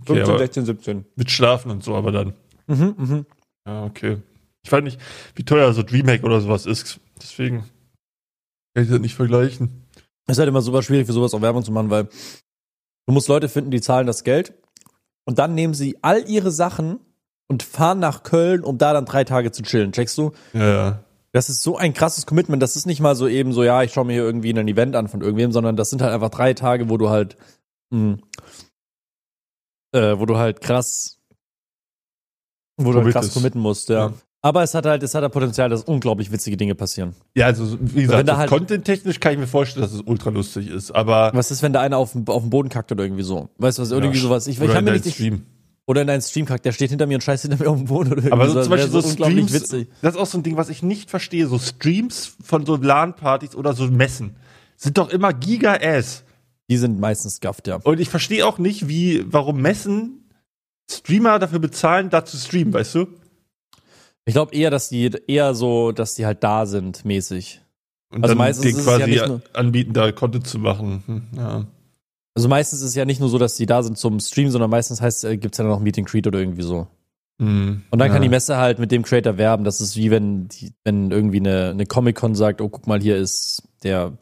Okay, 0.00 0.14
15, 0.14 0.28
aber 0.30 0.38
16, 0.38 0.64
17. 0.66 1.04
mit 1.14 1.30
Schlafen 1.30 1.70
und 1.70 1.84
so, 1.84 1.94
aber 1.94 2.10
dann. 2.12 2.34
Mhm, 2.66 2.94
mhm. 2.96 3.26
Ja, 3.66 3.84
okay. 3.84 4.18
Ich 4.64 4.72
weiß 4.72 4.82
nicht, 4.82 5.00
wie 5.34 5.44
teuer 5.44 5.72
so 5.72 5.82
Dreamhack 5.82 6.24
oder 6.24 6.40
sowas 6.40 6.66
ist. 6.66 7.00
Deswegen 7.20 7.60
kann 8.74 8.84
ich 8.84 8.90
das 8.90 9.00
nicht 9.00 9.14
vergleichen. 9.14 9.84
Es 10.26 10.32
ist 10.34 10.38
halt 10.38 10.48
immer 10.48 10.62
super 10.62 10.82
schwierig 10.82 11.06
für 11.06 11.12
sowas 11.12 11.34
auch 11.34 11.42
Werbung 11.42 11.64
zu 11.64 11.72
machen, 11.72 11.90
weil 11.90 12.04
du 13.06 13.12
musst 13.12 13.28
Leute 13.28 13.48
finden, 13.48 13.70
die 13.70 13.80
zahlen 13.80 14.06
das 14.06 14.24
Geld 14.24 14.54
und 15.24 15.38
dann 15.38 15.54
nehmen 15.54 15.74
sie 15.74 15.98
all 16.02 16.28
ihre 16.28 16.50
Sachen 16.50 16.98
und 17.48 17.62
fahren 17.62 17.98
nach 17.98 18.22
Köln, 18.22 18.62
um 18.64 18.78
da 18.78 18.92
dann 18.92 19.04
drei 19.04 19.24
Tage 19.24 19.50
zu 19.52 19.62
chillen. 19.62 19.92
Checkst 19.92 20.16
du? 20.18 20.32
Ja, 20.52 20.66
ja. 20.68 21.04
Das 21.32 21.48
ist 21.48 21.62
so 21.62 21.76
ein 21.78 21.94
krasses 21.94 22.26
Commitment. 22.26 22.62
Das 22.62 22.76
ist 22.76 22.86
nicht 22.86 23.00
mal 23.00 23.16
so 23.16 23.26
eben 23.26 23.52
so, 23.52 23.64
ja, 23.64 23.82
ich 23.82 23.92
schaue 23.92 24.04
mir 24.04 24.12
hier 24.12 24.22
irgendwie 24.22 24.50
ein 24.52 24.68
Event 24.68 24.94
an 24.94 25.08
von 25.08 25.22
irgendwem, 25.22 25.50
sondern 25.50 25.76
das 25.76 25.90
sind 25.90 26.02
halt 26.02 26.12
einfach 26.12 26.28
drei 26.28 26.52
Tage, 26.54 26.90
wo 26.90 26.98
du 26.98 27.08
halt, 27.08 27.36
mh, 27.90 28.18
äh, 29.92 30.18
wo 30.18 30.26
du 30.26 30.36
halt 30.36 30.60
krass, 30.60 31.18
wo 32.76 32.92
du 32.92 33.02
halt 33.02 33.12
krass 33.12 33.32
committen 33.32 33.60
musst, 33.60 33.88
ja. 33.88 34.08
Ja. 34.08 34.12
Aber 34.44 34.64
es 34.64 34.74
hat 34.74 34.86
halt, 34.86 35.04
es 35.04 35.14
hat 35.14 35.22
halt 35.22 35.32
Potenzial, 35.32 35.70
dass 35.70 35.84
unglaublich 35.84 36.32
witzige 36.32 36.56
Dinge 36.56 36.74
passieren. 36.74 37.14
Ja, 37.34 37.46
also 37.46 37.78
wie 37.80 38.02
gesagt, 38.02 38.28
halt- 38.30 38.50
content-technisch 38.50 39.20
kann 39.20 39.34
ich 39.34 39.38
mir 39.38 39.46
vorstellen, 39.46 39.82
dass 39.84 39.92
es 39.92 40.00
ultra 40.00 40.30
lustig 40.30 40.68
ist, 40.68 40.90
aber 40.90 41.30
Was 41.32 41.50
ist, 41.52 41.62
wenn 41.62 41.72
da 41.72 41.80
einer 41.80 41.96
auf 41.96 42.16
auf 42.26 42.42
den 42.42 42.50
Boden 42.50 42.68
kackt 42.68 42.90
oder 42.90 43.04
irgendwie 43.04 43.22
so? 43.22 43.50
Weißt 43.58 43.78
du 43.78 43.82
was, 43.82 43.92
irgendwie 43.92 44.16
Ja, 44.16 44.22
sowas. 44.22 44.48
Ich, 44.48 44.60
ich 44.60 44.70
kann 44.72 44.84
mir 44.84 44.92
nicht, 44.92 45.08
Stream. 45.14 45.46
Oder 45.86 46.02
in 46.02 46.10
einem 46.10 46.22
Stream 46.22 46.46
kackt, 46.46 46.64
der 46.64 46.72
steht 46.72 46.90
hinter 46.90 47.06
mir 47.06 47.14
und 47.16 47.22
scheißt 47.22 47.42
hinter 47.42 47.58
mir 47.62 47.70
auf 47.70 47.76
den 47.76 47.86
Boden 47.86 48.12
oder 48.12 48.32
Aber 48.32 48.46
so 48.48 48.54
so. 48.54 48.62
zum 48.62 48.70
Beispiel 48.70 48.90
so 48.90 48.98
unglaublich 49.08 49.44
Streams, 49.48 49.52
witzig. 49.52 49.88
das 50.00 50.14
ist 50.14 50.20
auch 50.20 50.26
so 50.26 50.38
ein 50.38 50.42
Ding, 50.42 50.56
was 50.56 50.68
ich 50.68 50.82
nicht 50.82 51.10
verstehe. 51.10 51.46
So 51.46 51.58
Streams 51.58 52.36
von 52.42 52.64
so 52.66 52.76
LAN-Partys 52.76 53.54
oder 53.56 53.72
so 53.74 53.84
Messen 53.90 54.36
sind 54.76 54.98
doch 54.98 55.10
immer 55.10 55.32
Giga-Ass. 55.32 56.24
Die 56.70 56.76
sind 56.76 57.00
meistens 57.00 57.40
gafft, 57.40 57.66
ja. 57.66 57.76
Und 57.82 58.00
ich 58.00 58.08
verstehe 58.08 58.46
auch 58.46 58.58
nicht, 58.58 58.88
wie, 58.88 59.24
warum 59.26 59.60
Messen 59.60 60.28
Streamer 60.90 61.38
dafür 61.38 61.58
bezahlen, 61.58 62.10
da 62.10 62.24
zu 62.24 62.36
streamen, 62.36 62.72
weißt 62.72 62.94
du? 62.96 63.06
Ich 64.24 64.34
glaube 64.34 64.54
eher, 64.54 64.70
dass 64.70 64.88
die, 64.88 65.10
eher 65.26 65.54
so, 65.54 65.90
dass 65.92 66.14
die 66.14 66.26
halt 66.26 66.44
da 66.44 66.66
sind, 66.66 67.04
mäßig. 67.04 67.60
Und 68.10 68.22
Also 68.22 68.32
dann 68.34 68.38
meistens 68.38 68.76
ja 68.76 68.82
quasi 68.82 69.16
nur- 69.26 69.42
anbieten, 69.52 69.92
da 69.94 70.12
Content 70.12 70.46
zu 70.46 70.58
machen. 70.58 71.02
Hm, 71.06 71.22
ja. 71.36 71.66
Also 72.34 72.48
meistens 72.48 72.80
ist 72.80 72.88
es 72.88 72.94
ja 72.94 73.04
nicht 73.04 73.20
nur 73.20 73.28
so, 73.28 73.38
dass 73.38 73.56
die 73.56 73.66
da 73.66 73.82
sind 73.82 73.98
zum 73.98 74.18
Stream, 74.20 74.50
sondern 74.50 74.70
meistens 74.70 75.00
heißt, 75.00 75.24
äh, 75.24 75.36
gibt's 75.36 75.58
ja 75.58 75.64
noch 75.64 75.80
Meet 75.80 75.98
and 75.98 76.08
Greet 76.08 76.26
oder 76.26 76.38
irgendwie 76.38 76.62
so. 76.62 76.86
Hm, 77.40 77.82
Und 77.90 77.98
dann 77.98 78.08
ja. 78.08 78.14
kann 78.14 78.22
die 78.22 78.28
Messe 78.28 78.56
halt 78.56 78.78
mit 78.78 78.92
dem 78.92 79.02
Creator 79.02 79.36
werben. 79.36 79.64
Das 79.64 79.80
ist 79.80 79.96
wie 79.96 80.10
wenn, 80.10 80.48
die, 80.48 80.72
wenn 80.84 81.10
irgendwie 81.10 81.40
eine, 81.40 81.70
eine 81.70 81.86
Comic-Con 81.86 82.34
sagt, 82.34 82.60
oh, 82.60 82.68
guck 82.68 82.86
mal, 82.86 83.00
hier 83.00 83.16
ist 83.16 83.62
der 83.82 84.12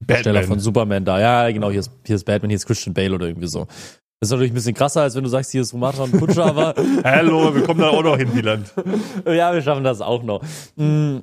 Darsteller 0.00 0.44
von 0.44 0.60
Superman 0.60 1.04
da. 1.04 1.20
Ja, 1.20 1.50
genau, 1.50 1.70
hier 1.70 1.80
ist, 1.80 1.90
hier 2.06 2.16
ist 2.16 2.24
Batman, 2.24 2.50
hier 2.50 2.56
ist 2.56 2.66
Christian 2.66 2.94
Bale 2.94 3.14
oder 3.14 3.26
irgendwie 3.26 3.48
so. 3.48 3.66
Das 4.20 4.28
ist 4.28 4.30
natürlich 4.30 4.52
ein 4.52 4.54
bisschen 4.54 4.74
krasser, 4.74 5.02
als 5.02 5.14
wenn 5.14 5.24
du 5.24 5.28
sagst, 5.28 5.52
hier 5.52 5.62
ist 5.62 5.68
Sumatra 5.68 6.04
und 6.04 6.12
Kutscher, 6.12 6.46
aber 6.46 6.74
Hallo, 7.04 7.54
wir 7.54 7.62
kommen 7.62 7.80
da 7.80 7.90
auch 7.90 8.02
noch 8.02 8.16
hin, 8.16 8.34
Wieland. 8.34 8.72
ja, 9.26 9.52
wir 9.52 9.62
schaffen 9.62 9.84
das 9.84 10.00
auch 10.00 10.22
noch. 10.22 10.42
Mm. 10.76 11.18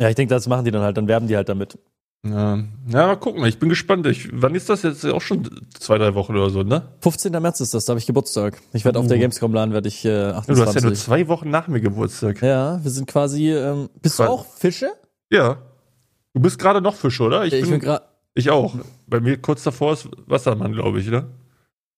Ja, 0.00 0.08
ich 0.08 0.14
denke, 0.14 0.34
das 0.34 0.46
machen 0.46 0.64
die 0.64 0.70
dann 0.70 0.82
halt, 0.82 0.96
dann 0.96 1.08
werben 1.08 1.26
die 1.28 1.36
halt 1.36 1.48
damit. 1.48 1.78
Ja, 2.24 2.54
ja 2.88 3.06
mal 3.06 3.16
gucken. 3.16 3.44
Ich 3.46 3.58
bin 3.58 3.68
gespannt. 3.68 4.06
Ich, 4.06 4.28
wann 4.32 4.54
ist 4.54 4.68
das 4.68 4.82
jetzt? 4.82 5.04
Auch 5.06 5.20
schon 5.20 5.48
zwei, 5.78 5.98
drei 5.98 6.14
Wochen 6.14 6.32
oder 6.36 6.50
so, 6.50 6.62
ne? 6.62 6.82
15. 7.00 7.32
März 7.32 7.60
ist 7.60 7.74
das, 7.74 7.84
da 7.84 7.90
habe 7.92 7.98
ich 7.98 8.06
Geburtstag. 8.06 8.60
Ich 8.72 8.84
werde 8.84 9.00
auf 9.00 9.08
der 9.08 9.16
Uh. 9.16 9.20
Gamescom 9.20 9.52
laden, 9.52 9.72
werde 9.74 9.88
ich 9.88 10.04
äh, 10.04 10.08
Du 10.30 10.36
28. 10.36 10.66
hast 10.66 10.74
ja 10.76 10.80
nur 10.82 10.94
zwei 10.94 11.26
Wochen 11.28 11.50
nach 11.50 11.66
mir 11.66 11.80
Geburtstag. 11.80 12.40
Ja, 12.42 12.78
wir 12.82 12.90
sind 12.92 13.08
quasi. 13.08 13.50
Ähm, 13.52 13.88
bist 14.00 14.18
du 14.18 14.22
Quasi- 14.22 14.32
auch 14.32 14.46
Fische? 14.54 14.92
Ja. 15.30 15.58
Du 16.32 16.40
bist 16.40 16.58
gerade 16.60 16.80
noch 16.80 16.94
Fische, 16.94 17.24
oder? 17.24 17.44
Ich, 17.44 17.50
bin 17.68 17.80
gerade. 17.80 18.04
ich 18.34 18.50
auch. 18.50 18.74
Bei 19.08 19.20
mir 19.20 19.36
kurz 19.38 19.64
davor 19.64 19.94
ist 19.94 20.08
Wassermann, 20.26 20.72
glaube 20.72 21.00
ich, 21.00 21.08
ne? 21.08 21.26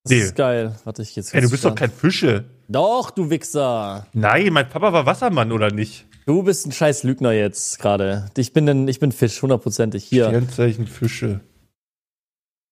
Das 0.04 0.10
Nee. 0.12 0.18
ist 0.20 0.36
geil. 0.36 0.76
Warte, 0.84 1.02
ich 1.02 1.16
jetzt. 1.16 1.34
Ey, 1.34 1.40
du 1.40 1.50
bist 1.50 1.64
doch 1.64 1.74
kein 1.74 1.90
Fische. 1.90 2.44
Doch, 2.68 3.10
du 3.10 3.30
Wichser. 3.30 4.06
Nein, 4.12 4.52
mein 4.52 4.68
Papa 4.68 4.92
war 4.92 5.06
Wassermann, 5.06 5.50
oder 5.50 5.70
nicht? 5.70 6.06
Du 6.26 6.42
bist 6.42 6.66
ein 6.66 6.72
scheiß 6.72 7.02
Lügner 7.04 7.32
jetzt 7.32 7.78
gerade. 7.78 8.30
Ich 8.36 8.52
bin 8.52 8.68
ein, 8.68 8.86
ich 8.88 9.00
bin 9.00 9.12
Fisch, 9.12 9.40
hundertprozentig. 9.42 10.04
Hier. 10.04 10.26
Sternzeichen 10.28 10.86
Fische. 10.86 11.40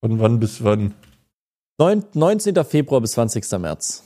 Von 0.05 0.19
wann 0.21 0.41
bis 0.41 0.63
wann? 0.63 0.95
Neun, 1.79 2.05
19. 2.15 2.63
Februar 2.65 3.01
bis 3.01 3.13
20. 3.13 3.51
März. 3.59 4.05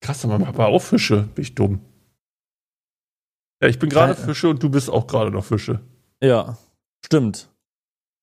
Krass, 0.00 0.24
mein 0.24 0.44
Papa 0.44 0.66
auch 0.66 0.82
Fische. 0.82 1.22
Bin 1.34 1.42
ich 1.42 1.54
dumm. 1.56 1.80
Ja, 3.60 3.68
ich 3.68 3.78
bin 3.80 3.90
gerade. 3.90 4.14
Fische 4.14 4.48
und 4.48 4.62
du 4.62 4.68
bist 4.70 4.90
auch 4.90 5.08
gerade 5.08 5.32
noch 5.32 5.44
Fische. 5.44 5.80
Ja, 6.22 6.56
stimmt. 7.04 7.48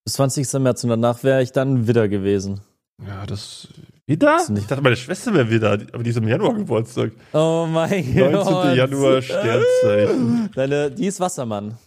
Bis 0.06 0.13
20. 0.13 0.51
März 0.62 0.84
und 0.86 0.89
danach 0.91 1.23
wäre 1.23 1.41
ich 1.43 1.51
dann 1.51 1.88
Widder 1.88 2.08
gewesen. 2.08 2.62
Ja, 3.06 3.25
das. 3.25 3.67
Nicht- 4.08 4.22
Ich 4.60 4.68
dachte, 4.68 4.82
meine 4.84 4.96
Schwester 4.96 5.34
wäre 5.34 5.50
wieder, 5.50 5.72
aber 5.91 6.04
die 6.04 6.12
ist 6.12 6.18
im 6.18 6.28
Januar 6.28 6.54
Geburtstag. 6.54 7.12
Oh 7.34 7.65
mein 7.70 8.06
19. 8.13 8.32
Gott. 8.32 8.76
Januar 8.76 9.22
Sternzeichen. 9.22 10.50
Deine, 10.54 10.91
die 10.91 11.08
ist 11.08 11.20
Wassermann. 11.20 11.78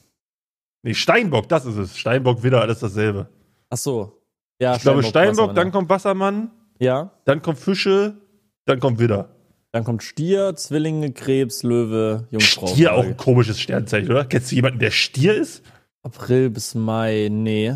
Nee, 0.82 0.94
Steinbock, 0.94 1.48
das 1.48 1.64
ist 1.64 1.76
es. 1.76 1.96
Steinbock, 1.96 2.42
wieder 2.42 2.60
alles 2.60 2.80
dasselbe. 2.80 3.28
Ach 3.70 3.76
so. 3.76 4.20
Ja, 4.60 4.74
ich 4.74 4.82
glaube, 4.82 5.04
Steinbock, 5.04 5.54
dann 5.54 5.70
kommt 5.70 5.88
Wassermann, 5.88 6.50
Ja. 6.80 7.12
dann 7.24 7.40
kommt 7.42 7.58
Fische, 7.58 8.16
dann 8.64 8.80
kommt 8.80 8.98
Widder. 8.98 9.28
Dann 9.70 9.84
kommt 9.84 10.02
Stier, 10.02 10.56
Zwillinge, 10.56 11.12
Krebs, 11.12 11.62
Löwe, 11.62 12.26
Jungfrau. 12.30 12.66
Stier 12.66 12.94
auch 12.94 13.04
ein 13.04 13.16
komisches 13.16 13.60
Sternzeichen, 13.60 14.10
oder? 14.10 14.24
Kennst 14.24 14.50
du 14.50 14.56
jemanden, 14.56 14.78
der 14.80 14.90
Stier 14.90 15.34
ist? 15.34 15.62
April 16.02 16.50
bis 16.50 16.74
Mai, 16.74 17.28
nee. 17.30 17.74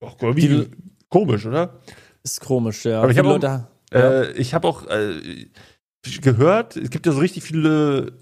Auch 0.00 0.16
irgendwie 0.22 0.48
Die- 0.48 0.70
komisch, 1.10 1.44
oder? 1.44 1.74
Ist 2.26 2.40
komisch, 2.40 2.84
ja. 2.84 3.02
Aber 3.02 3.10
ich 3.12 3.18
hab 3.18 3.24
Viele 3.24 3.36
auch- 3.36 3.40
Ja. 3.92 4.22
Äh, 4.22 4.32
ich 4.32 4.52
habe 4.52 4.66
auch 4.66 4.84
äh, 4.88 5.46
gehört, 6.20 6.76
es 6.76 6.90
gibt 6.90 7.06
ja 7.06 7.12
so 7.12 7.20
richtig 7.20 7.44
viele 7.44 8.12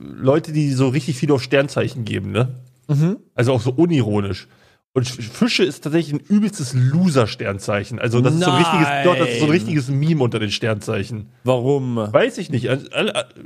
Leute, 0.00 0.50
die 0.52 0.72
so 0.72 0.88
richtig 0.88 1.16
viel 1.16 1.30
auf 1.30 1.42
Sternzeichen 1.44 2.04
geben, 2.04 2.32
ne? 2.32 2.48
Mhm. 2.88 3.18
Also 3.36 3.52
auch 3.52 3.60
so 3.60 3.70
unironisch. 3.70 4.48
Und 4.94 5.06
Sch- 5.06 5.20
Fische 5.22 5.62
ist 5.62 5.84
tatsächlich 5.84 6.14
ein 6.14 6.24
übelstes 6.26 6.72
Loser-Sternzeichen. 6.74 7.98
Also 8.00 8.20
das 8.20 8.34
ist 8.34 8.42
so 8.42 8.50
ein 8.50 8.56
richtiges, 8.56 8.88
doch, 9.04 9.16
das 9.16 9.28
ist 9.28 9.38
so 9.40 9.44
ein 9.44 9.50
richtiges 9.50 9.88
Meme 9.88 10.24
unter 10.24 10.38
den 10.40 10.50
Sternzeichen. 10.50 11.28
Warum? 11.44 11.96
Weiß 11.98 12.38
ich 12.38 12.50
nicht. 12.50 12.68
Also, 12.68 12.86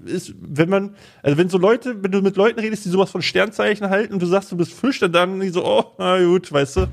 ist, 0.06 0.32
wenn 0.40 0.68
man, 0.70 0.94
also 1.22 1.36
wenn 1.36 1.50
so 1.50 1.58
Leute, 1.58 2.02
wenn 2.02 2.12
du 2.12 2.22
mit 2.22 2.36
Leuten 2.36 2.60
redest, 2.60 2.84
die 2.86 2.88
sowas 2.88 3.10
von 3.10 3.20
Sternzeichen 3.20 3.90
halten 3.90 4.14
und 4.14 4.22
du 4.22 4.26
sagst, 4.26 4.50
du 4.52 4.56
bist 4.56 4.72
Fisch, 4.72 5.00
dann 5.00 5.12
sagen 5.12 5.40
die 5.40 5.48
so, 5.50 5.62
oh, 5.66 5.84
na 5.98 6.24
gut, 6.24 6.50
weißt 6.52 6.76
du. 6.76 6.86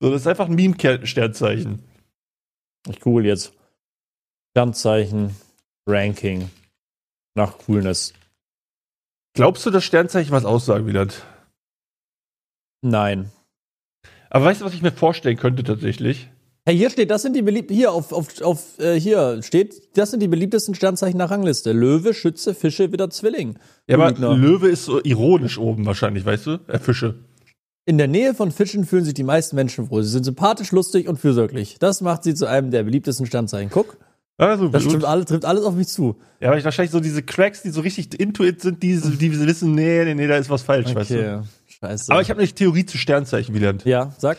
So, 0.00 0.10
das 0.10 0.22
ist 0.22 0.26
einfach 0.26 0.48
ein 0.48 0.54
Meme-Sternzeichen. 0.56 1.80
Ich 2.88 3.00
google 3.00 3.26
jetzt. 3.26 3.52
Sternzeichen, 4.50 5.34
Ranking. 5.86 6.50
Nach 7.34 7.58
Coolness. 7.58 8.12
Glaubst 9.34 9.64
du, 9.64 9.70
dass 9.70 9.84
Sternzeichen 9.84 10.32
was 10.32 10.44
aussagen, 10.44 10.86
Wieland? 10.86 11.24
Nein. 12.82 13.30
Aber 14.28 14.44
weißt 14.44 14.60
du, 14.60 14.64
was 14.64 14.74
ich 14.74 14.82
mir 14.82 14.92
vorstellen 14.92 15.36
könnte 15.36 15.64
tatsächlich? 15.64 16.28
Hey, 16.64 16.76
hier 16.76 16.90
steht, 16.90 17.10
das 17.10 17.22
sind 17.22 17.34
die 17.34 17.42
beliebten, 17.42 17.74
hier 17.74 17.90
auf, 17.90 18.12
auf, 18.12 18.40
auf, 18.40 18.78
äh, 18.78 18.98
hier 18.98 19.42
steht, 19.42 19.96
das 19.96 20.10
sind 20.12 20.20
die 20.20 20.28
beliebtesten 20.28 20.74
Sternzeichen 20.74 21.18
nach 21.18 21.30
Rangliste. 21.30 21.72
Löwe, 21.72 22.14
Schütze, 22.14 22.54
Fische, 22.54 22.92
wieder 22.92 23.10
Zwilling. 23.10 23.58
Ja, 23.88 23.96
aber 23.96 24.10
Lügner. 24.10 24.36
Löwe 24.36 24.68
ist 24.68 24.84
so 24.84 25.02
ironisch 25.02 25.58
oben 25.58 25.84
wahrscheinlich, 25.86 26.24
weißt 26.24 26.46
du? 26.46 26.58
Äh, 26.68 26.78
Fische. 26.78 27.16
In 27.84 27.98
der 27.98 28.06
Nähe 28.08 28.34
von 28.34 28.52
Fischen 28.52 28.84
fühlen 28.84 29.04
sich 29.04 29.14
die 29.14 29.24
meisten 29.24 29.56
Menschen 29.56 29.90
wohl. 29.90 30.04
Sie 30.04 30.10
sind 30.10 30.24
sympathisch, 30.24 30.70
lustig 30.70 31.08
und 31.08 31.18
fürsorglich. 31.18 31.76
Das 31.80 32.00
macht 32.00 32.22
sie 32.22 32.34
zu 32.34 32.46
einem 32.46 32.70
der 32.70 32.84
beliebtesten 32.84 33.26
Sternzeichen. 33.26 33.70
Guck, 33.72 33.96
Also, 34.38 34.68
das 34.68 34.84
stimmt 34.84 35.04
alles, 35.04 35.26
trifft 35.26 35.44
alles 35.44 35.64
auf 35.64 35.74
mich 35.74 35.88
zu. 35.88 36.16
Ja, 36.40 36.48
aber 36.48 36.58
ich 36.58 36.64
wahrscheinlich 36.64 36.92
so 36.92 37.00
diese 37.00 37.22
Cracks, 37.22 37.62
die 37.62 37.70
so 37.70 37.80
richtig 37.80 38.18
into 38.20 38.44
it 38.44 38.60
sind, 38.60 38.82
die, 38.82 39.00
die 39.00 39.46
wissen, 39.46 39.74
nee, 39.74 40.04
nee, 40.04 40.14
nee, 40.14 40.26
da 40.28 40.36
ist 40.36 40.48
was 40.48 40.62
falsch, 40.62 40.94
weißt 40.94 41.10
du? 41.10 41.14
Okay, 41.14 41.40
scheiße. 41.80 42.12
Aber 42.12 42.22
ich 42.22 42.30
habe 42.30 42.40
eine 42.40 42.48
Theorie 42.48 42.86
zu 42.86 42.98
Sternzeichen 42.98 43.52
gelernt. 43.54 43.84
ja, 43.84 44.12
sag. 44.18 44.38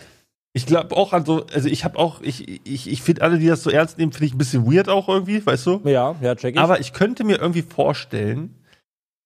Ich 0.55 0.67
glaube 0.67 0.95
auch 0.95 1.13
an 1.13 1.25
so, 1.25 1.47
also 1.47 1.67
ich 1.67 1.83
habe 1.83 1.97
auch, 1.97 2.21
ich, 2.21 2.47
ich, 2.67 2.87
ich 2.87 3.01
finde 3.01 3.23
alle, 3.23 3.39
die 3.39 3.47
das 3.47 3.63
so 3.63 3.71
ernst 3.71 3.97
nehmen, 3.97 4.11
finde 4.11 4.27
ich 4.27 4.35
ein 4.35 4.37
bisschen 4.37 4.71
weird 4.71 4.87
auch 4.87 5.09
irgendwie, 5.09 5.43
weißt 5.43 5.65
du? 5.65 5.81
Ja, 5.83 6.15
ja, 6.21 6.35
check 6.35 6.53
ich. 6.55 6.61
Aber 6.61 6.79
ich 6.79 6.93
könnte 6.93 7.23
mir 7.23 7.39
irgendwie 7.39 7.63
vorstellen, 7.63 8.53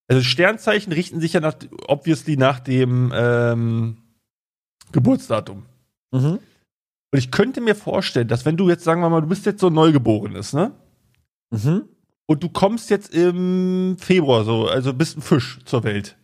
also 0.07 0.23
Sternzeichen 0.23 0.93
richten 0.93 1.19
sich 1.19 1.33
ja 1.33 1.41
nach, 1.41 1.55
obviously 1.87 2.37
nach 2.37 2.61
dem 2.61 3.11
ähm, 3.13 3.97
Geburtsdatum. 4.91 5.65
mhm. 6.11 6.39
Und 7.09 7.19
ich 7.19 7.31
könnte 7.31 7.61
mir 7.61 7.75
vorstellen, 7.75 8.27
dass 8.27 8.45
wenn 8.45 8.57
du 8.57 8.67
jetzt, 8.69 8.83
sagen 8.83 8.99
wir 9.01 9.09
mal, 9.09 9.21
du 9.21 9.27
bist 9.27 9.45
jetzt 9.45 9.61
so 9.61 9.69
Neugeborenes, 9.69 10.51
ne? 10.51 10.73
Mhm. 11.51 11.85
Und 12.25 12.43
du 12.43 12.49
kommst 12.49 12.89
jetzt 12.89 13.13
im 13.13 13.95
Februar 13.97 14.43
so, 14.43 14.67
also 14.67 14.93
bist 14.93 15.17
ein 15.17 15.21
Fisch 15.21 15.59
zur 15.63 15.85
Welt. 15.85 16.17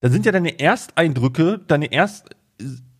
Dann 0.00 0.10
sind 0.10 0.26
ja 0.26 0.32
deine 0.32 0.58
Ersteindrücke, 0.58 1.60
deine 1.66 1.92
Erst 1.92 2.30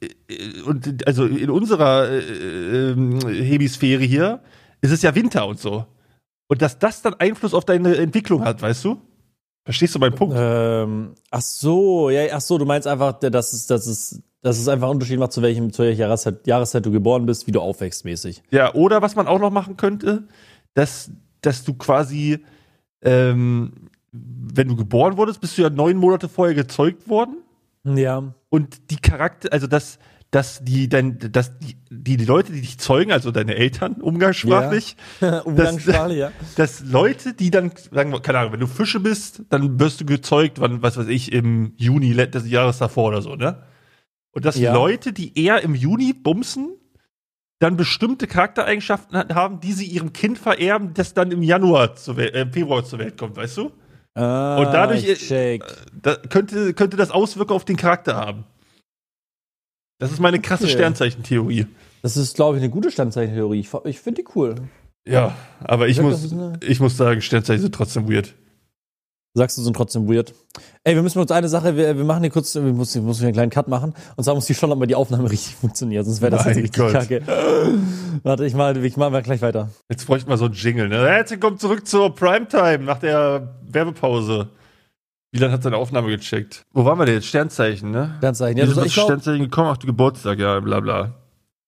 äh, 0.00 0.62
und 0.64 1.06
also 1.06 1.26
in 1.26 1.50
unserer 1.50 2.08
äh, 2.08 2.90
ähm, 2.90 3.20
Hemisphäre 3.26 4.04
hier 4.04 4.42
ist 4.80 4.92
es 4.92 5.02
ja 5.02 5.14
Winter 5.14 5.46
und 5.46 5.58
so. 5.58 5.86
Und 6.48 6.62
dass 6.62 6.78
das 6.78 7.02
dann 7.02 7.14
Einfluss 7.14 7.54
auf 7.54 7.64
deine 7.64 7.96
Entwicklung 7.96 8.44
hat, 8.44 8.62
weißt 8.62 8.84
du? 8.84 9.00
Verstehst 9.64 9.94
du 9.94 9.98
meinen 9.98 10.14
Punkt? 10.14 10.34
Ähm, 10.36 11.14
ach 11.30 11.42
so, 11.42 12.10
ja, 12.10 12.22
ach 12.32 12.40
so, 12.40 12.58
du 12.58 12.64
meinst 12.64 12.88
einfach, 12.88 13.18
dass 13.20 13.52
es, 13.52 13.66
dass 13.66 13.86
es, 13.86 14.22
dass 14.42 14.58
es 14.58 14.68
einfach 14.68 14.86
einen 14.86 14.94
Unterschied 14.94 15.18
macht, 15.18 15.32
zu 15.32 15.42
welchem, 15.42 15.72
zu 15.72 15.82
welcher 15.82 16.00
Jahreszeit, 16.00 16.46
Jahreszeit 16.46 16.86
du 16.86 16.90
geboren 16.90 17.26
bist, 17.26 17.46
wie 17.46 17.52
du 17.52 17.60
aufwächst 17.60 18.04
mäßig. 18.04 18.42
Ja, 18.50 18.74
oder 18.74 19.02
was 19.02 19.16
man 19.16 19.26
auch 19.26 19.38
noch 19.38 19.50
machen 19.50 19.76
könnte, 19.76 20.24
dass, 20.74 21.10
dass 21.42 21.64
du 21.64 21.74
quasi, 21.74 22.38
ähm, 23.02 23.72
wenn 24.12 24.68
du 24.68 24.76
geboren 24.76 25.16
wurdest, 25.16 25.40
bist 25.40 25.58
du 25.58 25.62
ja 25.62 25.70
neun 25.70 25.96
Monate 25.96 26.28
vorher 26.28 26.54
gezeugt 26.54 27.08
worden. 27.08 27.36
Ja. 27.82 28.34
und 28.50 28.90
die 28.90 28.96
Charakter, 28.96 29.54
also 29.54 29.66
dass, 29.66 29.98
dass 30.30 30.62
die, 30.62 30.88
dein, 30.88 31.18
dass 31.18 31.58
die, 31.58 31.76
die, 31.90 32.18
die 32.18 32.24
Leute, 32.26 32.52
die 32.52 32.60
dich 32.60 32.78
zeugen, 32.78 33.10
also 33.10 33.30
deine 33.30 33.56
Eltern, 33.56 33.94
umgangssprachlich, 33.94 34.96
Umgangssprachlich, 35.44 36.18
ja. 36.18 36.30
dass 36.56 36.80
Leute, 36.84 37.32
die 37.32 37.50
dann, 37.50 37.72
sagen 37.90 38.12
keine 38.20 38.38
Ahnung, 38.38 38.52
wenn 38.52 38.60
du 38.60 38.66
Fische 38.66 39.00
bist, 39.00 39.42
dann 39.48 39.80
wirst 39.80 40.02
du 40.02 40.04
gezeugt, 40.04 40.60
wann, 40.60 40.82
was 40.82 40.98
weiß 40.98 41.08
ich, 41.08 41.32
im 41.32 41.72
Juni 41.76 42.14
des 42.14 42.48
Jahres 42.48 42.78
davor 42.78 43.08
oder 43.08 43.22
so, 43.22 43.34
ne? 43.34 43.62
Und 44.32 44.44
dass 44.44 44.56
Ja. 44.56 44.72
Leute, 44.74 45.12
die 45.12 45.38
eher 45.38 45.62
im 45.62 45.74
Juni 45.74 46.12
bumsen, 46.12 46.76
dann 47.58 47.76
bestimmte 47.76 48.26
Charaktereigenschaften 48.26 49.16
ha- 49.18 49.34
haben, 49.34 49.60
die 49.60 49.72
sie 49.72 49.84
ihrem 49.86 50.12
Kind 50.12 50.38
vererben, 50.38 50.94
das 50.94 51.14
dann 51.14 51.30
im 51.30 51.42
Januar 51.42 51.94
zur 51.96 52.16
Welt, 52.16 52.34
äh, 52.34 52.42
im 52.42 52.52
Februar 52.52 52.84
zur 52.84 52.98
Welt 53.00 53.18
kommt, 53.18 53.36
weißt 53.36 53.56
du? 53.58 53.70
Ah, 54.14 54.56
Und 54.58 54.72
dadurch- 54.72 55.06
ich 55.06 55.18
check. 55.28 55.62
Da 56.02 56.16
könnte, 56.16 56.72
könnte 56.74 56.96
das 56.96 57.10
Auswirkungen 57.10 57.56
auf 57.56 57.64
den 57.64 57.76
Charakter 57.76 58.16
haben. 58.16 58.44
Das 59.98 60.10
ist 60.10 60.20
meine 60.20 60.40
krasse 60.40 60.64
Okay. 60.64 60.72
Sternzeichentheorie. 60.72 61.66
Das 62.02 62.16
ist, 62.16 62.34
glaube 62.34 62.56
ich, 62.56 62.62
eine 62.62 62.70
gute 62.72 62.90
Sternzeichentheorie. 62.90 63.60
Ich, 63.60 63.68
ich 63.84 64.00
finde 64.00 64.22
die 64.22 64.28
cool. 64.34 64.54
Ja, 65.06 65.36
aber 65.60 65.88
ich 65.88 65.96
sag, 65.96 66.04
muss, 66.04 66.34
ich 66.62 66.80
muss 66.80 66.96
sagen, 66.96 67.20
Sternzeichen 67.20 67.62
sind 67.62 67.74
trotzdem 67.74 68.08
weird. 68.10 68.34
Sagst 69.32 69.56
du, 69.56 69.62
sind 69.62 69.76
trotzdem 69.76 70.08
weird. 70.08 70.34
Ey, 70.82 70.96
wir 70.96 71.02
müssen 71.02 71.20
uns 71.20 71.30
eine 71.30 71.48
Sache, 71.48 71.76
wir, 71.76 71.96
wir 71.96 72.04
machen 72.04 72.22
hier 72.22 72.30
kurz, 72.30 72.56
wir 72.56 72.62
müssen, 72.62 73.02
wir 73.02 73.06
müssen 73.06 73.20
hier 73.20 73.28
einen 73.28 73.34
kleinen 73.34 73.50
Cut 73.50 73.68
machen. 73.68 73.94
Und 74.16 74.24
zwar 74.24 74.34
muss 74.34 74.46
die 74.46 74.54
schon, 74.54 74.72
ob 74.72 74.78
mal 74.78 74.86
die 74.86 74.96
Aufnahme 74.96 75.30
richtig 75.30 75.54
funktioniert, 75.54 76.04
sonst 76.04 76.20
wäre 76.20 76.32
das 76.32 76.44
jetzt 76.46 76.56
richtig 76.56 76.72
Gott. 76.72 76.92
kacke. 76.92 77.22
Warte, 78.24 78.44
ich 78.44 78.54
mal, 78.54 78.76
ich 78.84 78.96
mal 78.96 79.22
gleich 79.22 79.40
weiter. 79.40 79.68
Jetzt 79.88 80.06
bräuchte 80.06 80.28
man 80.28 80.36
so 80.36 80.46
einen 80.46 80.54
Jingle. 80.54 80.88
Ne? 80.88 81.08
Herzlich 81.08 81.40
willkommen 81.40 81.58
zurück 81.58 81.86
zur 81.86 82.12
Primetime 82.12 82.80
nach 82.80 82.98
der 82.98 83.54
Werbepause. 83.62 84.48
Wieland 85.30 85.52
hat 85.52 85.62
seine 85.62 85.76
Aufnahme 85.76 86.08
gecheckt. 86.08 86.66
Wo 86.72 86.84
waren 86.84 86.98
wir 86.98 87.06
denn 87.06 87.14
jetzt? 87.14 87.28
Sternzeichen, 87.28 87.92
ne? 87.92 88.16
Sternzeichen. 88.18 88.58
Ja, 88.58 88.66
du 88.66 88.74
bist 88.74 88.94
glaub, 88.94 89.06
Sternzeichen 89.06 89.44
gekommen, 89.44 89.70
ach 89.72 89.76
du 89.76 89.86
Geburtstag, 89.86 90.40
ja, 90.40 90.58
bla 90.58 90.80
bla. 90.80 91.14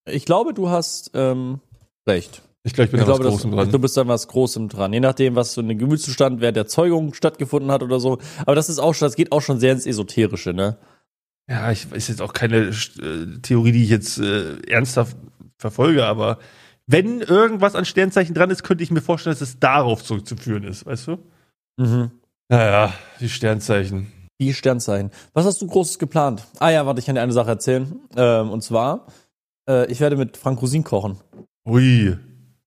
ich 0.05 0.25
glaube, 0.25 0.53
du 0.53 0.69
hast 0.69 1.13
ähm, 1.15 1.61
recht. 2.09 2.43
Ich 2.65 2.75
glaube, 2.75 2.87
ich 2.87 2.91
bin 2.93 3.01
Ich 3.01 3.07
da 3.07 3.13
glaube, 3.13 3.25
was 3.25 3.33
das, 3.35 3.43
Großem 3.43 3.57
dran. 3.57 3.71
du 3.73 3.79
bist 3.79 3.97
dann 3.97 4.09
was 4.09 4.29
Großem 4.29 4.69
dran. 4.69 4.93
Je 4.93 5.01
nachdem, 5.01 5.35
was 5.35 5.55
so 5.55 5.61
ein 5.61 5.79
Gemütszustand 5.79 6.41
während 6.41 6.57
der 6.57 6.67
Zeugung 6.69 7.13
stattgefunden 7.15 7.71
hat 7.73 7.83
oder 7.83 7.99
so. 7.99 8.19
Aber 8.47 8.55
das 8.55 8.69
ist 8.69 8.79
auch 8.79 8.95
schon, 8.95 9.07
das 9.07 9.17
geht 9.17 9.33
auch 9.33 9.41
schon 9.43 9.59
sehr 9.59 9.73
ins 9.73 9.87
Esoterische, 9.87 10.53
ne? 10.53 10.77
Ja, 11.51 11.73
ich 11.73 11.91
ist 11.93 12.09
jetzt 12.09 12.23
auch 12.23 12.33
keine 12.33 12.69
äh, 12.69 13.39
Theorie, 13.43 13.73
die 13.73 13.83
ich 13.83 13.91
jetzt 13.91 14.19
äh, 14.19 14.59
ernsthaft 14.69 15.17
verfolge, 15.59 16.07
aber 16.07 16.39
wenn 16.87 17.21
irgendwas 17.21 17.75
an 17.75 17.85
Sternzeichen 17.85 18.35
dran 18.35 18.51
ist, 18.51 18.63
könnte 18.63 18.85
ich 18.85 18.91
mir 18.91 19.01
vorstellen, 19.03 19.35
dass 19.35 19.41
es 19.41 19.59
darauf 19.59 20.05
zurückzuführen 20.05 20.65
ist, 20.65 20.87
weißt 20.87 21.09
du? 21.09 21.19
Mhm. 21.79 22.11
Naja, 22.49 22.93
die 23.21 23.29
Sternzeichen. 23.29 24.13
Die 24.41 24.55
Sternzeichen. 24.55 25.11
Was 25.33 25.47
hast 25.47 25.63
du 25.63 25.67
Großes 25.67 25.99
geplant? 25.99 26.47
Ah 26.59 26.71
ja, 26.71 26.87
warte, 26.87 27.01
ich 27.01 27.07
kann 27.07 27.15
dir 27.15 27.23
eine 27.23 27.33
Sache 27.33 27.51
erzählen. 27.51 28.01
Ähm, 28.17 28.51
und 28.51 28.63
zwar, 28.63 29.07
äh, 29.69 29.91
ich 29.91 30.01
werde 30.01 30.17
mit 30.17 30.37
Frank 30.37 30.61
Rosin 30.63 30.85
kochen. 30.85 31.19
Ui. 31.67 32.17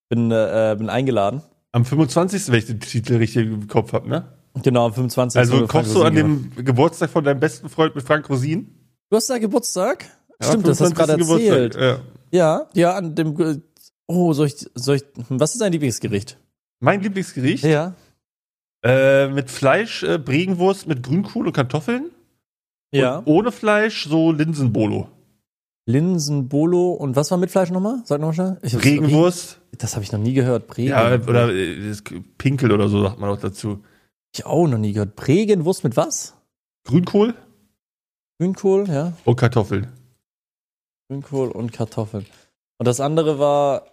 Bin, 0.10 0.32
äh, 0.32 0.76
bin 0.78 0.90
eingeladen. 0.90 1.42
Am 1.72 1.84
25. 1.86 2.50
wenn 2.50 2.60
ich 2.60 2.66
den 2.66 2.80
Titel 2.80 3.16
richtig 3.16 3.48
im 3.48 3.68
Kopf 3.68 3.94
habe, 3.94 4.08
ne? 4.08 4.26
Genau, 4.64 4.86
am 4.86 4.94
25. 4.94 5.38
Also 5.38 5.68
kochst 5.68 5.94
du 5.94 6.04
an 6.04 6.16
dem 6.16 6.52
Geburtstag 6.56 7.10
von 7.10 7.24
deinem 7.24 7.40
besten 7.40 7.68
Freund 7.70 7.96
mit 7.96 8.06
Frank 8.06 8.30
Rosin? 8.30 8.68
Du 9.10 9.18
hast 9.18 9.30
da 9.30 9.38
Geburtstag? 9.38 10.06
Ja, 10.42 10.48
Stimmt, 10.48 10.68
das 10.68 10.80
hast 10.80 10.92
du 10.92 10.96
gerade 10.96 11.14
25. 11.14 11.48
erzählt. 11.50 11.74
Geburtstag, 11.74 12.02
Ja. 12.02 12.16
Ja, 12.32 12.68
ja, 12.74 12.96
an 12.96 13.16
dem. 13.16 13.62
Oh, 14.08 14.34
soll 14.34 14.48
ich, 14.48 14.56
soll 14.76 14.98
ich. 14.98 15.04
Was 15.30 15.54
ist 15.54 15.62
dein 15.62 15.72
Lieblingsgericht? 15.72 16.38
Mein 16.80 17.02
Lieblingsgericht? 17.02 17.64
Ja. 17.64 17.96
Äh, 18.84 19.30
mit 19.30 19.50
Fleisch, 19.50 20.04
äh, 20.04 20.18
Bregenwurst 20.18 20.88
mit 20.88 21.02
Grünkohl 21.04 21.48
und 21.48 21.54
Kartoffeln. 21.54 22.12
Ja. 22.92 23.18
Und 23.18 23.28
ohne 23.28 23.52
Fleisch 23.52 24.08
so 24.08 24.32
Linsenbolo. 24.32 25.10
Linsenbolo 25.88 26.92
und 26.94 27.16
was 27.16 27.30
war 27.32 27.38
mit 27.38 27.52
Fleisch 27.52 27.70
nochmal? 27.70 28.02
Sag 28.06 28.20
nochmal 28.20 28.34
schnell. 28.34 28.58
Ich 28.64 28.74
hab's- 28.74 28.84
Bregenwurst. 28.84 29.60
Das 29.78 29.94
habe 29.96 30.04
ich 30.04 30.12
noch 30.12 30.20
nie 30.20 30.34
gehört. 30.34 30.68
Pregen. 30.68 30.90
Ja, 30.90 31.14
oder 31.16 31.54
äh, 31.54 31.90
das 31.90 32.04
Pinkel 32.38 32.72
oder 32.72 32.88
so 32.90 33.02
sagt 33.04 33.20
man 33.20 33.30
auch 33.30 33.40
dazu. 33.40 33.84
ich 34.34 34.46
auch 34.46 34.68
noch 34.68 34.78
nie 34.78 34.94
gehört. 34.94 35.16
Bregenwurst 35.16 35.84
mit 35.84 35.96
was? 35.98 36.34
Grünkohl 36.88 37.34
Grünkohl, 38.40 38.88
ja. 38.90 39.14
und 39.24 39.36
Kartoffeln. 39.38 39.88
Grünkohl 41.10 41.50
und 41.52 41.72
Kartoffeln. 41.72 42.26
Und 42.80 42.86
das 42.88 43.00
andere 43.00 43.40
war 43.40 43.86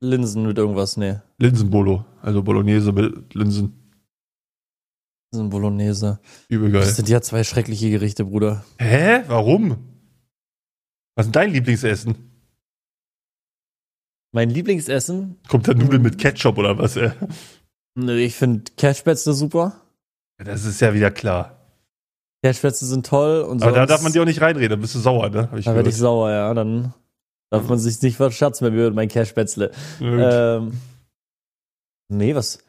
Linsen 0.00 0.46
mit 0.46 0.58
irgendwas. 0.58 0.96
Nee. 0.96 1.16
Linsenbolo. 1.38 2.04
Also 2.22 2.42
Bolognese 2.42 2.92
mit 2.92 3.34
Linsen. 3.34 3.72
Linsen 5.32 5.50
Bolognese. 5.50 6.20
Übel 6.48 6.70
Das 6.72 6.84
geil. 6.86 6.94
sind 6.94 7.08
ja 7.08 7.20
zwei 7.20 7.42
schreckliche 7.44 7.90
Gerichte, 7.90 8.24
Bruder. 8.26 8.64
Hä? 8.78 9.22
Warum? 9.26 9.76
Was 11.20 11.26
ist 11.26 11.34
denn 11.34 11.42
dein 11.42 11.52
Lieblingsessen? 11.52 12.14
Mein 14.32 14.48
Lieblingsessen? 14.48 15.36
Kommt 15.48 15.68
da 15.68 15.74
Nudeln 15.74 16.00
mit 16.00 16.16
Ketchup 16.16 16.56
oder 16.56 16.78
was? 16.78 16.96
Ey? 16.96 17.10
Nee, 17.94 18.24
ich 18.24 18.36
finde 18.36 18.72
Cashspätzle 18.78 19.34
super. 19.34 19.82
Das 20.38 20.64
ist 20.64 20.80
ja 20.80 20.94
wieder 20.94 21.10
klar. 21.10 21.60
Cashspätzle 22.42 22.86
sind 22.86 23.04
toll. 23.04 23.42
Und 23.42 23.62
Aber 23.62 23.72
da 23.72 23.84
darf 23.84 24.00
man 24.00 24.12
dir 24.12 24.22
auch 24.22 24.26
nicht 24.26 24.40
reinreden, 24.40 24.70
da 24.70 24.76
bist 24.76 24.94
du 24.94 24.98
sauer, 24.98 25.28
ne? 25.28 25.50
Da 25.62 25.74
werde 25.74 25.90
ich 25.90 25.96
sauer, 25.98 26.30
ja. 26.30 26.54
Dann 26.54 26.94
darf 27.50 27.68
man 27.68 27.78
sich 27.78 28.00
nicht 28.00 28.16
verscherzen 28.16 28.74
mir 28.74 28.86
mit 28.86 28.94
meinem 28.94 29.10
Cashspätzle. 29.10 29.72
Äh, 30.00 30.56
Ähm, 30.56 30.80
nee, 32.08 32.34
was? 32.34 32.64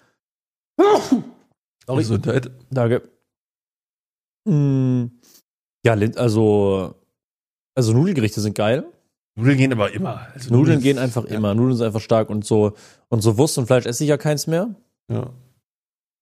Sorry. 0.77 1.23
Gesundheit. 2.01 2.51
Danke. 2.69 3.09
Mm, 4.45 5.05
ja, 5.85 5.93
also 5.93 7.00
Also 7.75 7.93
Nudelgerichte 7.93 8.41
sind 8.41 8.55
geil. 8.55 8.85
Nudeln 9.35 9.57
gehen 9.57 9.71
aber 9.71 9.93
immer. 9.93 10.27
Also 10.33 10.53
Nudeln 10.53 10.81
gehen 10.81 10.97
einfach 10.99 11.23
immer. 11.25 11.53
Nudeln 11.55 11.77
sind 11.77 11.85
einfach 11.85 12.01
stark 12.01 12.29
und 12.29 12.45
so 12.45 12.73
und 13.09 13.21
so 13.21 13.37
Wurst 13.37 13.57
und 13.57 13.67
Fleisch 13.67 13.85
esse 13.85 14.03
ich 14.03 14.09
ja 14.09 14.17
keins 14.17 14.45
mehr. 14.47 14.75
Ja. 15.09 15.31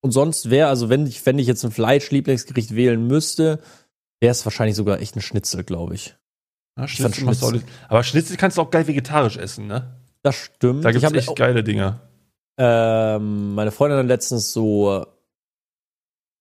Und 0.01 0.11
sonst 0.11 0.49
wäre, 0.49 0.69
also 0.69 0.89
wenn 0.89 1.05
ich, 1.07 1.25
wenn 1.25 1.39
ich 1.39 1.47
jetzt 1.47 1.63
ein 1.65 1.71
Fleisch-Lieblingsgericht 1.71 2.75
wählen 2.75 3.05
müsste, 3.07 3.59
wäre 4.21 4.31
es 4.31 4.45
wahrscheinlich 4.45 4.75
sogar 4.75 4.99
echt 5.01 5.15
ein 5.15 5.21
Schnitzel, 5.21 5.63
glaube 5.63 5.95
ich. 5.95 6.15
Ja, 6.77 6.85
Ich 6.85 6.91
Schnitzel 6.93 7.23
auch 7.27 7.33
Schnitzel- 7.33 7.51
nicht. 7.53 7.65
Aber 7.89 8.03
Schnitzel 8.03 8.37
kannst 8.37 8.57
du 8.57 8.61
auch 8.61 8.69
geil 8.71 8.87
vegetarisch 8.87 9.37
essen, 9.37 9.67
ne? 9.67 9.95
Das 10.21 10.35
stimmt. 10.35 10.85
Da 10.85 10.89
ich 10.91 11.03
hab- 11.03 11.13
echt 11.15 11.35
geile 11.35 11.63
Dinger. 11.63 12.01
Ähm, 12.57 13.55
meine 13.55 13.71
Freundin 13.71 13.99
hat 13.99 14.05
letztens 14.07 14.51
so 14.51 15.05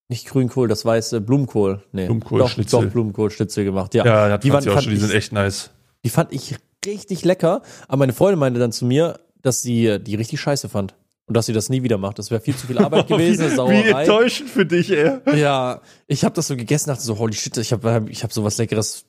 nicht 0.08 0.26
Grünkohl, 0.28 0.68
das 0.68 0.84
weiße 0.84 1.20
Blumenkohl. 1.20 1.82
Nee, 1.92 2.06
Blumenkohl, 2.06 2.38
doch, 2.40 2.48
Schnitzel. 2.48 2.84
Doch, 2.84 2.90
Blumenkohl-Schnitzel 2.92 3.64
gemacht, 3.64 3.94
ja. 3.94 4.04
Ja, 4.04 4.38
die 4.38 4.52
waren- 4.52 4.66
auch 4.68 4.80
schon, 4.80 4.92
die 4.92 4.98
sind 4.98 5.12
echt 5.12 5.32
nice. 5.32 5.70
Die 6.04 6.10
fand 6.10 6.32
ich 6.32 6.56
richtig 6.86 7.24
lecker, 7.24 7.62
aber 7.88 7.98
meine 7.98 8.12
Freundin 8.12 8.38
meinte 8.38 8.58
dann 8.60 8.72
zu 8.72 8.84
mir, 8.86 9.18
dass 9.42 9.62
sie 9.62 9.98
die 10.00 10.14
richtig 10.14 10.40
scheiße 10.40 10.68
fand. 10.68 10.94
Und 11.26 11.36
dass 11.36 11.44
sie 11.44 11.52
das 11.52 11.68
nie 11.68 11.82
wieder 11.82 11.98
macht. 11.98 12.18
Das 12.18 12.30
wäre 12.30 12.40
viel 12.40 12.56
zu 12.56 12.66
viel 12.68 12.78
Arbeit 12.78 13.06
gewesen, 13.08 13.42
eine 13.42 13.50
wie, 13.50 13.52
wie 13.52 13.56
Sauerei. 13.56 14.00
enttäuschend 14.00 14.48
für 14.48 14.64
dich, 14.64 14.90
ey. 14.90 15.18
Ja, 15.36 15.82
ich 16.06 16.24
habe 16.24 16.34
das 16.34 16.46
so 16.46 16.56
gegessen, 16.56 16.88
dachte 16.88 17.02
so, 17.02 17.18
holy 17.18 17.34
shit, 17.34 17.54
ich 17.58 17.70
habe 17.70 18.06
ich 18.08 18.22
hab 18.24 18.32
sowas 18.32 18.56
Leckeres, 18.56 19.04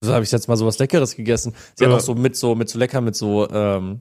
so 0.00 0.12
habe 0.12 0.24
ich 0.24 0.32
jetzt 0.32 0.48
mal 0.48 0.56
sowas 0.56 0.80
Leckeres 0.80 1.14
gegessen. 1.14 1.54
Sie 1.76 1.84
Ja. 1.84 1.90
hat 1.90 1.98
auch 1.98 2.00
so 2.04 2.16
mit 2.16 2.34
so, 2.34 2.56
mit 2.56 2.68
so 2.68 2.80
lecker, 2.80 3.00
mit 3.00 3.14
so, 3.14 3.48
ähm, 3.48 4.00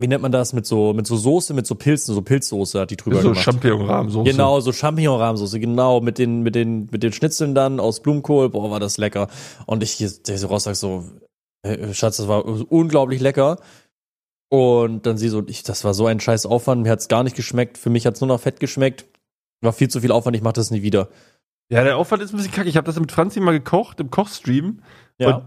wie 0.00 0.06
nennt 0.06 0.22
man 0.22 0.30
das, 0.30 0.52
mit 0.52 0.64
so, 0.64 0.92
mit 0.92 1.06
so 1.06 1.16
Soße, 1.16 1.54
mit 1.54 1.66
so 1.66 1.74
Pilzen, 1.74 2.14
so 2.14 2.22
Pilzsoße 2.22 2.80
hat 2.80 2.90
die 2.90 2.96
drüber 2.96 3.20
So 3.20 3.30
gemacht. 3.30 3.44
Champignon-Rahmensoße. 3.44 4.30
Genau, 4.30 4.60
so 4.60 4.72
Champignon-Rahmsoße, 4.72 5.58
genau, 5.58 6.00
mit 6.00 6.18
den, 6.18 6.42
mit 6.42 6.54
den, 6.54 6.88
mit 6.92 7.02
den 7.02 7.12
Schnitzeln 7.12 7.54
dann 7.54 7.80
aus 7.80 8.00
Blumenkohl, 8.00 8.50
boah, 8.50 8.70
war 8.70 8.80
das 8.80 8.96
lecker. 8.96 9.28
Und 9.66 9.82
ich, 9.82 9.98
der 9.98 10.38
so 10.38 10.46
raus 10.46 10.64
sag 10.64 10.76
so, 10.76 11.04
äh, 11.62 11.92
Schatz, 11.92 12.18
das 12.18 12.28
war 12.28 12.44
unglaublich 12.44 13.20
lecker. 13.20 13.58
Und 14.50 15.04
dann 15.04 15.18
sie 15.18 15.28
so, 15.28 15.42
ich, 15.46 15.64
das 15.64 15.84
war 15.84 15.94
so 15.94 16.06
ein 16.06 16.20
scheiß 16.20 16.46
Aufwand, 16.46 16.82
mir 16.82 16.90
hat's 16.90 17.08
gar 17.08 17.24
nicht 17.24 17.36
geschmeckt, 17.36 17.76
für 17.76 17.90
mich 17.90 18.06
hat's 18.06 18.20
nur 18.20 18.28
noch 18.28 18.40
Fett 18.40 18.60
geschmeckt. 18.60 19.06
War 19.60 19.72
viel 19.72 19.88
zu 19.88 20.00
viel 20.00 20.12
Aufwand, 20.12 20.36
ich 20.36 20.42
mach 20.42 20.52
das 20.52 20.70
nie 20.70 20.82
wieder. 20.82 21.08
Ja, 21.70 21.82
der 21.82 21.98
Aufwand 21.98 22.22
ist 22.22 22.32
ein 22.32 22.36
bisschen 22.36 22.52
kacke. 22.52 22.68
Ich 22.68 22.76
habe 22.76 22.86
das 22.86 22.98
mit 22.98 23.10
Franzi 23.10 23.40
mal 23.40 23.52
gekocht 23.52 23.98
im 24.00 24.10
Kochstream. 24.10 24.80
Ja. 25.18 25.36
Und 25.36 25.44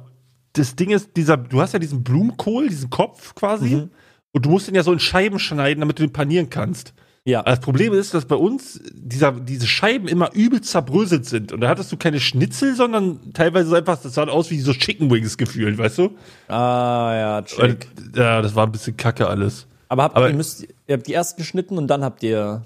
das 0.54 0.76
Ding 0.76 0.92
ist, 0.92 1.16
dieser, 1.16 1.38
du 1.38 1.62
hast 1.62 1.72
ja 1.72 1.80
diesen 1.80 2.04
Blumenkohl, 2.04 2.68
diesen 2.68 2.90
Kopf 2.90 3.34
quasi. 3.34 3.76
Mhm. 3.76 3.90
Und 4.34 4.46
du 4.46 4.50
musst 4.50 4.68
den 4.68 4.76
ja 4.76 4.84
so 4.84 4.94
in 4.94 5.00
Scheiben 5.00 5.40
schneiden, 5.40 5.82
damit 5.82 6.00
du 6.00 6.04
den 6.04 6.14
panieren 6.14 6.50
kannst. 6.50 6.94
Ja. 7.24 7.44
Das 7.44 7.60
Problem 7.60 7.94
ist, 7.94 8.14
dass 8.16 8.26
bei 8.26 8.36
uns 8.36 8.82
dieser, 8.94 9.32
diese 9.34 9.68
Scheiben 9.68 10.08
immer 10.08 10.34
übel 10.34 10.62
zerbröselt 10.62 11.26
sind. 11.26 11.52
Und 11.52 11.62
da 11.62 11.70
hattest 11.70 11.92
du 11.92 11.98
keine 11.98 12.20
Schnitzel, 12.20 12.76
sondern 12.76 13.34
teilweise 13.34 13.70
so 13.70 13.76
einfach, 13.76 14.02
das 14.02 14.16
sah 14.16 14.24
aus 14.28 14.50
wie 14.50 14.60
so 14.60 14.74
Chicken 14.74 15.12
Wings 15.12 15.38
gefühlt, 15.38 15.78
weißt 15.78 16.00
du? 16.00 16.18
Ah, 16.48 17.14
ja, 17.14 17.42
check. 17.44 17.88
Und, 17.98 18.16
ja, 18.18 18.42
das 18.42 18.56
war 18.56 18.66
ein 18.66 18.72
bisschen 18.72 18.98
kacke 18.98 19.28
alles. 19.28 19.68
Aber 19.88 20.04
habt 20.04 20.16
aber- 20.16 20.30
ihr 20.30 20.36
müsst, 20.36 20.64
ihr 20.88 20.96
habt 20.96 21.06
die 21.06 21.12
erst 21.12 21.38
geschnitten 21.38 21.78
und 21.78 21.88
dann 21.88 22.04
habt 22.04 22.24
ihr, 22.24 22.66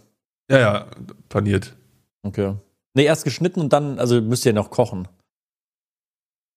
Ja, 0.50 0.58
ja, 0.60 0.86
paniert. 1.28 1.76
okay. 2.24 2.54
Nee, 2.94 3.04
erst 3.06 3.26
geschnitten 3.26 3.60
und 3.60 3.74
dann, 3.74 4.00
also 4.00 4.22
müsst 4.22 4.46
ihr 4.46 4.54
noch 4.54 4.70
kochen. 4.70 5.08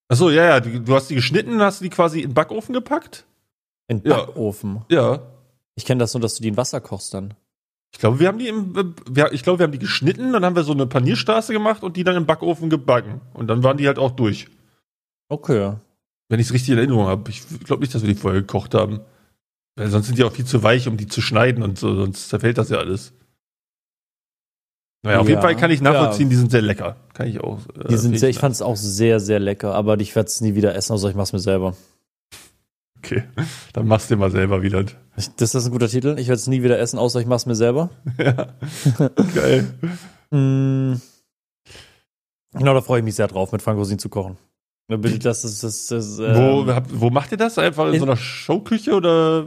Achso, 0.08 0.30
ja, 0.30 0.44
ja, 0.44 0.60
du, 0.60 0.80
du 0.80 0.94
hast 0.94 1.08
die 1.10 1.16
geschnitten, 1.16 1.60
hast 1.60 1.80
die 1.82 1.90
quasi 1.90 2.20
in 2.20 2.30
den 2.30 2.34
Backofen 2.34 2.72
gepackt? 2.74 3.24
In 3.88 4.02
Ja. 4.04 4.18
Backofen. 4.24 4.84
Ja. 4.90 5.20
Ich 5.74 5.84
kenne 5.84 5.98
das 6.00 6.14
nur, 6.14 6.20
dass 6.20 6.34
du 6.36 6.42
die 6.42 6.48
in 6.48 6.56
Wasser 6.56 6.80
kochst 6.80 7.14
dann. 7.14 7.34
Ich 7.92 7.98
glaube, 7.98 8.20
wir 8.20 8.28
haben 8.28 8.38
die 8.38 8.48
im, 8.48 8.94
ich 9.32 9.42
glaube, 9.42 9.60
wir 9.60 9.64
haben 9.64 9.72
die 9.72 9.78
geschnitten, 9.78 10.32
dann 10.32 10.44
haben 10.44 10.54
wir 10.56 10.62
so 10.64 10.72
eine 10.72 10.86
Panierstraße 10.86 11.52
gemacht 11.54 11.82
und 11.82 11.96
die 11.96 12.04
dann 12.04 12.16
im 12.16 12.26
Backofen 12.26 12.68
gebacken. 12.68 13.20
Und 13.32 13.46
dann 13.48 13.62
waren 13.64 13.78
die 13.78 13.86
halt 13.86 13.98
auch 13.98 14.10
durch. 14.10 14.48
Okay. 15.30 15.74
Wenn 16.28 16.38
ich 16.40 16.48
es 16.48 16.52
richtig 16.52 16.70
in 16.72 16.78
Erinnerung 16.78 17.06
habe. 17.06 17.30
Ich 17.30 17.42
glaube 17.64 17.80
nicht, 17.80 17.94
dass 17.94 18.02
wir 18.02 18.12
die 18.12 18.18
vorher 18.20 18.42
gekocht 18.42 18.74
haben. 18.74 19.00
Weil 19.76 19.88
sonst 19.88 20.06
sind 20.06 20.18
die 20.18 20.24
auch 20.24 20.32
viel 20.32 20.44
zu 20.44 20.62
weich, 20.62 20.86
um 20.88 20.96
die 20.98 21.06
zu 21.06 21.22
schneiden 21.22 21.62
und 21.62 21.78
so, 21.78 21.94
sonst 21.94 22.28
zerfällt 22.28 22.58
das 22.58 22.68
ja 22.68 22.78
alles. 22.78 23.12
Naja, 25.04 25.20
auf 25.20 25.26
Ja, 25.26 25.30
jeden 25.30 25.42
Fall 25.42 25.56
kann 25.56 25.70
ich 25.70 25.80
nachvollziehen, 25.80 26.26
ja. 26.26 26.30
die 26.30 26.36
sind 26.36 26.50
sehr 26.50 26.62
lecker. 26.62 26.96
Kann 27.14 27.28
ich 27.28 27.40
auch. 27.40 27.60
äh, 27.78 27.86
Die 27.88 27.96
sind 27.96 28.18
sehr, 28.18 28.28
ich 28.28 28.38
fand 28.38 28.54
es 28.54 28.60
auch 28.62 28.76
sehr, 28.76 29.20
sehr 29.20 29.38
lecker, 29.38 29.74
aber 29.74 29.98
ich 30.00 30.14
werde 30.16 30.26
es 30.26 30.40
nie 30.40 30.56
wieder 30.56 30.74
essen, 30.74 30.92
außer 30.92 31.08
ich 31.08 31.14
mach's 31.14 31.32
mir 31.32 31.38
selber. 31.38 31.76
Okay, 32.98 33.24
dann 33.72 33.86
machst 33.86 34.10
du 34.10 34.14
dir 34.14 34.20
mal 34.20 34.30
selber 34.30 34.62
wieder. 34.62 34.84
Ich, 35.16 35.28
das 35.36 35.54
ist 35.54 35.66
ein 35.66 35.72
guter 35.72 35.88
Titel. 35.88 36.16
Ich 36.18 36.28
werde 36.28 36.38
es 36.40 36.46
nie 36.46 36.62
wieder 36.62 36.78
essen, 36.78 36.98
außer 36.98 37.20
ich 37.20 37.26
mach's 37.26 37.46
mir 37.46 37.54
selber. 37.54 37.90
ja. 38.18 38.48
Geil. 39.34 39.74
Mm. 40.30 40.96
Genau, 42.52 42.74
da 42.74 42.82
freue 42.82 42.98
ich 42.98 43.04
mich 43.04 43.14
sehr 43.14 43.28
drauf, 43.28 43.50
mit 43.52 43.62
Frank 43.62 43.78
Rosin 43.78 43.98
zu 43.98 44.10
kochen. 44.10 44.36
Das 44.88 45.42
ist, 45.44 45.62
das, 45.64 45.86
das, 45.86 46.18
Wo, 46.18 46.22
ähm, 46.70 46.82
wo 46.92 47.08
macht 47.08 47.32
ihr 47.32 47.38
das? 47.38 47.56
Einfach 47.58 47.86
in, 47.88 47.94
in- 47.94 48.00
so 48.00 48.04
einer 48.06 48.16
Showküche 48.16 48.92
oder 48.94 49.46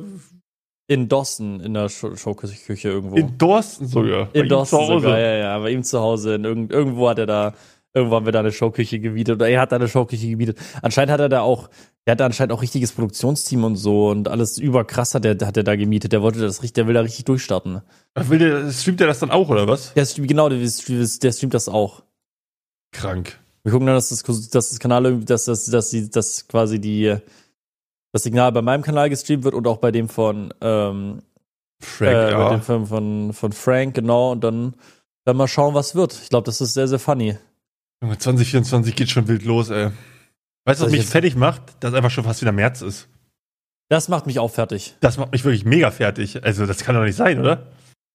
in 0.88 1.08
Dawson, 1.08 1.60
in 1.60 1.74
der 1.76 1.90
Show- 1.90 2.16
Showküche 2.16 2.90
irgendwo. 2.90 3.16
in 3.16 3.38
Dorsten 3.38 3.88
sogar? 3.88 4.30
In 4.34 4.50
Dawson 4.50 4.80
Hause? 4.80 4.94
sogar, 4.94 5.20
ja, 5.20 5.36
ja, 5.36 5.60
bei 5.60 5.70
ihm 5.72 5.84
zu 5.84 6.00
Hause. 6.00 6.34
In 6.36 6.46
irgend, 6.46 6.72
irgendwo 6.72 7.10
hat 7.10 7.20
er 7.20 7.26
da, 7.28 7.54
irgendwo 7.94 8.16
haben 8.16 8.26
wir 8.26 8.32
da 8.32 8.40
eine 8.40 8.52
Showküche 8.52 9.00
gemietet 9.00 9.36
oder 9.36 9.50
er 9.50 9.62
hat 9.62 9.72
da 9.72 9.76
eine 9.76 9.88
Showküche 9.88 10.30
gemietet. 10.30 10.58
Anscheinend 10.82 11.12
hat 11.12 11.20
er 11.20 11.30
da 11.30 11.42
auch, 11.42 11.70
der 12.06 12.14
hat 12.14 12.20
da 12.20 12.26
anscheinend 12.26 12.54
auch 12.54 12.62
richtiges 12.62 12.92
Produktionsteam 12.92 13.64
und 13.64 13.76
so 13.76 14.10
und 14.10 14.28
alles 14.28 14.58
überkrass 14.58 15.14
hat 15.14 15.26
er, 15.26 15.38
hat 15.46 15.58
er 15.58 15.64
da 15.64 15.76
gemietet. 15.76 16.14
Der 16.14 16.22
wollte 16.22 16.40
das 16.40 16.62
richtig, 16.62 16.74
der 16.74 16.88
will 16.88 16.94
da 16.94 17.02
richtig 17.02 17.26
durchstarten. 17.26 17.82
Will 18.16 18.40
der, 18.40 18.72
streamt 18.72 19.00
der 19.00 19.08
das 19.08 19.20
dann 19.20 19.32
auch, 19.32 19.50
oder 19.50 19.68
was? 19.68 19.94
Der 19.94 20.06
streamt, 20.06 20.28
genau, 20.28 20.50
der, 20.50 20.60
der 20.60 21.32
streamt 21.32 21.54
das 21.54 21.70
auch. 21.70 22.04
Krank. 22.92 23.40
Wir 23.64 23.72
gucken 23.72 23.88
dann, 23.88 23.96
dass 23.96 24.10
das, 24.10 24.24
dass 24.24 24.70
das 24.70 24.80
Kanal 24.80 25.06
irgendwie, 25.06 25.26
dass 25.26 25.46
das, 25.46 25.66
dass 25.66 25.90
die, 25.90 26.10
dass 26.10 26.48
quasi 26.48 26.80
die, 26.80 27.16
das 28.12 28.24
Signal 28.24 28.52
bei 28.52 28.62
meinem 28.62 28.82
Kanal 28.82 29.10
gestreamt 29.10 29.44
wird 29.44 29.54
und 29.54 29.68
auch 29.68 29.78
bei 29.78 29.92
dem 29.92 30.10
von, 30.10 30.54
ähm, 30.62 31.22
Frank, 31.80 32.14
äh, 32.14 32.32
ja. 32.32 32.50
dem 32.50 32.62
Film 32.62 32.86
von, 32.86 33.34
von 33.34 33.52
Frank, 33.52 33.96
genau, 33.96 34.32
und 34.32 34.44
dann, 34.44 34.76
dann 35.26 35.38
mal 35.38 35.48
schauen, 35.48 35.74
was 35.74 35.96
wird. 35.96 36.14
Ich 36.22 36.30
glaube, 36.30 36.46
das 36.46 36.62
ist 36.62 36.74
sehr, 36.74 36.88
sehr 36.88 37.00
funny. 37.00 37.38
Junge, 38.02 38.18
2024 38.18 38.96
geht 38.96 39.10
schon 39.10 39.28
wild 39.28 39.46
los, 39.46 39.70
ey. 39.70 39.90
Weißt 40.66 40.82
du, 40.82 40.86
was 40.86 40.92
mich 40.92 41.06
fertig 41.06 41.36
macht? 41.36 41.62
Dass 41.80 41.94
einfach 41.94 42.12
schon 42.12 42.24
fast 42.24 42.42
wieder 42.42 42.52
März 42.52 42.82
ist. 42.82 43.08
Das 43.90 44.08
macht 44.08 44.26
mich 44.26 44.40
auch 44.40 44.50
fertig. 44.52 44.96
Das 45.02 45.18
macht 45.18 45.32
mich 45.32 45.44
wirklich 45.44 45.66
mega 45.66 45.92
fertig. 45.92 46.44
Also, 46.44 46.66
das 46.66 46.80
kann 46.80 46.96
doch 46.96 47.04
nicht 47.04 47.16
sein, 47.16 47.40
oder? 47.40 47.68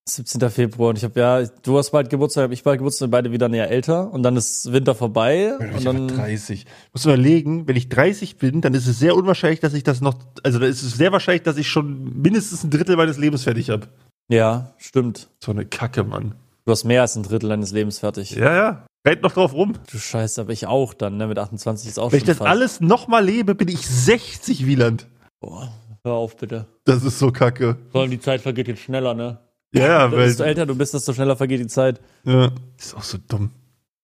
17. 0.09 0.51
Februar 0.51 0.91
und 0.91 0.99
ich 0.99 1.05
habe 1.05 1.18
ja, 1.18 1.45
du 1.62 1.78
hast 1.78 1.91
bald 1.91 2.11
Geburtstag, 2.11 2.53
ich 2.53 2.62
bald 2.62 2.78
Geburtstag, 2.78 3.11
beide 3.11 3.32
wieder 3.32 3.49
näher 3.49 3.68
älter 3.68 4.12
und 4.12 4.22
dann 4.22 4.37
ist 4.37 4.72
Winter 4.72 4.95
vorbei 4.95 5.53
Ich 5.59 5.66
und 5.66 5.74
bin 5.74 5.84
dann 5.84 6.09
30. 6.09 6.64
Muss 6.93 7.05
überlegen, 7.05 7.66
wenn 7.66 7.74
ich 7.74 7.89
30 7.89 8.37
bin, 8.37 8.61
dann 8.61 8.72
ist 8.74 8.87
es 8.87 9.01
sehr 9.01 9.16
unwahrscheinlich, 9.16 9.59
dass 9.59 9.74
ich 9.74 9.82
das 9.82 10.01
noch, 10.01 10.14
also 10.45 10.61
da 10.61 10.66
ist 10.66 10.82
es 10.82 10.93
sehr 10.93 11.11
wahrscheinlich, 11.11 11.43
dass 11.43 11.57
ich 11.57 11.68
schon 11.68 12.22
mindestens 12.22 12.62
ein 12.62 12.70
Drittel 12.70 12.95
meines 12.95 13.18
Lebens 13.18 13.43
fertig 13.43 13.68
habe. 13.70 13.89
ja, 14.28 14.74
stimmt. 14.78 15.28
So 15.43 15.51
eine 15.51 15.66
Kacke, 15.66 16.05
Mann. 16.05 16.37
Du 16.64 16.70
hast 16.70 16.84
mehr 16.84 17.03
als 17.03 17.16
ein 17.16 17.24
Drittel 17.24 17.49
deines 17.49 17.72
Lebens 17.72 17.99
fertig. 17.99 18.30
Ja, 18.30 18.55
ja. 18.55 18.87
Rennt 19.07 19.23
noch 19.23 19.33
drauf 19.33 19.53
rum. 19.55 19.75
Du 19.91 19.99
Scheiße, 19.99 20.41
aber 20.41 20.53
ich 20.53 20.67
auch 20.67 20.93
dann, 20.93 21.17
ne, 21.17 21.29
mit 21.29 21.39
28 21.39 21.89
ist 21.89 21.99
auch 21.99 22.11
Wenn 22.13 22.19
ich 22.19 22.23
schon 22.23 22.29
das 22.29 22.39
fast. 22.39 22.51
alles 22.51 22.81
nochmal 22.81 23.25
lebe, 23.25 23.55
bin 23.55 23.69
ich 23.69 23.87
60 23.87 24.67
Wieland. 24.67 25.07
Boah, 25.41 25.73
hör 26.05 26.15
auf 26.15 26.37
bitte. 26.37 26.67
Das 26.85 27.05
ist 27.05 27.19
so 27.19 27.31
kacke. 27.31 27.77
Vor 27.93 28.01
allem 28.03 28.11
die 28.11 28.21
Zeit 28.21 28.41
vergeht 28.41 28.67
jetzt 28.69 28.83
schneller, 28.83 29.15
ne? 29.15 29.39
Ja, 29.73 29.87
ja, 29.87 30.13
weil. 30.13 30.27
Desto 30.27 30.43
älter 30.45 30.67
du 30.67 30.75
bist, 30.75 30.93
desto 30.95 31.13
schneller 31.13 31.37
vergeht 31.37 31.61
die 31.61 31.67
Zeit. 31.69 32.01
Ja. 32.25 32.51
Ist 32.79 32.97
auch 32.97 33.03
so 33.03 33.19
dumm. 33.29 33.51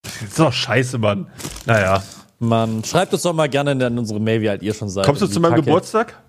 Das 0.03 0.23
ist 0.23 0.39
doch 0.39 0.53
scheiße, 0.53 0.99
Mann. 0.99 1.27
Naja. 1.67 2.03
Mann, 2.39 2.85
schreibt 2.85 3.13
uns 3.13 3.23
doch 3.23 3.33
mal 3.33 3.49
gerne 3.49 3.73
in 3.73 3.99
unsere 3.99 4.21
Mail, 4.21 4.41
wie 4.41 4.49
alt 4.49 4.63
ihr 4.63 4.75
schon 4.75 4.89
seid. 4.89 5.05
Kommst 5.07 5.23
du 5.23 5.27
zu 5.29 5.41
meinem 5.41 5.53
kacke- 5.55 5.65
Geburtstag? 5.65 6.21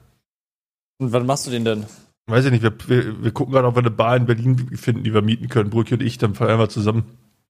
Und 1.00 1.12
wann 1.12 1.26
machst 1.26 1.48
du 1.48 1.52
den 1.52 1.66
denn? 1.66 1.86
Weiß 2.28 2.46
ich 2.46 2.52
nicht, 2.52 2.62
wir, 2.64 2.72
wir, 2.88 3.24
wir 3.24 3.32
gucken 3.32 3.52
gerade, 3.54 3.68
ob 3.68 3.76
wir 3.76 3.80
eine 3.80 3.92
Bar 3.92 4.16
in 4.16 4.26
Berlin 4.26 4.78
finden, 4.78 5.04
die 5.04 5.14
wir 5.14 5.22
mieten 5.24 5.50
können. 5.50 5.70
Brücke 5.72 5.96
und 5.96 6.02
ich, 6.04 6.18
dann 6.20 6.36
feiern 6.36 6.60
wir 6.60 6.70
zusammen. 6.70 7.04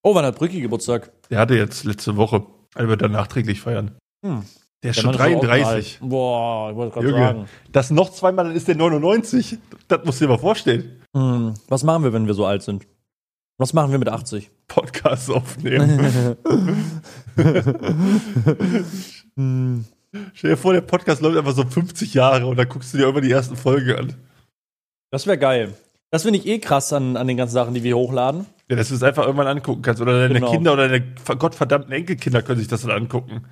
Oh, 0.05 0.13
wann 0.13 0.25
hat 0.25 0.37
Brücki 0.37 0.59
Geburtstag? 0.59 1.11
Der 1.29 1.39
hatte 1.39 1.55
jetzt 1.55 1.85
letzte 1.85 2.17
Woche. 2.17 2.45
Er 2.75 2.89
wird 2.89 3.01
dann 3.01 3.13
nachträglich 3.13 3.61
feiern. 3.61 3.91
Hm. 4.25 4.43
Der 4.83 4.89
ist 4.91 4.97
Der 4.97 5.01
schon 5.01 5.15
Mann 5.15 5.31
ist 5.31 5.37
auch 5.37 5.41
33. 5.41 6.01
alt. 6.01 6.09
Boah, 6.09 6.69
ich 6.71 6.75
wollte 6.75 6.93
gerade 6.93 7.11
sagen. 7.11 7.45
Das 7.71 7.89
noch 7.89 8.11
zweimal, 8.11 8.45
dann 8.45 8.55
ist 8.55 8.67
der 8.67 8.75
99. 8.75 9.57
Das 9.87 10.03
musst 10.03 10.19
du 10.19 10.25
dir 10.25 10.31
mal 10.31 10.37
vorstellen. 10.37 11.01
Hm, 11.15 11.53
was 11.69 11.83
machen 11.83 12.03
wir, 12.03 12.11
wenn 12.11 12.27
wir 12.27 12.33
so 12.33 12.45
alt 12.45 12.63
sind? 12.63 12.85
Was 13.57 13.71
machen 13.71 13.91
wir 13.91 13.99
mit 13.99 14.09
80? 14.09 14.51
Podcast 14.67 15.31
aufnehmen. 15.31 16.37
Hm. 19.37 19.85
Stell 20.33 20.49
dir 20.51 20.57
vor, 20.57 20.73
der 20.73 20.81
Podcast 20.81 21.21
läuft 21.21 21.37
einfach 21.37 21.55
so 21.55 21.63
50 21.65 22.13
Jahre 22.13 22.45
und 22.45 22.57
dann 22.57 22.67
guckst 22.67 22.93
du 22.93 22.97
dir 22.97 23.07
immer 23.07 23.21
die 23.21 23.31
ersten 23.31 23.55
Folgen 23.55 23.95
an. 23.95 24.13
Das 25.11 25.25
wäre 25.27 25.37
geil. 25.37 25.73
Das 26.11 26.23
finde 26.23 26.39
ich 26.39 26.45
eh 26.45 26.59
krass 26.59 26.91
an, 26.91 27.15
an 27.15 27.27
den 27.27 27.37
ganzen 27.37 27.53
Sachen, 27.53 27.73
die 27.73 27.83
wir 27.83 27.95
hochladen. 27.95 28.45
Ja, 28.74 28.78
dass 28.78 28.89
du 28.89 28.95
es 28.95 29.03
einfach 29.03 29.24
irgendwann 29.26 29.47
angucken 29.47 29.82
kannst. 29.82 30.01
Oder 30.01 30.28
deine 30.28 30.36
Genau. 30.39 30.51
Kinder 30.51 30.74
oder 30.74 30.88
deine 30.89 31.01
gottverdammten 31.38 31.91
Enkelkinder 31.91 32.41
können 32.41 32.59
sich 32.59 32.67
das 32.67 32.82
dann 32.82 32.91
angucken. 32.91 33.45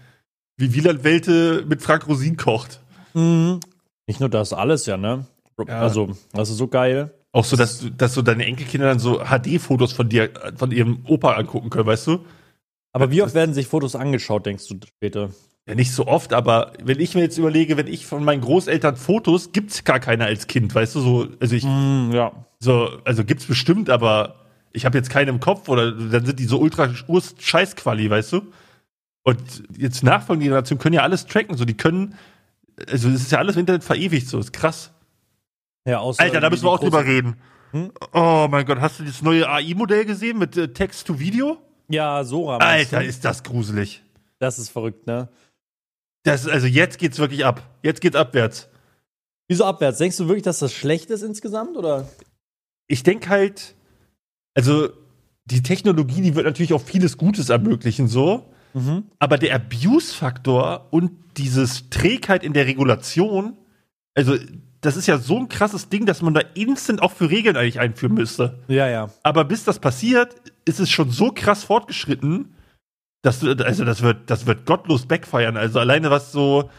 Wie 0.58 0.74
Wieland 0.74 1.04
Welte 1.04 1.64
mit 1.68 1.82
Frank 1.82 2.08
Rosin 2.08 2.38
kocht. 2.38 2.80
Mhm. 3.14 3.60
Nicht 4.08 4.20
nur 4.20 4.30
das, 4.30 4.54
alles 4.54 4.86
ja, 4.86 4.98
ne? 4.98 5.26
Ja. 5.68 5.80
Also, 5.80 6.12
das 6.34 6.50
ist 6.50 6.58
so 6.58 6.68
geil. 6.68 7.12
Auch 7.34 7.46
so, 7.46 7.56
dass, 7.56 7.80
du- 7.80 7.90
dass 7.92 8.14
so 8.14 8.22
deine 8.22 8.46
Enkelkinder 8.46 8.88
dann 8.88 9.00
so 9.00 9.20
HD-Fotos 9.24 9.94
von 9.94 10.10
dir, 10.10 10.30
von 10.58 10.72
ihrem 10.72 11.00
Opa 11.08 11.34
angucken 11.34 11.70
können, 11.70 11.86
weißt 11.86 12.08
du? 12.08 12.26
Aber 12.94 13.10
wie 13.12 13.22
oft 13.22 13.34
werden 13.34 13.54
sich 13.54 13.68
Fotos 13.68 13.96
angeschaut, 13.96 14.46
denkst 14.46 14.68
du 14.68 14.76
später? 14.86 15.30
Ja, 15.68 15.76
nicht 15.76 15.94
so 15.94 16.08
oft, 16.08 16.34
aber 16.34 16.74
wenn 16.84 17.00
ich 17.00 17.14
mir 17.16 17.22
jetzt 17.22 17.38
überlege, 17.38 17.78
wenn 17.78 17.88
ich 17.88 18.06
von 18.06 18.24
meinen 18.26 18.42
Großeltern 18.42 18.98
Fotos, 18.98 19.52
gibt's 19.54 19.84
gar 19.84 20.00
keine 20.00 20.26
als 20.26 20.48
Kind, 20.48 20.74
weißt 20.76 20.96
du, 20.96 21.00
so, 21.00 21.28
also 21.40 21.56
ich, 21.56 21.64
Mm, 21.64 22.12
ja. 22.12 22.32
so, 22.60 22.90
also 23.06 23.24
gibt's 23.24 23.46
bestimmt, 23.46 23.90
aber 23.90 24.41
ich 24.74 24.86
habe 24.86 24.98
jetzt 24.98 25.10
keinen 25.10 25.30
im 25.30 25.40
Kopf 25.40 25.70
oder 25.70 25.92
dann 25.92 26.26
sind 26.26 26.40
die 26.40 26.46
so 26.46 26.60
ultra 26.60 26.90
Scheißquali, 27.40 28.10
weißt 28.10 28.34
du? 28.34 28.42
Und 29.24 29.64
jetzt 29.78 30.04
nachfolgende 30.04 30.46
Generationen 30.46 30.80
können 30.80 30.96
ja 30.96 31.04
alles 31.04 31.28
tracken, 31.28 31.56
so, 31.56 31.66
die 31.66 31.78
können, 31.78 32.16
also 32.88 33.10
es 33.10 33.22
ist 33.22 33.32
ja 33.32 33.38
alles 33.38 33.56
im 33.56 33.62
Internet 33.62 33.84
verewigt, 33.84 34.28
so, 34.28 34.40
ist 34.40 34.54
krass. 34.54 34.92
Ja, 35.86 36.02
Alter, 36.02 36.40
da 36.40 36.50
müssen 36.50 36.64
wir 36.64 36.72
auch 36.72 36.80
drüber 36.80 37.06
reden. 37.06 37.36
Hm? 37.72 37.92
Oh 38.14 38.48
mein 38.50 38.66
Gott, 38.66 38.80
hast 38.80 39.00
du 39.00 39.04
das 39.04 39.22
neue 39.22 39.48
AI-Modell 39.50 40.06
gesehen 40.06 40.38
mit 40.38 40.58
äh, 40.58 40.68
Text-to-Video? 40.68 41.58
Ja, 41.90 42.24
Sora. 42.24 42.58
Alter, 42.58 43.00
du? 43.00 43.06
ist 43.06 43.26
das 43.26 43.44
gruselig. 43.44 44.04
Das 44.40 44.60
ist 44.60 44.70
verrückt, 44.70 45.08
ne? 45.08 45.30
Das, 46.24 46.48
also 46.48 46.68
jetzt 46.68 47.00
geht's 47.00 47.18
wirklich 47.20 47.46
ab. 47.46 47.68
Jetzt 47.82 48.02
geht's 48.02 48.16
abwärts. 48.16 48.70
Wieso 49.48 49.66
abwärts? 49.66 49.98
Denkst 49.98 50.18
du 50.18 50.28
wirklich, 50.28 50.44
dass 50.44 50.60
das 50.60 50.74
schlecht 50.74 51.10
ist 51.10 51.24
insgesamt, 51.24 51.78
oder? 51.78 52.08
Ich 52.88 53.04
denke 53.04 53.30
halt, 53.30 53.76
also 54.56 54.90
die 55.46 55.64
Technologie, 55.64 56.22
die 56.22 56.36
wird 56.36 56.46
natürlich 56.46 56.74
auch 56.74 56.82
vieles 56.82 57.18
Gutes 57.18 57.50
ermöglichen, 57.50 58.08
so. 58.08 58.46
Mhm. 58.74 59.04
Aber 59.20 59.38
der 59.38 59.56
Abuse-Faktor 59.56 60.88
und 60.92 61.12
dieses 61.38 61.90
Trägheit 61.90 62.44
in 62.44 62.54
der 62.54 62.68
Regulation, 62.68 63.54
also 64.16 64.38
das 64.82 64.98
ist 64.98 65.08
ja 65.08 65.18
so 65.18 65.38
ein 65.38 65.48
krasses 65.48 65.90
Ding, 65.90 66.06
dass 66.06 66.22
man 66.22 66.34
da 66.34 66.42
instant 66.56 67.02
auch 67.02 67.12
für 67.12 67.30
Regeln 67.30 67.56
eigentlich 67.56 67.80
einführen 67.80 68.16
müsste. 68.16 68.60
Ja, 68.68 68.88
ja. 68.88 69.10
Aber 69.24 69.46
bis 69.46 69.64
das 69.64 69.80
passiert, 69.80 70.36
ist 70.66 70.80
es 70.80 70.90
schon 70.90 71.12
so 71.12 71.32
krass 71.32 71.64
fortgeschritten, 71.64 72.56
dass 73.22 73.40
du, 73.40 73.52
also 73.64 73.86
das 73.86 74.02
wird, 74.02 74.30
das 74.30 74.48
wird 74.48 74.66
gottlos 74.66 75.06
backfeiern. 75.06 75.56
Also 75.56 75.80
alleine 75.80 76.10
was 76.10 76.32
so, 76.32 76.72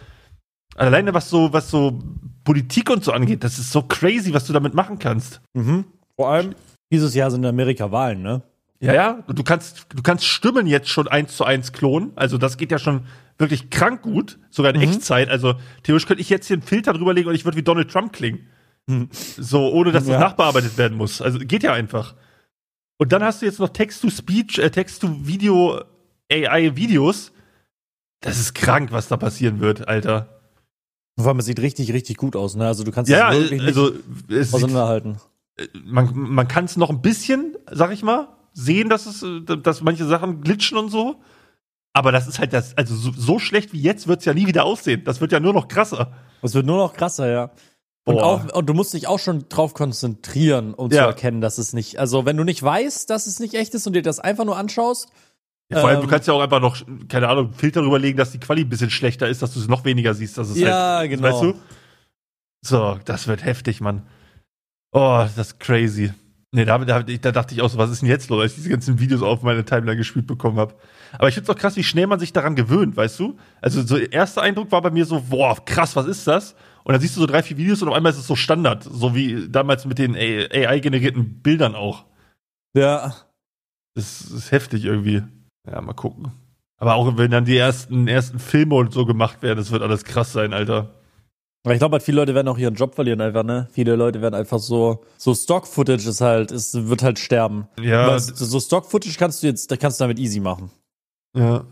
alleine 0.74 1.14
was 1.14 1.30
so, 1.30 1.52
was 1.52 1.70
so 1.70 2.02
Politik 2.44 2.90
und 2.90 3.04
so 3.04 3.12
angeht, 3.12 3.44
das 3.44 3.60
ist 3.60 3.70
so 3.70 3.82
crazy, 3.82 4.34
was 4.34 4.46
du 4.46 4.52
damit 4.52 4.74
machen 4.74 4.98
kannst. 4.98 5.40
Mhm. 5.54 5.84
Vor 6.16 6.30
allem, 6.30 6.54
dieses 6.92 7.14
Jahr 7.14 7.30
sind 7.30 7.42
in 7.42 7.48
Amerika 7.48 7.90
Wahlen, 7.90 8.22
ne? 8.22 8.42
Ja, 8.80 8.94
ja. 8.94 9.24
Du 9.28 9.42
kannst, 9.44 9.86
du 9.94 10.02
kannst 10.02 10.24
Stimmen 10.24 10.66
jetzt 10.66 10.88
schon 10.88 11.08
eins 11.08 11.36
zu 11.36 11.44
eins 11.44 11.72
klonen. 11.72 12.12
Also 12.16 12.36
das 12.38 12.56
geht 12.56 12.70
ja 12.72 12.78
schon 12.78 13.02
wirklich 13.38 13.70
krank 13.70 14.02
gut, 14.02 14.38
sogar 14.50 14.74
in 14.74 14.80
Mhm. 14.80 14.88
Echtzeit. 14.88 15.28
Also 15.28 15.54
theoretisch 15.84 16.06
könnte 16.08 16.20
ich 16.20 16.28
jetzt 16.28 16.46
hier 16.48 16.54
einen 16.56 16.62
Filter 16.62 16.92
drüber 16.92 17.14
legen 17.14 17.28
und 17.28 17.34
ich 17.34 17.44
würde 17.44 17.56
wie 17.56 17.62
Donald 17.62 17.90
Trump 17.90 18.12
klingen. 18.12 18.46
So, 19.38 19.70
ohne 19.72 19.92
dass 19.92 20.04
Mhm. 20.04 20.10
Ja. 20.10 20.18
das 20.18 20.28
nachbearbeitet 20.30 20.76
werden 20.78 20.96
muss. 20.98 21.22
Also 21.22 21.38
geht 21.38 21.62
ja 21.62 21.72
einfach. 21.72 22.14
Und 22.98 23.12
dann 23.12 23.22
hast 23.22 23.40
du 23.42 23.46
jetzt 23.46 23.60
noch 23.60 23.68
Text-to-Speech, 23.68 24.58
äh, 24.58 24.70
Text-to-Video, 24.70 25.82
AI-Videos. 26.30 27.32
Das 28.20 28.38
ist 28.38 28.54
krank, 28.54 28.90
was 28.92 29.08
da 29.08 29.16
passieren 29.16 29.60
wird, 29.60 29.86
Alter. 29.88 30.40
Vor 31.18 31.28
allem, 31.28 31.38
es 31.38 31.46
sieht 31.46 31.60
richtig, 31.60 31.92
richtig 31.92 32.16
gut 32.16 32.34
aus, 32.36 32.56
ne? 32.56 32.66
Also 32.66 32.84
du 32.84 32.90
kannst 32.90 33.10
Ja, 33.10 33.30
das 33.30 33.38
wirklich 33.40 33.60
nicht 33.60 33.68
also 33.68 33.92
sieht, 34.28 34.54
auseinanderhalten. 34.54 35.18
Man, 35.84 36.10
man 36.14 36.48
kann 36.48 36.64
es 36.64 36.76
noch 36.76 36.90
ein 36.90 37.02
bisschen, 37.02 37.56
sag 37.70 37.92
ich 37.92 38.02
mal, 38.02 38.28
sehen, 38.52 38.88
dass 38.88 39.06
es, 39.06 39.22
äh, 39.22 39.40
dass 39.58 39.82
manche 39.82 40.06
Sachen 40.06 40.40
glitschen 40.40 40.78
und 40.78 40.90
so. 40.90 41.20
Aber 41.94 42.10
das 42.10 42.26
ist 42.26 42.38
halt 42.38 42.52
das, 42.54 42.76
also 42.78 42.94
so, 42.94 43.12
so 43.14 43.38
schlecht 43.38 43.72
wie 43.72 43.80
jetzt 43.82 44.08
wird 44.08 44.20
es 44.20 44.24
ja 44.24 44.32
nie 44.34 44.46
wieder 44.46 44.64
aussehen. 44.64 45.04
Das 45.04 45.20
wird 45.20 45.32
ja 45.32 45.40
nur 45.40 45.52
noch 45.52 45.68
krasser. 45.68 46.12
Es 46.40 46.54
wird 46.54 46.64
nur 46.66 46.78
noch 46.78 46.94
krasser, 46.94 47.30
ja. 47.30 47.50
Und, 48.04 48.16
Boah. 48.16 48.24
auch, 48.24 48.52
und 48.56 48.66
du 48.66 48.74
musst 48.74 48.94
dich 48.94 49.06
auch 49.06 49.18
schon 49.18 49.48
drauf 49.48 49.74
konzentrieren, 49.74 50.74
um 50.74 50.90
zu 50.90 50.96
Ja. 50.96 51.06
erkennen, 51.06 51.40
dass 51.40 51.58
es 51.58 51.72
nicht, 51.72 52.00
also 52.00 52.24
wenn 52.24 52.36
du 52.36 52.44
nicht 52.44 52.62
weißt, 52.62 53.08
dass 53.10 53.26
es 53.26 53.38
nicht 53.38 53.54
echt 53.54 53.74
ist 53.74 53.86
und 53.86 53.92
dir 53.92 54.02
das 54.02 54.18
einfach 54.20 54.44
nur 54.44 54.56
anschaust, 54.56 55.08
Ja, 55.70 55.80
vor 55.80 55.88
allem, 55.88 55.98
Ähm. 56.00 56.04
du 56.04 56.10
kannst 56.10 56.26
ja 56.28 56.34
auch 56.34 56.40
einfach 56.40 56.60
noch, 56.60 56.76
keine 57.08 57.28
Ahnung, 57.28 57.52
Filter 57.52 57.82
rüberlegen, 57.82 58.16
dass 58.18 58.32
die 58.32 58.40
Quali 58.40 58.62
ein 58.62 58.68
bisschen 58.68 58.90
schlechter 58.90 59.28
ist, 59.28 59.40
dass 59.42 59.54
du 59.54 59.60
es 59.60 59.68
noch 59.68 59.84
weniger 59.84 60.12
siehst. 60.14 60.36
Dass 60.36 60.48
es 60.50 60.58
Ja, 60.58 60.96
halt, 60.98 61.10
genau. 61.10 61.22
Weißt 61.22 61.42
du? 61.42 61.54
So, 62.62 62.98
das 63.04 63.26
wird 63.26 63.44
heftig, 63.44 63.80
Mann. 63.80 64.02
Oh, 64.92 65.24
das 65.36 65.38
ist 65.38 65.60
crazy. 65.60 66.12
Nee, 66.54 66.66
da, 66.66 66.76
da, 66.78 67.02
da 67.02 67.32
dachte 67.32 67.54
ich 67.54 67.62
auch 67.62 67.70
so, 67.70 67.78
was 67.78 67.90
ist 67.90 68.02
denn 68.02 68.10
jetzt 68.10 68.28
los, 68.28 68.42
als 68.42 68.52
ich 68.52 68.56
diese 68.58 68.68
ganzen 68.68 68.98
Videos 69.00 69.22
auf 69.22 69.42
meine 69.42 69.64
Timeline 69.64 69.96
gespielt 69.96 70.26
bekommen 70.26 70.58
habe. 70.58 70.74
Aber 71.14 71.28
ich 71.28 71.34
finde 71.34 71.50
es 71.50 71.56
auch 71.56 71.58
krass, 71.58 71.76
wie 71.76 71.82
schnell 71.82 72.06
man 72.06 72.18
sich 72.20 72.34
daran 72.34 72.56
gewöhnt, 72.56 72.94
weißt 72.94 73.18
du? 73.20 73.38
Also, 73.62 73.80
so 73.82 73.96
der 73.96 74.12
erste 74.12 74.42
Eindruck 74.42 74.70
war 74.70 74.82
bei 74.82 74.90
mir 74.90 75.06
so, 75.06 75.22
boah, 75.30 75.56
krass, 75.64 75.96
was 75.96 76.06
ist 76.06 76.26
das? 76.26 76.54
Und 76.84 76.92
dann 76.92 77.00
siehst 77.00 77.16
du 77.16 77.20
so 77.20 77.26
drei, 77.26 77.42
vier 77.42 77.56
Videos 77.56 77.80
und 77.80 77.88
auf 77.88 77.94
einmal 77.94 78.12
ist 78.12 78.18
es 78.18 78.26
so 78.26 78.36
Standard. 78.36 78.84
So 78.84 79.14
wie 79.14 79.48
damals 79.48 79.86
mit 79.86 79.98
den 79.98 80.14
AI-generierten 80.14 81.40
Bildern 81.40 81.74
auch. 81.74 82.04
ja, 82.76 83.14
Das 83.94 84.20
ist 84.20 84.50
heftig 84.50 84.84
irgendwie. 84.84 85.22
Ja, 85.66 85.80
mal 85.80 85.94
gucken. 85.94 86.32
Aber 86.76 86.96
auch 86.96 87.16
wenn 87.16 87.30
dann 87.30 87.44
die 87.44 87.56
ersten, 87.56 88.08
ersten 88.08 88.38
Filme 88.40 88.74
und 88.74 88.92
so 88.92 89.06
gemacht 89.06 89.42
werden, 89.42 89.58
das 89.58 89.70
wird 89.70 89.82
alles 89.82 90.04
krass 90.04 90.32
sein, 90.32 90.52
Alter. 90.52 90.90
Aber 91.64 91.74
ich 91.74 91.78
glaube 91.78 91.92
halt, 91.94 92.02
viele 92.02 92.16
Leute 92.16 92.34
werden 92.34 92.48
auch 92.48 92.58
ihren 92.58 92.74
Job 92.74 92.94
verlieren 92.94 93.20
einfach, 93.20 93.44
ne? 93.44 93.68
Viele 93.72 93.94
Leute 93.94 94.20
werden 94.20 94.34
einfach 94.34 94.58
so, 94.58 95.04
so 95.16 95.32
Stock-Footage 95.34 96.08
ist 96.08 96.20
halt, 96.20 96.50
ist, 96.50 96.88
wird 96.88 97.02
halt 97.04 97.18
sterben. 97.20 97.68
Ja, 97.80 98.08
Was, 98.08 98.26
so 98.26 98.58
Stock-Footage 98.58 99.16
kannst 99.16 99.42
du 99.42 99.46
jetzt, 99.46 99.70
da 99.70 99.76
kannst 99.76 100.00
du 100.00 100.04
damit 100.04 100.18
easy 100.18 100.40
machen. 100.40 100.70
ja. 101.36 101.64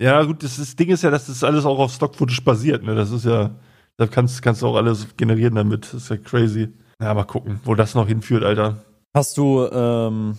Ja, 0.00 0.24
gut, 0.24 0.42
das, 0.42 0.56
das 0.56 0.74
Ding 0.74 0.88
ist 0.88 1.04
ja, 1.04 1.10
dass 1.10 1.26
das 1.26 1.44
alles 1.44 1.64
auch 1.64 1.78
auf 1.78 1.92
Stock-Footage 1.92 2.42
basiert, 2.42 2.82
ne? 2.82 2.96
Das 2.96 3.12
ist 3.12 3.24
ja, 3.24 3.54
da 3.96 4.06
kannst, 4.08 4.42
kannst 4.42 4.62
du 4.62 4.66
auch 4.66 4.74
alles 4.74 5.06
generieren 5.16 5.54
damit. 5.54 5.84
Das 5.84 5.94
ist 5.94 6.08
ja 6.08 6.16
crazy. 6.16 6.70
Ja, 7.00 7.14
mal 7.14 7.22
gucken, 7.24 7.60
wo 7.64 7.76
das 7.76 7.94
noch 7.94 8.08
hinführt, 8.08 8.42
Alter. 8.42 8.84
Hast 9.14 9.36
du, 9.36 9.64
ähm, 9.70 10.38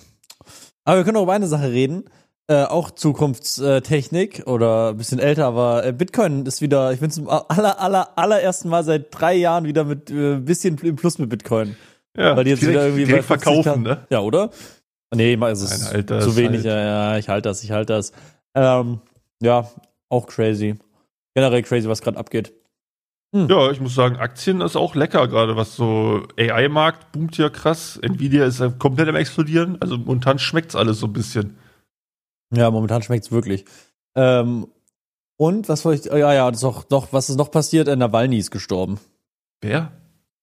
aber 0.84 0.98
wir 0.98 1.04
können 1.06 1.16
auch 1.16 1.24
über 1.24 1.34
eine 1.34 1.48
Sache 1.48 1.72
reden. 1.72 2.04
Äh, 2.50 2.64
auch 2.66 2.92
Zukunftstechnik 2.92 4.44
oder 4.48 4.90
ein 4.90 4.98
bisschen 4.98 5.20
älter, 5.20 5.46
aber 5.46 5.86
äh, 5.86 5.94
Bitcoin 5.94 6.46
ist 6.46 6.62
wieder, 6.62 6.92
ich 6.92 7.00
bin 7.00 7.10
zum 7.10 7.30
aller, 7.30 7.80
aller, 7.80 8.18
allerersten 8.18 8.68
Mal 8.68 8.84
seit 8.84 9.08
drei 9.12 9.34
Jahren 9.36 9.64
wieder 9.64 9.86
mit 9.86 10.12
äh, 10.12 10.34
ein 10.36 10.44
bisschen 10.46 10.78
im 10.80 10.98
Plus 10.98 11.20
mit 11.20 11.30
Bitcoin. 11.30 11.78
Ja, 12.18 12.36
Weil 12.36 12.44
die 12.44 12.50
jetzt 12.52 12.62
direkt, 12.62 12.76
wieder 12.78 12.86
irgendwie 12.88 13.06
direkt 13.06 13.28
bei 13.30 13.38
50 13.38 13.54
verkaufen, 13.64 13.84
K- 13.86 13.90
ne? 13.90 14.08
Ja, 14.10 14.20
oder? 14.20 14.50
Nee, 15.16 15.36
es 15.42 15.62
ist 15.62 15.94
Alter, 15.94 16.20
zu 16.20 16.36
wenig. 16.36 16.58
halt- 16.58 16.66
Ja, 16.66 17.18
ich 17.18 17.30
halte 17.30 17.48
das, 17.50 17.64
ich 17.64 17.72
halte 17.72 17.94
das. 17.94 18.12
Ähm, 18.56 19.00
ja, 19.42 19.70
auch 20.10 20.28
crazy. 20.28 20.76
Generell 21.36 21.64
crazy, 21.64 21.88
was 21.88 22.02
gerade 22.02 22.18
abgeht. 22.18 22.52
Ja, 23.36 23.72
ich 23.72 23.80
muss 23.82 23.96
sagen, 23.96 24.18
Aktien 24.18 24.62
ist 24.62 24.76
auch 24.76 24.94
lecker 24.94 25.28
gerade, 25.28 25.56
was 25.56 25.76
so 25.76 26.22
AI-Markt 26.38 27.12
boomt 27.14 27.36
ja 27.38 27.50
krass. 27.50 27.98
Nvidia 28.00 28.46
ist 28.46 28.62
komplett 28.78 29.08
am 29.10 29.16
explodieren. 29.16 29.78
Also 29.80 29.98
momentan 29.98 30.38
schmeckt's 30.38 30.76
alles 30.76 31.00
so 31.00 31.08
ein 31.08 31.14
bisschen. 31.14 31.58
Ja, 32.56 32.70
momentan 32.72 33.02
schmeckt's 33.02 33.32
wirklich. 33.32 33.66
Ähm, 34.16 34.68
und 35.38 35.68
was 35.70 35.84
wollte 35.86 36.08
ich, 36.08 36.14
oh, 36.14 36.18
ja, 36.18 36.34
ja, 36.34 36.52
das 36.52 36.62
ist 36.62 36.66
auch 36.66 36.90
noch, 36.90 37.12
was 37.12 37.30
ist 37.30 37.38
noch 37.38 37.52
passiert? 37.52 37.88
Äh, 37.88 37.96
Nawalny 37.96 38.38
ist 38.38 38.52
gestorben. 38.52 39.00
Wer? 39.62 39.92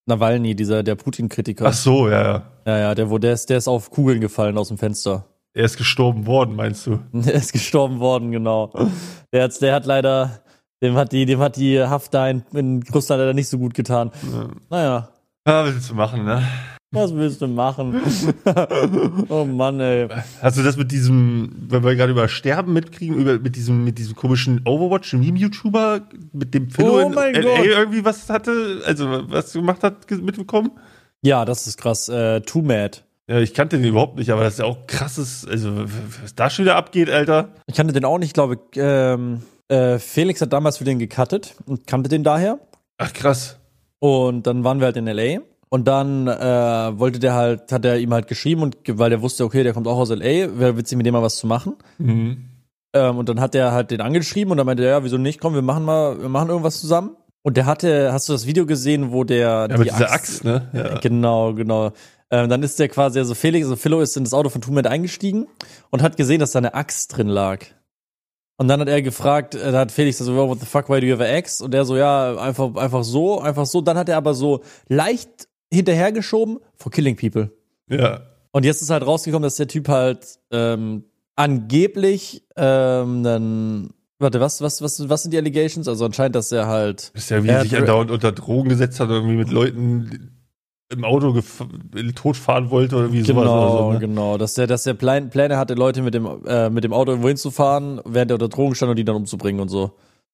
Nawalny, 0.07 0.55
dieser, 0.55 0.83
der 0.83 0.97
Putin-Kritiker. 0.97 1.67
Ach 1.67 1.73
so, 1.73 2.09
ja, 2.09 2.23
ja. 2.23 2.43
Ja, 2.67 2.79
ja, 2.79 2.95
der, 2.95 3.11
wo, 3.11 3.19
der 3.19 3.33
ist, 3.33 3.49
der 3.49 3.59
ist 3.59 3.69
auf 3.69 3.91
Kugeln 3.91 4.21
gefallen 4.21 4.59
aus 4.59 4.69
dem 4.69 4.79
Fenster. 4.79 5.25
Er 5.53 5.65
ist 5.65 5.77
gestorben 5.77 6.27
worden, 6.27 6.57
meinst 6.57 6.87
du? 6.87 7.01
Der 7.13 7.35
ist 7.35 7.53
gestorben 7.53 8.01
worden, 8.01 8.31
genau. 8.31 8.73
Der 9.33 9.45
hat, 9.45 9.61
der 9.61 9.75
hat 9.75 9.87
leider, 9.87 10.43
dem 10.83 10.95
hat 10.95 11.13
die, 11.13 11.27
dem 11.27 11.41
hat 11.41 11.57
die 11.57 11.81
Haft 11.81 12.15
da 12.15 12.29
in, 12.29 12.45
in 12.53 12.83
Russland 12.95 13.21
leider 13.21 13.35
nicht 13.35 13.49
so 13.49 13.59
gut 13.59 13.75
getan. 13.75 14.11
Ja, 14.23 14.49
Naja, 14.69 15.09
ja 15.47 15.65
was 15.65 15.75
willst 15.75 15.91
du 15.91 15.95
machen, 15.95 16.25
ne? 16.25 16.43
Was 16.93 17.15
willst 17.15 17.41
du 17.41 17.47
machen? 17.47 18.01
oh 19.29 19.45
Mann, 19.45 19.79
ey. 19.81 20.09
Hast 20.43 20.59
du 20.59 20.63
das 20.63 20.77
mit 20.77 20.91
diesem, 20.91 21.53
wenn 21.69 21.85
wir 21.85 21.95
gerade 21.95 22.13
über 22.13 22.29
Sterben 22.29 22.73
mitkriegen, 22.73 23.17
über, 23.17 23.39
mit 23.39 23.55
diesem, 23.55 23.85
mit 23.85 23.99
diesem 23.99 24.17
komischen 24.17 24.63
Overwatch-Meme-YouTuber, 24.65 26.09
mit 26.33 26.53
dem 26.53 26.71
Philo 26.71 26.97
Oh 26.97 27.01
in 27.01 27.15
mein 27.15 27.35
LA 27.35 27.43
Gott. 27.43 27.67
irgendwie 27.67 28.05
was 28.05 28.29
hatte, 28.29 28.83
also 28.85 29.23
was 29.29 29.53
gemacht 29.53 29.85
hat, 29.85 30.11
mitbekommen? 30.11 30.73
Ja, 31.23 31.45
das 31.45 31.67
ist 31.67 31.77
krass. 31.79 32.09
Äh, 32.09 32.41
Too 32.41 32.63
Mad. 32.63 32.99
Ja, 33.29 33.39
ich 33.39 33.55
kannte 33.55 33.79
den 33.79 33.87
überhaupt 33.87 34.19
nicht, 34.19 34.31
aber 34.31 34.43
das 34.43 34.55
ist 34.55 34.59
ja 34.59 34.65
auch 34.65 34.89
krasses, 34.89 35.47
also 35.47 35.85
was 36.23 36.35
da 36.35 36.51
schon 36.51 36.65
wieder 36.65 36.75
abgeht, 36.75 37.09
Alter. 37.09 37.51
Ich 37.67 37.77
kannte 37.77 37.93
den 37.93 38.05
auch 38.05 38.19
nicht, 38.19 38.35
glaube 38.35 38.55
ich. 38.55 38.61
Ähm, 38.77 39.43
äh, 39.69 40.01
Felix 40.01 40.41
hat 40.41 40.53
damals 40.53 40.79
für 40.79 40.85
den 40.85 40.99
gecuttet 40.99 41.55
und 41.67 41.87
kannte 41.87 42.09
den 42.09 42.25
daher. 42.25 42.59
Ach 42.99 43.13
krass. 43.13 43.61
Und 44.01 44.49
dann 44.49 44.65
waren 44.65 44.81
wir 44.81 44.87
halt 44.87 44.97
in 44.97 45.07
LA. 45.07 45.43
Und 45.73 45.87
dann 45.87 46.27
äh, 46.27 46.99
wollte 46.99 47.21
der 47.21 47.35
halt, 47.35 47.71
hat 47.71 47.85
er 47.85 47.99
ihm 47.99 48.13
halt 48.13 48.27
geschrieben 48.27 48.63
und 48.63 48.77
weil 48.87 49.09
der 49.09 49.23
wusste, 49.23 49.45
okay, 49.45 49.63
der 49.63 49.73
kommt 49.73 49.87
auch 49.87 49.99
aus 49.99 50.11
LA, 50.11 50.59
wäre 50.59 50.77
witzig, 50.77 50.99
mit 50.99 51.07
dem 51.07 51.15
mal 51.15 51.23
was 51.23 51.37
zu 51.37 51.47
machen. 51.47 51.77
Mhm. 51.99 52.45
Ähm, 52.93 53.19
und 53.19 53.29
dann 53.29 53.41
hat 53.41 53.55
er 53.55 53.71
halt 53.71 53.93
den 53.93 54.01
angeschrieben 54.01 54.51
und 54.51 54.57
dann 54.57 54.67
meinte 54.67 54.83
er, 54.83 54.91
ja, 54.91 55.05
wieso 55.05 55.17
nicht? 55.17 55.41
Komm, 55.41 55.55
wir 55.55 55.63
machen 55.63 55.85
mal, 55.85 56.21
wir 56.21 56.29
machen 56.29 56.49
irgendwas 56.49 56.81
zusammen. 56.81 57.17
Und 57.43 57.57
der 57.57 57.67
hatte, 57.67 58.13
hast 58.13 58.29
du 58.29 58.33
das 58.33 58.47
Video 58.47 58.67
gesehen, 58.67 59.13
wo 59.13 59.23
der 59.23 59.69
Ja, 59.71 59.79
mit 59.79 59.87
dieser 59.87 60.11
Axt, 60.11 60.45
ne? 60.45 60.69
Ja. 60.73 60.99
Genau, 60.99 61.55
genau. 61.55 61.93
Ähm, 62.31 62.49
dann 62.49 62.63
ist 62.65 62.79
der 62.81 62.89
quasi, 62.89 63.21
also 63.21 63.35
Felix, 63.35 63.65
also 63.65 63.77
Philo 63.77 64.01
ist 64.01 64.17
in 64.17 64.25
das 64.25 64.35
Auto 64.35 64.49
von 64.51 64.61
Tumet 64.61 64.89
eingestiegen 64.89 65.47
und 65.91 66.03
hat 66.03 66.17
gesehen, 66.17 66.41
dass 66.41 66.51
da 66.51 66.59
eine 66.59 66.75
Axt 66.75 67.17
drin 67.17 67.29
lag. 67.29 67.61
Und 68.57 68.69
dann 68.69 68.81
hat 68.81 68.89
er 68.89 69.03
gefragt, 69.03 69.55
äh, 69.55 69.73
da 69.73 69.79
hat 69.79 69.93
Felix 69.93 70.19
so, 70.19 70.37
"Well, 70.37 70.49
what 70.49 70.61
the 70.61 70.67
fuck, 70.67 70.89
why 70.91 71.01
do 71.01 71.07
you 71.07 71.15
have 71.15 71.25
an 71.25 71.35
axe? 71.35 71.65
Und 71.65 71.73
der 71.73 71.85
so, 71.85 71.97
ja, 71.97 72.37
einfach, 72.37 72.75
einfach 72.75 73.05
so, 73.05 73.41
einfach 73.41 73.67
so. 73.67 73.81
Dann 73.81 73.97
hat 73.97 74.09
er 74.09 74.19
aber 74.19 74.35
so 74.35 74.61
leicht 74.89 75.49
hinterhergeschoben, 75.73 76.59
for 76.77 76.91
killing 76.91 77.17
people. 77.17 77.51
ja. 77.89 78.23
Und 78.53 78.65
jetzt 78.65 78.83
ist 78.83 78.91
halt 78.91 79.07
rausgekommen, 79.07 79.45
dass 79.45 79.55
der 79.55 79.69
Typ 79.69 79.87
halt 79.87 80.27
ähm, 80.51 81.05
angeblich 81.37 82.43
ähm, 82.57 83.25
einen 83.25 83.95
Warte, 84.21 84.39
was, 84.39 84.61
was, 84.61 84.83
was, 84.83 85.09
was 85.09 85.23
sind 85.23 85.33
die 85.33 85.39
Allegations? 85.39 85.89
Also 85.89 86.05
anscheinend, 86.05 86.37
dass 86.37 86.53
er 86.53 86.67
halt. 86.67 87.11
Das 87.15 87.23
ist 87.25 87.31
ja, 87.31 87.43
wie 87.43 87.49
Er 87.49 87.57
er 87.57 87.63
sich 87.63 87.75
andauernd 87.75 88.11
unter 88.11 88.33
Drogen 88.33 88.69
gesetzt 88.69 89.01
hat, 89.01 89.09
irgendwie 89.09 89.37
mit 89.37 89.51
Leuten 89.51 90.37
im 90.91 91.05
Auto 91.05 91.41
totfahren 92.15 92.71
wollte 92.71 92.97
oder 92.97 93.13
wie 93.13 93.23
sowas. 93.23 93.45
Genau, 93.45 93.73
Oder 93.73 93.79
so, 93.79 93.93
ne? 93.93 93.99
genau. 94.01 94.37
Dass 94.37 94.55
der, 94.55 94.67
dass 94.67 94.85
Plan, 94.99 95.31
Pläne 95.31 95.57
hatte, 95.57 95.75
Leute 95.75 96.03
mit 96.03 96.13
dem, 96.13 96.27
äh, 96.47 96.69
mit 96.69 96.85
dem 96.85 96.93
Auto 96.93 97.13
irgendwo 97.13 97.29
hinzufahren, 97.29 98.01
während 98.05 98.31
er 98.33 98.35
unter 98.35 98.49
Drogen 98.49 98.75
stand 98.75 98.91
und 98.91 98.97
die 98.97 99.05
dann 99.05 99.17
umzubringen 99.17 99.61
und 99.63 99.69
so. 99.69 99.93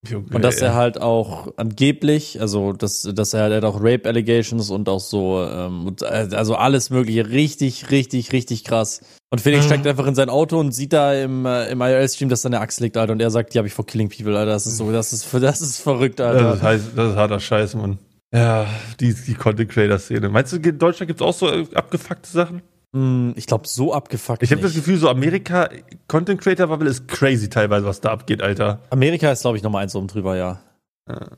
Junge, 0.09 0.27
Und 0.35 0.43
dass 0.43 0.61
er 0.63 0.75
halt 0.75 1.01
auch 1.01 1.53
angeblich, 1.57 2.41
also 2.41 2.73
dass, 2.73 3.03
dass 3.03 3.35
er 3.35 3.43
halt 3.51 3.65
auch 3.65 3.77
Rape 3.81 4.09
Allegations 4.09 4.71
und 4.71 4.89
auch 4.89 5.01
so, 5.01 5.43
ähm, 5.43 5.97
äh, 6.03 6.05
also 6.35 6.55
alles 6.55 6.91
mögliche, 6.91 7.29
richtig, 7.29 7.91
richtig, 7.91 8.33
richtig 8.33 8.65
krass. 8.65 9.01
Und 9.31 9.41
Felix 9.41 9.65
Mhm. 9.65 9.69
steigt 9.69 9.87
einfach 9.87 10.07
in 10.07 10.15
sein 10.15 10.29
Auto 10.29 10.61
und 10.61 10.73
sieht 10.73 10.93
da 10.93 11.13
im, 11.15 11.45
äh, 11.47 11.69
im 11.71 11.81
IRL-Stream, 11.81 12.29
dass 12.29 12.43
da 12.43 12.49
eine 12.49 12.61
Axt 12.61 12.79
liegt, 12.81 12.97
Alter, 12.97 13.13
und 13.15 13.21
er 13.21 13.31
sagt, 13.31 13.55
die 13.55 13.59
habe 13.59 13.67
ich 13.67 13.75
vor 13.75 13.85
Killing 13.87 14.09
People, 14.09 14.37
Alter. 14.39 14.53
Das 14.53 14.67
ist 14.67 14.77
so, 14.77 14.93
das 14.93 15.13
ist, 15.13 15.27
das 15.33 15.61
ist 15.61 15.79
verrückt, 15.81 16.21
Alter. 16.21 16.45
Das 16.45 16.57
ist, 16.59 16.63
heiß, 16.63 16.83
das 16.95 17.11
ist 17.11 17.17
harter 17.17 17.41
Scheiß, 17.41 17.75
Mann. 17.75 17.99
Ja, 18.33 18.67
die, 19.01 19.15
die 19.15 19.35
Content 19.35 19.71
Creator 19.71 19.99
Szene. 19.99 20.29
Meinst 20.29 20.53
du, 20.53 20.57
in 20.57 20.79
Deutschland 20.79 21.09
gibt 21.09 21.21
es 21.21 21.27
auch 21.27 21.33
so 21.35 21.49
abgefuckte 21.75 22.29
Sachen? 22.31 22.63
Hm, 22.95 23.35
ich 23.37 23.47
glaube, 23.47 23.67
so 23.67 23.93
abgefuckt. 23.93 24.43
Ich 24.43 24.51
habe 24.53 24.63
das. 24.63 24.75
Gefühl, 24.75 24.99
so 24.99 25.09
Amerika 25.09 25.69
Content 26.09 26.41
Creator 26.41 26.67
Bubble 26.69 26.89
ist 26.89 27.09
crazy 27.09 27.49
teilweise, 27.49 27.87
was 27.87 28.01
da 28.01 28.11
abgeht, 28.11 28.43
Alter. 28.43 28.81
Amerika 28.91 29.31
ist, 29.33 29.43
glaube 29.43 29.57
ich, 29.57 29.63
nochmal 29.63 29.83
eins 29.83 29.95
oben 29.95 30.09
drüber, 30.09 30.37
ja. 30.37 30.61
Ja. 31.09 31.29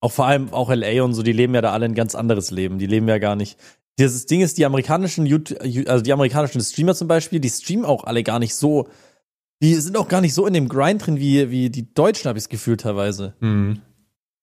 Auch 0.00 0.12
vor 0.12 0.26
allem 0.26 0.52
auch 0.52 0.70
LA 0.70 1.02
und 1.02 1.14
so, 1.14 1.22
die 1.22 1.32
leben 1.32 1.54
ja 1.54 1.62
da 1.62 1.72
alle 1.72 1.86
ein 1.86 1.94
ganz 1.94 2.14
anderes 2.14 2.50
Leben. 2.50 2.78
Die 2.78 2.86
leben 2.86 3.08
ja 3.08 3.18
gar 3.18 3.36
nicht. 3.36 3.58
Dieses 3.98 4.26
Ding 4.26 4.40
ist, 4.40 4.58
die 4.58 4.66
amerikanischen 4.66 5.24
YouTube, 5.24 5.58
also 5.88 6.02
die 6.02 6.12
amerikanischen 6.12 6.60
Streamer 6.60 6.94
zum 6.94 7.08
Beispiel, 7.08 7.40
die 7.40 7.48
streamen 7.48 7.84
auch 7.84 8.04
alle 8.04 8.22
gar 8.22 8.38
nicht 8.38 8.54
so. 8.54 8.88
Die 9.62 9.74
sind 9.76 9.96
auch 9.96 10.08
gar 10.08 10.20
nicht 10.20 10.34
so 10.34 10.46
in 10.46 10.52
dem 10.52 10.68
Grind 10.68 11.06
drin 11.06 11.18
wie, 11.18 11.50
wie 11.50 11.70
die 11.70 11.94
Deutschen, 11.94 12.28
habe 12.28 12.38
ich 12.38 12.44
das 12.44 12.48
Gefühl 12.50 12.76
teilweise. 12.76 13.34
Hm. 13.40 13.80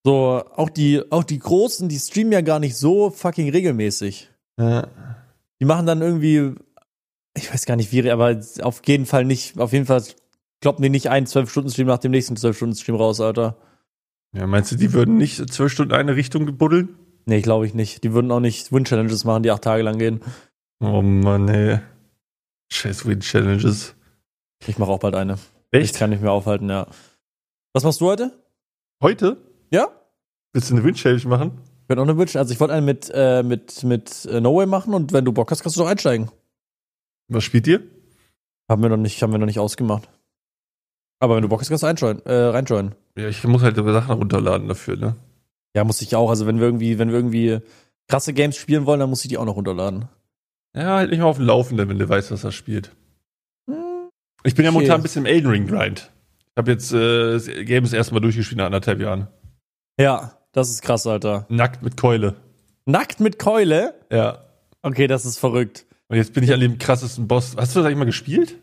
So, 0.03 0.43
auch 0.55 0.69
die, 0.69 1.03
auch 1.11 1.23
die 1.23 1.37
Großen, 1.37 1.89
die 1.89 1.99
streamen 1.99 2.31
ja 2.31 2.41
gar 2.41 2.59
nicht 2.59 2.75
so 2.75 3.11
fucking 3.11 3.49
regelmäßig. 3.49 4.29
Ja. 4.57 4.87
Die 5.61 5.65
machen 5.65 5.85
dann 5.85 6.01
irgendwie, 6.01 6.55
ich 7.37 7.53
weiß 7.53 7.65
gar 7.65 7.75
nicht 7.75 7.91
wie, 7.91 8.09
aber 8.09 8.41
auf 8.63 8.81
jeden 8.85 9.05
Fall 9.05 9.23
nicht, 9.25 9.59
auf 9.59 9.73
jeden 9.73 9.85
Fall 9.85 10.03
kloppen 10.59 10.81
die 10.81 10.89
nicht 10.89 11.09
einen 11.09 11.27
12-Stunden-Stream 11.27 11.87
nach 11.87 11.99
dem 11.99 12.11
nächsten 12.11 12.35
12-Stunden-Stream 12.35 12.95
raus, 12.95 13.21
Alter. 13.21 13.57
ja, 14.35 14.47
meinst 14.47 14.71
du, 14.71 14.75
die 14.75 14.91
würden 14.91 15.17
nicht 15.17 15.53
zwölf 15.53 15.71
Stunden 15.71 15.93
eine 15.93 16.15
Richtung 16.15 16.45
gebuddeln? 16.45 16.97
Nee, 17.25 17.41
glaube 17.41 17.67
ich 17.67 17.75
nicht. 17.75 18.03
Die 18.03 18.13
würden 18.13 18.31
auch 18.31 18.39
nicht 18.39 18.71
Win-Challenges 18.71 19.23
machen, 19.23 19.43
die 19.43 19.51
acht 19.51 19.61
Tage 19.61 19.83
lang 19.83 19.99
gehen. 19.99 20.21
Oh 20.79 21.03
Mann, 21.03 21.47
ey. 21.47 21.79
Scheiß 22.71 23.05
Win 23.05 23.19
Challenges. 23.19 23.93
Ich 24.65 24.79
mache 24.79 24.89
auch 24.89 24.99
bald 24.99 25.13
eine. 25.13 25.37
Ich 25.71 25.81
Echt? 25.81 25.95
kann 25.97 26.09
nicht 26.09 26.23
mehr 26.23 26.31
aufhalten, 26.31 26.69
ja. 26.69 26.87
Was 27.73 27.83
machst 27.83 28.01
du 28.01 28.07
heute? 28.07 28.31
Heute? 29.01 29.37
Ja? 29.69 29.89
Willst 30.53 30.71
du 30.71 30.75
eine 30.75 30.83
Win 30.83 30.95
Challenge 30.95 31.27
machen? 31.27 31.51
Ich 31.91 31.97
werde 31.97 32.03
auch 32.03 32.07
eine 32.07 32.17
Witch. 32.17 32.37
Also 32.37 32.53
ich 32.53 32.59
wollte 32.61 32.73
eine 32.73 32.85
mit, 32.85 33.11
äh, 33.13 33.43
mit, 33.43 33.83
mit 33.83 34.23
äh, 34.25 34.39
No 34.39 34.55
Way 34.55 34.65
machen 34.65 34.93
und 34.93 35.11
wenn 35.11 35.25
du 35.25 35.33
Bock 35.33 35.51
hast, 35.51 35.61
kannst 35.61 35.75
du 35.75 35.81
doch 35.81 35.89
einsteigen. 35.89 36.31
Was 37.27 37.43
spielt 37.43 37.67
ihr? 37.67 37.81
Haben 38.69 38.81
wir 38.81 38.87
noch 38.87 38.95
nicht, 38.95 39.21
haben 39.21 39.33
wir 39.33 39.39
noch 39.39 39.45
nicht 39.45 39.59
ausgemacht. 39.59 40.07
Aber 41.19 41.35
wenn 41.35 41.41
du 41.41 41.49
Bock 41.49 41.59
hast, 41.59 41.67
kannst 41.67 41.83
du 41.83 41.87
einjoinen, 41.87 42.25
äh, 42.25 42.33
reinjoinen. 42.33 42.95
Ja, 43.17 43.27
ich 43.27 43.43
muss 43.43 43.61
halt 43.61 43.75
Sachen 43.75 44.15
runterladen 44.15 44.69
dafür, 44.69 44.95
ne? 44.95 45.15
Ja, 45.75 45.83
muss 45.83 46.01
ich 46.01 46.15
auch. 46.15 46.29
Also 46.29 46.47
wenn 46.47 46.59
wir 46.59 46.65
irgendwie, 46.67 46.97
wenn 46.97 47.09
wir 47.09 47.15
irgendwie 47.15 47.59
krasse 48.07 48.31
Games 48.31 48.55
spielen 48.55 48.85
wollen, 48.85 49.01
dann 49.01 49.09
muss 49.09 49.25
ich 49.25 49.29
die 49.29 49.37
auch 49.37 49.43
noch 49.43 49.57
runterladen. 49.57 50.07
Ja, 50.73 50.95
halt 50.95 51.09
nicht 51.09 51.19
mal 51.19 51.25
auf 51.25 51.37
dem 51.37 51.45
Laufenden, 51.45 51.89
wenn 51.89 51.99
du 51.99 52.07
weißt, 52.07 52.31
was 52.31 52.45
er 52.45 52.53
spielt. 52.53 52.95
Hm. 53.69 54.07
Ich 54.45 54.55
bin 54.55 54.63
ja 54.63 54.71
momentan 54.71 55.01
ein 55.01 55.03
bisschen 55.03 55.25
im 55.25 55.33
Elden 55.33 55.49
Ring 55.49 55.67
Grind. 55.67 56.09
Ich 56.39 56.57
habe 56.57 56.71
jetzt 56.71 56.93
äh, 56.93 57.33
das 57.33 57.47
Game 57.47 57.83
das 57.83 57.91
erste 57.91 58.13
Mal 58.13 58.21
durchgespielt 58.21 58.59
nach 58.59 58.67
anderthalb 58.67 59.01
Jahren. 59.01 59.27
Ja, 59.99 60.40
das 60.51 60.69
ist 60.69 60.81
krass, 60.81 61.07
Alter. 61.07 61.45
Nackt 61.49 61.81
mit 61.83 61.97
Keule. 61.97 62.35
Nackt 62.85 63.19
mit 63.19 63.39
Keule? 63.39 63.93
Ja. 64.11 64.39
Okay, 64.81 65.07
das 65.07 65.25
ist 65.25 65.37
verrückt. 65.37 65.85
Und 66.07 66.17
jetzt 66.17 66.33
bin 66.33 66.43
ich 66.43 66.53
an 66.53 66.59
dem 66.59 66.77
krassesten 66.77 67.27
Boss. 67.27 67.55
Hast 67.57 67.75
du 67.75 67.79
das 67.79 67.85
eigentlich 67.85 67.97
mal 67.97 68.05
gespielt? 68.05 68.55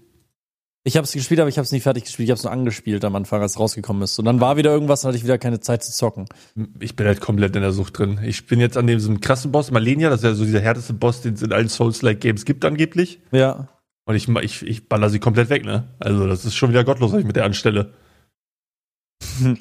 Ich 0.84 0.96
habe 0.96 1.04
es 1.04 1.12
gespielt, 1.12 1.40
aber 1.40 1.48
ich 1.48 1.58
habe 1.58 1.64
es 1.64 1.72
nie 1.72 1.80
fertig 1.80 2.04
gespielt. 2.04 2.28
Ich 2.28 2.30
habe 2.30 2.38
es 2.38 2.44
nur 2.44 2.52
angespielt 2.52 3.04
am 3.04 3.14
Anfang, 3.16 3.42
als 3.42 3.52
es 3.52 3.60
rausgekommen 3.60 4.02
ist. 4.02 4.18
Und 4.18 4.24
dann 4.24 4.40
war 4.40 4.56
wieder 4.56 4.70
irgendwas, 4.70 5.02
dann 5.02 5.08
hatte 5.08 5.18
ich 5.18 5.24
wieder 5.24 5.38
keine 5.38 5.60
Zeit 5.60 5.82
zu 5.82 5.92
zocken. 5.92 6.26
Ich 6.80 6.96
bin 6.96 7.06
halt 7.06 7.20
komplett 7.20 7.54
in 7.56 7.62
der 7.62 7.72
Sucht 7.72 7.98
drin. 7.98 8.20
Ich 8.22 8.46
bin 8.46 8.60
jetzt 8.60 8.76
an 8.76 8.86
diesem 8.86 9.20
krassen 9.20 9.52
Boss, 9.52 9.70
Malenia, 9.70 10.08
das 10.08 10.20
ist 10.20 10.24
ja 10.24 10.34
so 10.34 10.44
dieser 10.44 10.60
härteste 10.60 10.94
Boss, 10.94 11.20
den 11.20 11.34
es 11.34 11.42
in 11.42 11.52
allen 11.52 11.68
Souls-like-Games 11.68 12.44
gibt 12.44 12.64
angeblich. 12.64 13.20
Ja. 13.32 13.68
Und 14.06 14.14
ich, 14.14 14.28
ich, 14.28 14.62
ich 14.62 14.88
baller 14.88 15.10
sie 15.10 15.18
komplett 15.18 15.50
weg, 15.50 15.64
ne? 15.64 15.88
Also 15.98 16.26
das 16.26 16.46
ist 16.46 16.54
schon 16.54 16.70
wieder 16.70 16.84
gottlos, 16.84 17.12
was 17.12 17.20
ich 17.20 17.26
mit 17.26 17.36
der 17.36 17.44
anstelle. 17.44 17.92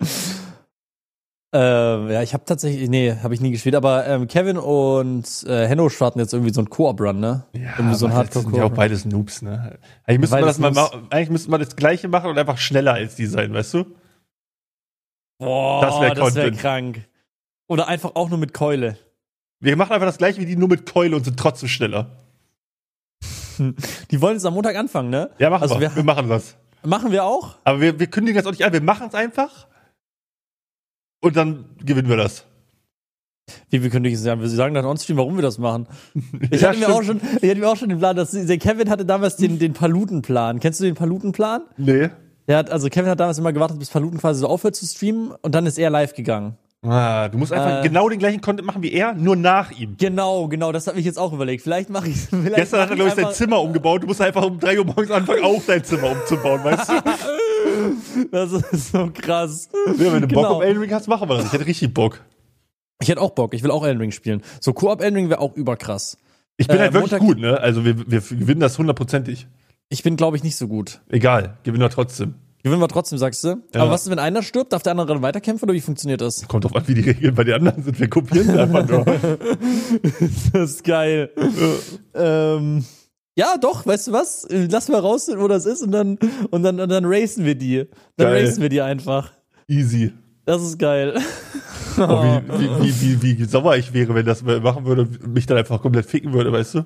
äh, 1.57 2.13
ja, 2.13 2.21
ich 2.21 2.33
habe 2.33 2.45
tatsächlich, 2.45 2.89
nee, 2.89 3.15
habe 3.23 3.33
ich 3.33 3.41
nie 3.41 3.51
gespielt. 3.51 3.75
Aber 3.75 4.05
ähm, 4.07 4.27
Kevin 4.27 4.57
und 4.57 5.25
äh, 5.47 5.67
Henno 5.67 5.89
starten 5.89 6.19
jetzt 6.19 6.33
irgendwie 6.33 6.53
so 6.53 6.61
einen 6.61 6.69
Koop-Run, 6.69 7.19
ne? 7.19 7.45
Ja, 7.53 7.71
Irgendwie 7.77 7.95
so 7.95 8.05
ein 8.05 8.11
das 8.13 8.33
sind 8.33 8.55
ja 8.55 8.63
auch 8.65 8.69
beides 8.71 9.05
Noobs, 9.05 9.41
ne? 9.41 9.77
Eigentlich 10.05 10.19
müsste 10.19 10.35
man 10.37 10.45
das 10.45 10.59
mal 10.59 10.89
eigentlich 11.09 11.29
müsste 11.29 11.49
man 11.51 11.59
das 11.59 11.75
gleiche 11.75 12.07
machen 12.07 12.29
und 12.29 12.37
einfach 12.37 12.57
schneller 12.57 12.93
als 12.93 13.15
die 13.15 13.25
sein, 13.25 13.53
weißt 13.53 13.73
du? 13.75 13.85
Boah, 15.39 15.81
Das 15.81 15.99
wär 16.01 16.15
das 16.15 16.35
wäre 16.35 16.45
Content. 16.47 16.59
krank. 16.61 17.07
Oder 17.67 17.87
einfach 17.87 18.11
auch 18.15 18.29
nur 18.29 18.37
mit 18.39 18.53
Keule. 18.53 18.97
Wir 19.59 19.75
machen 19.75 19.91
einfach 19.93 20.07
das 20.07 20.17
gleiche 20.17 20.39
wie 20.39 20.45
die 20.45 20.55
nur 20.55 20.69
mit 20.69 20.91
Keule 20.91 21.15
und 21.15 21.23
sind 21.25 21.37
trotzdem 21.39 21.69
schneller. 21.69 22.11
Die 24.11 24.21
wollen 24.21 24.35
jetzt 24.35 24.45
am 24.45 24.53
Montag 24.53 24.75
anfangen, 24.75 25.09
ne? 25.09 25.31
Ja, 25.39 25.49
machen 25.49 25.63
Also 25.63 25.75
wir. 25.79 25.89
wir- 25.89 25.95
Wir 25.97 26.03
machen 26.03 26.29
das. 26.29 26.55
Machen 26.85 27.11
wir 27.11 27.23
auch? 27.23 27.55
Aber 27.63 27.81
wir, 27.81 27.99
wir 27.99 28.07
kündigen 28.07 28.37
das 28.37 28.45
auch 28.45 28.51
nicht 28.51 28.63
an, 28.63 28.71
wir 28.71 28.81
machen 28.81 29.07
es 29.07 29.15
einfach. 29.15 29.67
Und 31.21 31.35
dann 31.35 31.65
gewinnen 31.83 32.09
wir 32.09 32.17
das. 32.17 32.45
Wie 33.69 33.81
wir 33.81 33.89
kündigen 33.89 34.17
es 34.17 34.27
an? 34.27 34.41
Wir 34.41 34.49
sagen 34.49 34.73
dann 34.73 34.85
on-stream, 34.85 35.17
warum 35.17 35.35
wir 35.37 35.41
das 35.41 35.57
machen. 35.57 35.87
Ich, 36.51 36.61
Ja, 36.61 36.69
hatte 36.69 36.79
mir 36.79 36.85
stimmt. 36.85 36.97
auch 36.97 37.03
schon, 37.03 37.21
ich 37.41 37.49
hatte 37.49 37.59
mir 37.59 37.69
auch 37.69 37.77
schon 37.77 37.89
den 37.89 37.97
Plan, 37.99 38.15
dass 38.15 38.31
der 38.31 38.57
Kevin 38.57 38.89
hatte 38.89 39.05
damals 39.05 39.37
den, 39.37 39.57
den 39.57 39.73
Palutenplan. 39.73 40.59
Kennst 40.59 40.79
du 40.79 40.83
den 40.83 40.95
Palutenplan? 40.95 41.61
Nee. 41.77 42.09
Der 42.47 42.57
hat, 42.57 42.69
also 42.69 42.87
Kevin 42.89 43.09
hat 43.09 43.19
damals 43.19 43.37
immer 43.39 43.53
gewartet, 43.53 43.79
bis 43.79 43.89
Paluten 43.89 44.19
quasi 44.19 44.41
so 44.41 44.47
aufhört 44.47 44.75
zu 44.75 44.85
streamen 44.85 45.31
und 45.41 45.55
dann 45.55 45.65
ist 45.65 45.77
er 45.77 45.89
live 45.89 46.13
gegangen. 46.13 46.57
Ah, 46.85 47.27
du 47.27 47.37
musst 47.37 47.51
einfach 47.51 47.79
Äh. 47.83 47.87
genau 47.87 48.07
den 48.07 48.19
gleichen 48.19 48.39
Content 48.39 48.65
machen 48.67 48.83
wie 48.83 48.91
er, 48.93 49.13
nur 49.13 49.35
nach 49.35 49.71
ihm. 49.71 49.95
Genau, 49.97 50.47
genau, 50.47 50.71
das 50.71 50.87
habe 50.87 50.99
ich 50.99 51.05
jetzt 51.05 51.17
auch 51.17 51.33
überlegt. 51.33 51.63
Vielleicht 51.63 51.89
mache 51.89 52.09
ich 52.09 52.27
Gestern 52.55 52.81
hat 52.81 52.89
er, 52.91 52.95
glaube 52.95 53.09
ich, 53.09 53.15
sein 53.15 53.33
Zimmer 53.33 53.61
umgebaut. 53.61 54.03
Du 54.03 54.07
musst 54.07 54.21
einfach 54.21 54.43
um 54.45 54.59
3 54.59 54.79
Uhr 54.79 54.85
morgens 54.85 55.09
anfangen, 55.11 55.43
auch 55.43 55.61
dein 55.65 55.83
Zimmer 55.83 56.11
umzubauen, 56.11 56.63
weißt 56.63 56.89
du? 56.89 56.93
Das 58.31 58.51
ist 58.51 58.91
so 58.91 59.09
krass. 59.13 59.69
Ja, 59.97 60.13
wenn 60.13 60.21
du 60.21 60.27
Bock 60.27 60.43
Genau. 60.43 60.55
auf 60.57 60.63
Elden 60.63 60.81
Ring 60.81 60.91
hast, 60.93 61.07
machen 61.07 61.29
wir 61.29 61.37
das. 61.37 61.45
Ich 61.47 61.53
hätte 61.53 61.65
richtig 61.65 61.93
Bock. 61.93 62.21
Ich 63.01 63.09
hätte 63.09 63.21
auch 63.21 63.31
Bock, 63.31 63.53
ich 63.53 63.63
will 63.63 63.71
auch 63.71 63.85
Elden 63.85 63.99
Ring 64.01 64.11
spielen. 64.11 64.41
So 64.59 64.73
Koop 64.73 65.01
Elden 65.01 65.15
Ring 65.15 65.29
wäre 65.29 65.39
auch 65.39 65.55
überkrass. 65.55 66.17
Ich 66.57 66.67
bin 66.67 66.77
Äh, 66.77 66.79
halt 66.81 66.93
wirklich 66.93 67.11
Montag- 67.11 67.27
gut, 67.27 67.39
ne? 67.39 67.59
Also 67.59 67.85
wir, 67.85 68.09
wir 68.09 68.21
gewinnen 68.21 68.59
das 68.59 68.77
hundertprozentig. 68.79 69.47
Ich 69.89 70.01
bin, 70.03 70.15
glaube 70.15 70.35
ich, 70.37 70.43
nicht 70.43 70.55
so 70.55 70.67
gut. 70.67 70.99
Egal, 71.09 71.57
gewinnen 71.63 71.83
wir 71.83 71.89
trotzdem. 71.89 72.33
Gewinnen 72.63 72.81
wir 72.81 72.87
trotzdem, 72.87 73.17
sagst 73.19 73.43
du? 73.43 73.49
Ja. 73.73 73.81
Aber 73.81 73.91
was 73.91 74.01
ist, 74.03 74.09
wenn 74.09 74.17
einer 74.19 74.41
stirbt, 74.41 74.73
darf 74.73 74.81
der 74.83 74.91
andere 74.91 75.07
dann 75.07 75.21
weiterkämpfen 75.21 75.69
oder 75.69 75.75
wie 75.75 75.79
funktioniert 75.79 76.19
das? 76.19 76.45
Kommt 76.47 76.65
drauf 76.65 76.75
an, 76.75 76.83
wie 76.87 76.95
die 76.95 77.01
Regeln 77.01 77.35
bei 77.35 77.43
den 77.43 77.53
anderen 77.53 77.83
sind. 77.83 77.99
Wir 77.99 78.09
kopieren 78.09 78.47
sie 78.47 78.59
einfach 78.59 78.85
nur. 78.89 79.05
das 80.53 80.71
ist 80.71 80.83
geil. 80.83 81.29
ähm, 82.15 82.83
ja, 83.37 83.57
doch, 83.57 83.85
weißt 83.85 84.07
du 84.07 84.11
was? 84.11 84.43
Äh, 84.45 84.67
Lass 84.69 84.89
mal 84.89 84.99
raus, 84.99 85.29
wo 85.35 85.47
das 85.47 85.65
ist 85.65 85.81
und 85.81 85.91
dann, 85.91 86.17
und 86.49 86.63
dann, 86.63 86.79
und 86.79 86.89
dann 86.89 87.05
racen 87.05 87.45
wir 87.45 87.55
die. 87.55 87.85
Dann 88.15 88.31
Geil. 88.31 88.45
racen 88.45 88.61
wir 88.61 88.69
die 88.69 88.81
einfach. 88.81 89.31
Easy. 89.67 90.13
Das 90.45 90.61
ist 90.61 90.79
geil. 90.79 91.19
Oh, 91.97 92.41
wie, 92.57 92.69
wie, 92.81 93.01
wie, 93.01 93.21
wie, 93.21 93.39
wie 93.39 93.45
sauer 93.45 93.75
ich 93.75 93.93
wäre, 93.93 94.15
wenn 94.15 94.25
das 94.25 94.43
machen 94.43 94.85
würde 94.85 95.03
und 95.03 95.27
mich 95.27 95.45
dann 95.45 95.57
einfach 95.57 95.81
komplett 95.81 96.05
ficken 96.05 96.33
würde, 96.33 96.51
weißt 96.51 96.75
du? 96.75 96.85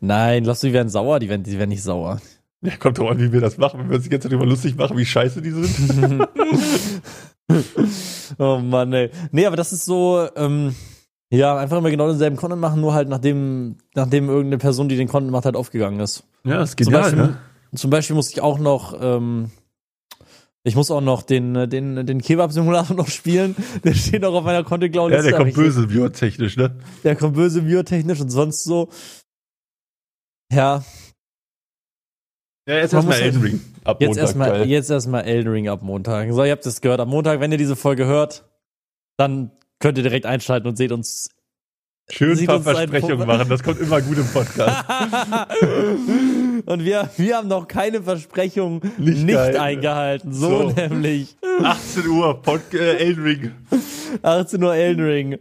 Nein, 0.00 0.44
lass 0.44 0.60
die 0.60 0.72
werden 0.72 0.88
sauer, 0.88 1.18
die 1.18 1.28
werden, 1.28 1.42
die 1.42 1.58
werden 1.58 1.70
nicht 1.70 1.82
sauer. 1.82 2.20
Ja, 2.60 2.76
kommt 2.76 2.98
drauf 2.98 3.10
an, 3.10 3.20
wie 3.20 3.32
wir 3.32 3.40
das 3.40 3.58
machen. 3.58 3.80
Wenn 3.80 3.88
wir 3.88 3.96
uns 3.96 4.04
die 4.04 4.10
ganze 4.10 4.28
Zeit 4.28 4.32
immer 4.34 4.46
lustig 4.46 4.76
machen, 4.76 4.96
wie 4.96 5.06
scheiße 5.06 5.40
die 5.42 5.50
sind. 5.50 6.28
Oh 8.38 8.58
Mann, 8.58 8.92
ey. 8.92 9.10
Nee, 9.30 9.46
aber 9.46 9.56
das 9.56 9.72
ist 9.72 9.86
so, 9.86 10.28
ähm, 10.36 10.74
ja, 11.30 11.56
einfach 11.56 11.78
immer 11.78 11.90
genau 11.90 12.08
denselben 12.08 12.36
Content 12.36 12.60
machen, 12.60 12.80
nur 12.80 12.94
halt 12.94 13.08
nachdem, 13.08 13.76
nachdem 13.94 14.28
irgendeine 14.28 14.58
Person, 14.58 14.88
die 14.88 14.96
den 14.96 15.08
Content 15.08 15.32
macht, 15.32 15.44
halt 15.44 15.56
aufgegangen 15.56 16.00
ist. 16.00 16.24
Ja, 16.44 16.58
das 16.58 16.70
ist 16.70 16.84
Zum 16.84 16.92
Beispiel, 16.92 17.18
ne? 17.18 17.38
zum 17.74 17.90
Beispiel 17.90 18.16
muss 18.16 18.30
ich 18.30 18.40
auch 18.40 18.58
noch, 18.58 18.98
ähm, 19.00 19.50
ich 20.64 20.74
muss 20.74 20.90
auch 20.90 21.00
noch 21.00 21.22
den, 21.22 21.54
äh, 21.54 21.68
den, 21.68 22.06
den 22.06 22.20
Kebab-Simulator 22.22 22.96
noch 22.96 23.08
spielen. 23.08 23.54
Der 23.84 23.94
steht 23.94 24.24
auch 24.24 24.34
auf 24.34 24.44
meiner 24.44 24.64
content 24.64 24.92
cloud 24.92 25.12
Ja, 25.12 25.22
der 25.22 25.34
kommt 25.34 25.54
böse 25.54 25.86
biotechnisch, 25.86 26.56
ne? 26.56 26.76
Der 27.04 27.14
kommt 27.16 27.34
böse 27.34 27.62
biotechnisch 27.62 28.20
und 28.20 28.30
sonst 28.30 28.64
so. 28.64 28.88
Ja, 30.50 30.82
Ja, 32.66 32.76
jetzt 32.76 32.94
erstmal 32.94 33.20
Elden 33.20 33.42
Ring. 33.42 33.60
Ab 33.84 34.00
jetzt 34.00 34.08
Montag, 34.08 34.22
erstmal, 34.22 34.50
geil. 34.50 34.68
jetzt 34.68 34.90
erstmal 34.90 35.24
Elden 35.24 35.50
Ring 35.50 35.68
ab 35.68 35.82
Montag. 35.82 36.30
So, 36.32 36.44
ihr 36.44 36.52
habt 36.52 36.66
es 36.66 36.82
gehört. 36.82 37.00
Am 37.00 37.08
Montag, 37.08 37.40
wenn 37.40 37.50
ihr 37.50 37.56
diese 37.56 37.76
Folge 37.76 38.04
hört, 38.04 38.44
dann 39.16 39.50
könnt 39.78 39.98
ihr 39.98 40.04
direkt 40.04 40.26
einschalten 40.26 40.68
und 40.68 40.76
seht 40.76 40.92
uns 40.92 41.30
Schön 42.10 42.46
paar 42.46 42.62
Versprechungen 42.62 43.26
machen. 43.26 43.48
Das 43.50 43.62
kommt 43.62 43.80
immer 43.80 44.00
gut 44.00 44.16
im 44.16 44.26
Podcast. 44.26 44.84
Und 46.64 46.84
wir, 46.84 47.10
wir 47.18 47.36
haben 47.36 47.48
noch 47.48 47.68
keine 47.68 48.02
Versprechung 48.02 48.80
nicht, 48.96 49.24
Nicht 49.24 49.28
gehalten. 49.28 49.58
eingehalten. 49.58 50.32
So, 50.32 50.70
So. 50.70 50.74
nämlich. 50.74 51.36
18 51.62 52.06
Uhr, 52.06 52.40
Pod 52.40 52.62
äh, 52.72 52.96
Elden 52.96 53.22
Ring. 53.22 53.52
18 54.22 54.62
Uhr 54.62 54.74
Elden 54.74 55.04
Ring. 55.04 55.38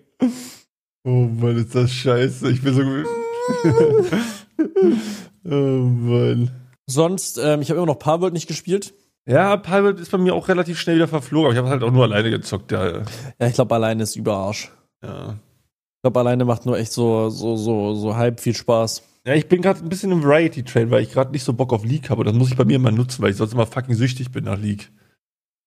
Oh 1.06 1.30
Mann, 1.40 1.56
ist 1.58 1.74
das 1.74 1.90
scheiße. 1.92 2.52
Ich 2.52 2.62
bin 2.62 2.74
so. 2.74 2.82
oh 5.46 5.86
Mann. 5.86 6.52
Sonst, 6.86 7.38
ähm, 7.42 7.62
ich 7.62 7.70
habe 7.70 7.78
immer 7.78 7.88
noch 7.88 8.00
Palworld 8.00 8.34
nicht 8.34 8.48
gespielt. 8.48 8.94
Ja, 9.28 9.58
Palworld 9.58 10.00
ist 10.00 10.12
bei 10.12 10.18
mir 10.18 10.34
auch 10.34 10.48
relativ 10.48 10.80
schnell 10.80 10.96
wieder 10.96 11.08
verflogen, 11.08 11.48
aber 11.48 11.54
ich 11.54 11.58
habe 11.60 11.70
halt 11.70 11.84
auch 11.84 11.92
nur 11.92 12.04
alleine 12.04 12.30
gezockt, 12.30 12.72
ja. 12.72 12.88
Ja, 13.40 13.48
ich 13.48 13.54
glaube, 13.56 13.76
alleine 13.76 14.04
ist 14.04 14.16
Überarsch. 14.16 14.72
Ja, 15.04 15.32
Ich 15.32 16.02
glaube, 16.04 16.20
alleine 16.20 16.46
macht 16.46 16.66
nur 16.66 16.78
echt 16.78 16.92
so, 16.94 17.30
so, 17.30 17.58
so, 17.58 17.94
so 17.94 18.16
halb 18.16 18.40
viel 18.40 18.56
Spaß. 18.56 19.04
ja 19.26 19.34
ich 19.36 19.48
bin 19.50 19.62
gerade 19.62 19.80
ein 19.84 19.90
bisschen 19.90 20.12
im 20.14 20.24
Variety-Train, 20.24 20.90
weil 20.92 21.04
ich 21.04 21.12
gerade 21.12 21.32
nicht 21.32 21.44
so 21.44 21.52
Bock 21.54 21.74
auf 21.74 21.84
League 21.84 22.10
habe. 22.10 22.22
Und 22.22 22.28
das 22.28 22.36
muss 22.36 22.50
ich 22.50 22.56
bei 22.56 22.64
mir 22.66 22.80
mal 22.80 22.92
nutzen, 22.94 23.22
weil 23.22 23.32
ich 23.32 23.38
sonst 23.38 23.52
immer 23.54 23.66
fucking 23.68 23.96
süchtig 23.96 24.32
bin 24.32 24.46
nach 24.46 24.58
League. 24.58 24.90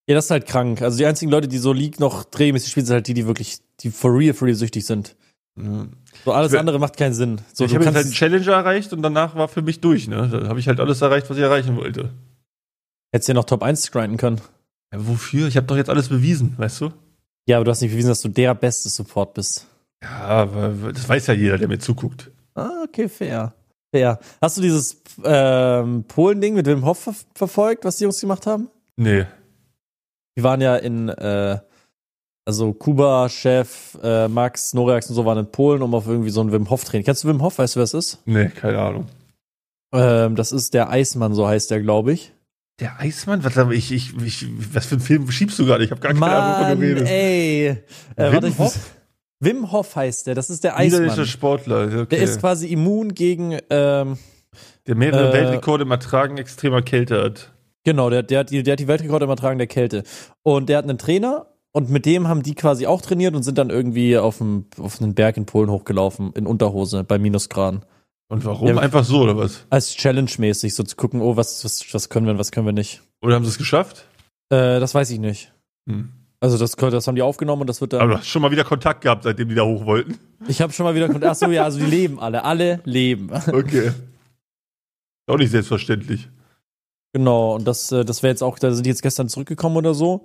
Ja, 0.08 0.14
das 0.14 0.24
ist 0.24 0.30
halt 0.30 0.46
krank. 0.46 0.80
Also 0.82 0.96
die 0.96 1.04
einzigen 1.06 1.30
Leute, 1.30 1.46
die 1.46 1.58
so 1.58 1.72
League 1.74 2.00
noch 2.00 2.24
regelmäßig 2.38 2.70
spielen, 2.70 2.86
sind 2.86 2.94
halt 2.94 3.06
die, 3.08 3.14
die 3.14 3.26
wirklich, 3.26 3.58
die 3.80 3.90
for 3.90 4.16
real, 4.16 4.32
for 4.34 4.46
real 4.46 4.56
süchtig 4.56 4.86
sind. 4.86 5.14
Ja. 5.56 5.86
So 6.24 6.32
alles 6.32 6.50
will- 6.52 6.58
andere 6.60 6.78
macht 6.78 6.96
keinen 6.96 7.12
Sinn. 7.12 7.40
So, 7.52 7.64
ich 7.66 7.74
habe 7.74 7.84
jetzt 7.84 7.94
halt 7.94 8.06
einen 8.06 8.14
Challenger 8.14 8.52
erreicht 8.52 8.92
und 8.94 9.02
danach 9.02 9.34
war 9.36 9.48
für 9.48 9.60
mich 9.62 9.80
durch, 9.80 10.08
ne? 10.08 10.28
Da 10.32 10.48
habe 10.48 10.58
ich 10.58 10.66
halt 10.66 10.80
alles 10.80 11.02
erreicht, 11.02 11.28
was 11.28 11.36
ich 11.36 11.42
erreichen 11.42 11.76
wollte. 11.76 12.08
Hättest 13.12 13.28
ja 13.28 13.34
noch 13.34 13.44
Top 13.44 13.62
1 13.62 13.90
grinden 13.90 14.16
können. 14.16 14.40
Ja, 14.92 15.06
wofür? 15.06 15.48
Ich 15.48 15.56
habe 15.56 15.66
doch 15.66 15.76
jetzt 15.76 15.90
alles 15.90 16.08
bewiesen, 16.08 16.54
weißt 16.56 16.80
du? 16.80 16.92
Ja, 17.46 17.56
aber 17.56 17.64
du 17.64 17.70
hast 17.70 17.80
nicht 17.80 17.92
bewiesen, 17.92 18.08
dass 18.08 18.22
du 18.22 18.28
der 18.28 18.54
beste 18.54 18.88
Support 18.88 19.34
bist. 19.34 19.66
Ja, 20.02 20.20
aber 20.20 20.92
das 20.92 21.08
weiß 21.08 21.26
ja 21.28 21.34
jeder, 21.34 21.58
der 21.58 21.68
mir 21.68 21.78
zuguckt. 21.78 22.30
Ah, 22.54 22.82
okay, 22.84 23.08
fair. 23.08 23.54
Fair. 23.94 24.18
Hast 24.40 24.56
du 24.56 24.62
dieses 24.62 25.02
ähm, 25.24 26.04
Polen-Ding 26.04 26.54
mit 26.54 26.66
Wim 26.66 26.84
Hof 26.84 26.98
ver 26.98 27.14
verfolgt, 27.34 27.84
was 27.84 27.96
die 27.96 28.04
Jungs 28.04 28.20
gemacht 28.20 28.46
haben? 28.46 28.68
Nee. 28.96 29.26
Die 30.38 30.42
waren 30.42 30.60
ja 30.60 30.76
in, 30.76 31.08
äh, 31.08 31.58
also 32.44 32.72
Kuba, 32.72 33.28
Chef, 33.28 33.98
äh, 34.02 34.28
Max, 34.28 34.74
Noreax 34.74 35.08
und 35.10 35.16
so 35.16 35.24
waren 35.24 35.38
in 35.38 35.50
Polen, 35.50 35.82
um 35.82 35.94
auf 35.94 36.06
irgendwie 36.06 36.30
so 36.30 36.40
ein 36.40 36.52
Wim 36.52 36.70
Hof 36.70 36.84
Training. 36.84 37.04
Kennst 37.04 37.24
du 37.24 37.28
Wim 37.28 37.42
Hof? 37.42 37.58
Weißt 37.58 37.74
du, 37.74 37.78
wer 37.78 37.84
es 37.84 37.94
ist? 37.94 38.18
Nee, 38.26 38.48
keine 38.48 38.78
Ahnung. 38.78 39.06
Ähm, 39.92 40.36
das 40.36 40.52
ist 40.52 40.72
der 40.72 40.88
Eismann, 40.88 41.34
so 41.34 41.48
heißt 41.48 41.70
der, 41.70 41.80
glaube 41.80 42.12
ich. 42.12 42.32
Der 42.80 42.98
Eismann? 42.98 43.44
Was, 43.44 43.56
ich, 43.72 43.92
ich, 43.92 44.16
ich, 44.24 44.46
was 44.74 44.86
für 44.86 44.94
einen 44.94 45.02
Film 45.02 45.30
schiebst 45.30 45.58
du 45.58 45.66
gerade? 45.66 45.84
Ich 45.84 45.90
habe 45.90 46.00
gar 46.00 46.14
keine 46.14 46.26
Ahnung, 46.26 46.52
wovon 46.52 46.68
Mann, 46.68 46.80
du 46.80 46.86
redest. 46.86 47.12
ey. 47.12 47.66
Äh, 47.68 47.76
Wim 48.16 48.32
warte, 48.32 48.58
Hof? 48.58 48.78
Wim 49.40 49.72
Hof 49.72 49.96
heißt 49.96 50.26
der, 50.26 50.34
das 50.34 50.50
ist 50.50 50.64
der 50.64 50.78
Niederländischer 50.78 51.12
Eismann. 51.12 51.26
Sportler, 51.26 51.84
okay. 52.02 52.16
Der 52.16 52.22
ist 52.22 52.40
quasi 52.40 52.68
immun 52.68 53.14
gegen, 53.14 53.58
ähm, 53.70 54.18
der 54.86 54.94
mehrere 54.94 55.30
äh, 55.30 55.32
Weltrekorde 55.32 55.84
im 55.84 55.90
Ertragen 55.90 56.38
extremer 56.38 56.82
Kälte 56.82 57.22
hat. 57.22 57.52
genau, 57.84 58.10
der, 58.10 58.22
der, 58.22 58.40
hat 58.40 58.50
die, 58.50 58.62
der 58.62 58.72
hat 58.72 58.80
die 58.80 58.88
Weltrekorde 58.88 59.24
im 59.24 59.30
Ertragen 59.30 59.58
der 59.58 59.66
Kälte. 59.66 60.02
Und 60.42 60.68
der 60.68 60.78
hat 60.78 60.84
einen 60.84 60.98
Trainer 60.98 61.46
und 61.72 61.90
mit 61.90 62.04
dem 62.04 62.28
haben 62.28 62.42
die 62.42 62.54
quasi 62.54 62.86
auch 62.86 63.00
trainiert 63.00 63.34
und 63.34 63.42
sind 63.42 63.58
dann 63.58 63.70
irgendwie 63.70 64.18
auf, 64.18 64.38
dem, 64.38 64.66
auf 64.78 65.00
einen 65.00 65.14
Berg 65.14 65.36
in 65.36 65.46
Polen 65.46 65.70
hochgelaufen, 65.70 66.32
in 66.34 66.46
Unterhose, 66.46 67.04
bei 67.04 67.18
Minusgraden. 67.18 67.84
Und 68.30 68.44
warum? 68.44 68.68
Ja. 68.68 68.76
Einfach 68.76 69.04
so, 69.04 69.22
oder 69.22 69.36
was? 69.36 69.66
Als 69.70 69.96
Challenge-mäßig, 69.96 70.72
so 70.72 70.84
zu 70.84 70.94
gucken, 70.94 71.20
oh, 71.20 71.36
was, 71.36 71.64
was, 71.64 71.84
was 71.92 72.08
können 72.08 72.26
wir 72.26 72.32
und 72.32 72.38
was 72.38 72.52
können 72.52 72.64
wir 72.64 72.72
nicht. 72.72 73.02
Oder 73.22 73.34
haben 73.34 73.44
sie 73.44 73.50
es 73.50 73.58
geschafft? 73.58 74.06
Äh, 74.50 74.78
das 74.78 74.94
weiß 74.94 75.10
ich 75.10 75.18
nicht. 75.18 75.52
Hm. 75.88 76.10
Also 76.38 76.56
das, 76.56 76.76
das 76.76 77.06
haben 77.08 77.16
die 77.16 77.22
aufgenommen 77.22 77.62
und 77.62 77.66
das 77.66 77.80
wird 77.80 77.92
dann. 77.92 78.00
Aber 78.00 78.12
du 78.12 78.18
hast 78.18 78.28
schon 78.28 78.40
mal 78.40 78.52
wieder 78.52 78.62
Kontakt 78.62 79.02
gehabt, 79.02 79.24
seitdem 79.24 79.48
die 79.48 79.56
da 79.56 79.64
hoch 79.64 79.84
wollten. 79.84 80.16
Ich 80.46 80.62
habe 80.62 80.72
schon 80.72 80.84
mal 80.84 80.94
wieder. 80.94 81.10
Ach 81.28 81.34
so, 81.34 81.46
ja, 81.50 81.64
also 81.64 81.80
die 81.80 81.86
leben 81.86 82.20
alle. 82.20 82.44
Alle 82.44 82.80
leben. 82.84 83.30
Okay. 83.52 83.92
Auch 85.26 85.36
nicht 85.36 85.50
selbstverständlich. 85.50 86.28
Genau, 87.12 87.56
und 87.56 87.66
das, 87.66 87.90
äh, 87.92 88.04
das 88.04 88.22
wäre 88.22 88.30
jetzt 88.30 88.42
auch, 88.42 88.58
da 88.58 88.72
sind 88.72 88.86
die 88.86 88.90
jetzt 88.90 89.02
gestern 89.02 89.28
zurückgekommen 89.28 89.76
oder 89.76 89.94
so. 89.94 90.24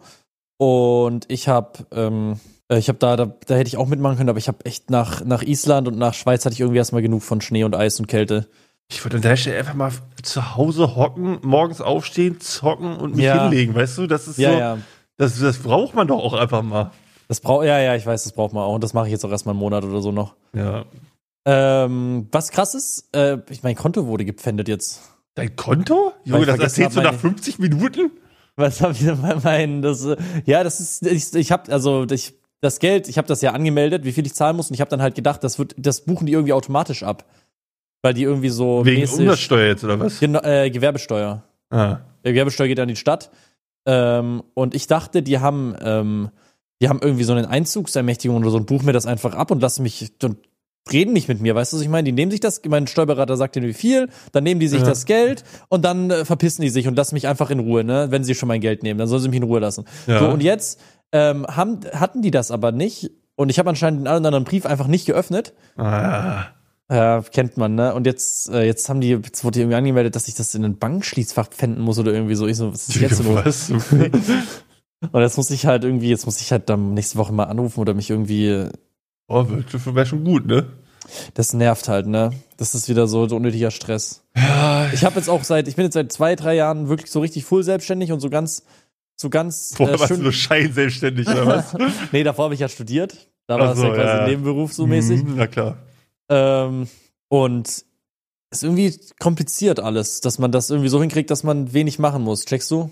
Und 0.57 1.25
ich 1.27 1.47
habe, 1.47 1.85
ähm, 1.91 2.33
äh, 2.33 2.37
ich 2.69 2.87
habe 2.89 2.97
da, 2.99 3.15
da, 3.15 3.25
da 3.45 3.55
hätte 3.55 3.67
ich 3.67 3.77
auch 3.77 3.87
mitmachen 3.87 4.17
können, 4.17 4.29
aber 4.29 4.39
ich 4.39 4.47
habe 4.47 4.65
echt 4.65 4.89
nach, 4.89 5.23
nach 5.23 5.43
Island 5.43 5.87
und 5.87 5.97
nach 5.97 6.13
Schweiz 6.13 6.45
hatte 6.45 6.53
ich 6.53 6.61
irgendwie 6.61 6.77
erstmal 6.79 7.01
genug 7.01 7.21
von 7.23 7.41
Schnee 7.41 7.63
und 7.63 7.75
Eis 7.75 7.99
und 7.99 8.07
Kälte. 8.07 8.47
Ich 8.87 9.03
würde 9.03 9.17
an 9.17 9.21
der 9.23 9.35
Stelle 9.35 9.57
einfach 9.59 9.73
mal 9.73 9.91
zu 10.21 10.55
Hause 10.55 10.95
hocken, 10.95 11.39
morgens 11.43 11.81
aufstehen, 11.81 12.39
zocken 12.39 12.95
und 12.97 13.15
mich 13.15 13.25
Ja. 13.25 13.43
hinlegen, 13.43 13.73
weißt 13.75 13.97
du? 13.99 14.07
Das 14.07 14.27
ist 14.27 14.37
Ja, 14.37 14.51
so, 14.51 14.57
ja. 14.59 14.77
Das, 15.17 15.39
das 15.39 15.57
braucht 15.59 15.95
man 15.95 16.07
doch 16.07 16.19
auch 16.19 16.33
einfach 16.33 16.61
mal. 16.61 16.91
Das 17.27 17.39
braucht, 17.39 17.65
ja, 17.65 17.79
ja, 17.79 17.95
ich 17.95 18.05
weiß, 18.05 18.23
das 18.23 18.33
braucht 18.33 18.53
man 18.53 18.63
auch. 18.63 18.75
Und 18.75 18.83
das 18.83 18.93
mache 18.93 19.07
ich 19.07 19.11
jetzt 19.11 19.25
auch 19.25 19.31
erstmal 19.31 19.53
einen 19.53 19.59
Monat 19.59 19.83
oder 19.83 20.01
so 20.01 20.11
noch. 20.11 20.35
Ja. 20.53 20.85
Ähm, 21.47 22.27
was 22.31 22.49
krass 22.51 22.73
ist, 22.75 23.09
äh, 23.15 23.37
ich, 23.49 23.63
mein 23.63 23.75
Konto 23.75 24.07
wurde 24.07 24.25
gepfändet 24.25 24.67
jetzt. 24.67 25.01
Dein 25.35 25.55
Konto? 25.55 26.13
Junge, 26.23 26.45
das 26.45 26.59
erzählst 26.59 26.95
du 26.95 27.01
hab, 27.01 27.05
nach 27.05 27.11
meine- 27.11 27.33
50 27.35 27.59
Minuten? 27.59 28.11
Was 28.55 28.81
hab 28.81 28.91
ich 28.91 28.99
denn 29.03 29.21
bei 29.21 29.35
meinen? 29.35 29.81
Das, 29.81 30.05
äh, 30.05 30.15
ja, 30.45 30.63
das 30.63 30.79
ist, 30.79 31.05
ich, 31.05 31.33
ich 31.35 31.51
habe 31.51 31.71
also 31.71 32.05
ich, 32.09 32.33
das 32.61 32.79
Geld, 32.79 33.07
ich 33.07 33.17
habe 33.17 33.27
das 33.27 33.41
ja 33.41 33.51
angemeldet, 33.51 34.05
wie 34.05 34.11
viel 34.11 34.25
ich 34.25 34.33
zahlen 34.33 34.55
muss, 34.55 34.69
und 34.69 34.73
ich 34.75 34.81
habe 34.81 34.89
dann 34.89 35.01
halt 35.01 35.15
gedacht, 35.15 35.43
das 35.43 35.59
wird, 35.59 35.75
das 35.77 36.01
buchen 36.01 36.25
die 36.25 36.33
irgendwie 36.33 36.53
automatisch 36.53 37.03
ab, 37.03 37.25
weil 38.01 38.13
die 38.13 38.23
irgendwie 38.23 38.49
so 38.49 38.85
Wegen 38.85 39.01
mäßig, 39.01 39.19
Umsatzsteuer 39.19 39.67
jetzt, 39.67 39.83
oder 39.83 39.99
was? 39.99 40.19
Genau, 40.19 40.41
äh, 40.41 40.69
Gewerbesteuer. 40.69 41.43
Ah. 41.69 41.97
Gewerbesteuer 42.23 42.67
geht 42.67 42.79
an 42.79 42.87
die 42.87 42.95
Stadt. 42.95 43.29
Ähm, 43.85 44.43
und 44.55 44.73
ich 44.73 44.87
dachte, 44.87 45.21
die 45.21 45.39
haben, 45.39 45.75
ähm, 45.81 46.29
die 46.81 46.89
haben 46.89 46.99
irgendwie 47.01 47.23
so 47.23 47.33
eine 47.33 47.47
Einzugsermächtigung 47.47 48.37
oder 48.37 48.49
so 48.49 48.57
und 48.57 48.65
buchen 48.65 48.85
mir 48.85 48.93
das 48.93 49.05
einfach 49.05 49.35
ab 49.35 49.51
und 49.51 49.61
lassen 49.61 49.83
mich 49.83 50.11
und 50.23 50.37
reden 50.91 51.13
nicht 51.13 51.27
mit 51.27 51.41
mir, 51.41 51.55
weißt 51.55 51.73
du, 51.73 51.77
was 51.77 51.83
ich 51.83 51.89
meine? 51.89 52.05
Die 52.05 52.11
nehmen 52.11 52.29
sich 52.31 52.39
das, 52.39 52.61
mein 52.67 52.85
Steuerberater 52.85 53.37
sagt 53.37 53.55
denen 53.55 53.67
wie 53.67 53.73
viel, 53.73 54.07
dann 54.33 54.43
nehmen 54.43 54.59
die 54.59 54.67
sich 54.67 54.81
Ja. 54.81 54.85
das 54.85 55.05
Geld 55.05 55.43
und 55.69 55.83
dann 55.83 56.11
äh, 56.11 56.25
verpissen 56.25 56.61
die 56.61 56.69
sich 56.69 56.87
und 56.87 56.95
lassen 56.95 57.15
mich 57.15 57.27
einfach 57.27 57.49
in 57.49 57.59
Ruhe, 57.59 57.83
ne? 57.83 58.07
Wenn 58.11 58.23
sie 58.23 58.35
schon 58.35 58.47
mein 58.47 58.61
Geld 58.61 58.83
nehmen, 58.83 58.99
dann 58.99 59.07
sollen 59.07 59.21
sie 59.23 59.29
mich 59.29 59.37
in 59.37 59.43
Ruhe 59.43 59.59
lassen. 59.59 59.85
Ja. 60.05 60.19
So, 60.19 60.29
und 60.29 60.43
jetzt 60.43 60.79
ähm, 61.15 61.47
haben, 61.47 61.79
hatten 61.93 62.21
die 62.21 62.31
das 62.31 62.51
aber 62.51 62.73
nicht 62.73 63.11
und 63.35 63.49
ich 63.49 63.57
habe 63.57 63.69
anscheinend 63.69 64.01
den 64.01 64.07
einen 64.07 64.19
oder 64.19 64.27
anderen 64.27 64.43
Brief 64.43 64.65
einfach 64.65 64.87
nicht 64.87 65.05
geöffnet. 65.05 65.53
Ah. 65.77 66.47
Ja, 66.91 67.21
kennt 67.21 67.55
man, 67.55 67.73
ne? 67.73 67.95
Und 67.95 68.05
jetzt, 68.05 68.49
äh, 68.49 68.63
jetzt 68.63 68.89
haben 68.89 68.99
die, 68.99 69.11
jetzt 69.11 69.43
wurde 69.45 69.59
irgendwie 69.59 69.77
angemeldet, 69.77 70.15
dass 70.15 70.27
ich 70.27 70.35
das 70.35 70.53
in 70.53 70.65
ein 70.65 70.77
Bankschließfach 70.77 71.47
pfänden 71.47 71.81
muss 71.81 71.97
oder 71.97 72.13
irgendwie 72.13 72.35
so. 72.35 72.47
Ich 72.47 72.57
so, 72.57 72.71
was 72.71 72.89
ist 72.89 72.97
jetzt 72.97 73.23
los? 73.23 73.43
was? 73.43 73.71
Und 75.11 75.21
jetzt 75.21 75.37
muss 75.37 75.49
ich 75.51 75.65
halt 75.65 75.83
irgendwie, 75.83 76.09
jetzt 76.09 76.25
muss 76.25 76.41
ich 76.41 76.51
halt 76.51 76.69
dann 76.69 76.93
nächste 76.93 77.17
Woche 77.17 77.33
mal 77.33 77.45
anrufen 77.45 77.79
oder 77.79 77.93
mich 77.93 78.09
irgendwie, 78.09 78.67
oh, 79.27 79.45
wäre 79.47 80.05
schon 80.05 80.23
gut, 80.23 80.45
ne? 80.45 80.67
das 81.33 81.53
nervt 81.53 81.87
halt, 81.87 82.07
ne? 82.07 82.31
Das 82.57 82.75
ist 82.75 82.89
wieder 82.89 83.07
so, 83.07 83.27
so 83.27 83.35
unnötiger 83.35 83.71
Stress. 83.71 84.23
Ja, 84.35 84.89
Ich 84.93 85.03
habe 85.03 85.15
jetzt 85.15 85.29
auch 85.29 85.43
seit, 85.43 85.67
ich 85.67 85.75
bin 85.75 85.85
jetzt 85.85 85.93
seit 85.93 86.11
zwei, 86.11 86.35
drei 86.35 86.55
Jahren 86.55 86.89
wirklich 86.89 87.11
so 87.11 87.19
richtig 87.19 87.45
full 87.45 87.63
selbstständig 87.63 88.11
und 88.11 88.19
so 88.19 88.29
ganz, 88.29 88.63
so 89.15 89.29
ganz 89.29 89.73
Vorher 89.75 89.95
äh, 89.95 89.99
warst 89.99 90.11
du 90.11 90.17
nur 90.17 90.33
scheinselbstständig, 90.33 91.27
oder 91.27 91.45
was? 91.45 91.75
nee, 92.11 92.23
davor 92.23 92.45
habe 92.45 92.53
ich 92.53 92.59
ja 92.59 92.69
studiert. 92.69 93.29
Da 93.47 93.59
war 93.59 93.73
es 93.73 93.79
so, 93.79 93.85
ja 93.85 93.93
quasi 93.93 94.17
ja. 94.17 94.27
Nebenberuf 94.27 94.73
so 94.73 94.87
mäßig. 94.87 95.23
Mhm, 95.23 95.35
Na 95.35 95.47
klar. 95.47 95.77
Ähm, 96.29 96.87
und 97.29 97.67
ist 97.67 98.63
irgendwie 98.63 98.97
kompliziert 99.19 99.79
alles, 99.79 100.21
dass 100.21 100.39
man 100.39 100.51
das 100.51 100.69
irgendwie 100.69 100.89
so 100.89 100.99
hinkriegt, 101.01 101.29
dass 101.29 101.43
man 101.43 101.73
wenig 101.73 101.99
machen 101.99 102.23
muss. 102.23 102.45
Checkst 102.45 102.71
du? 102.71 102.89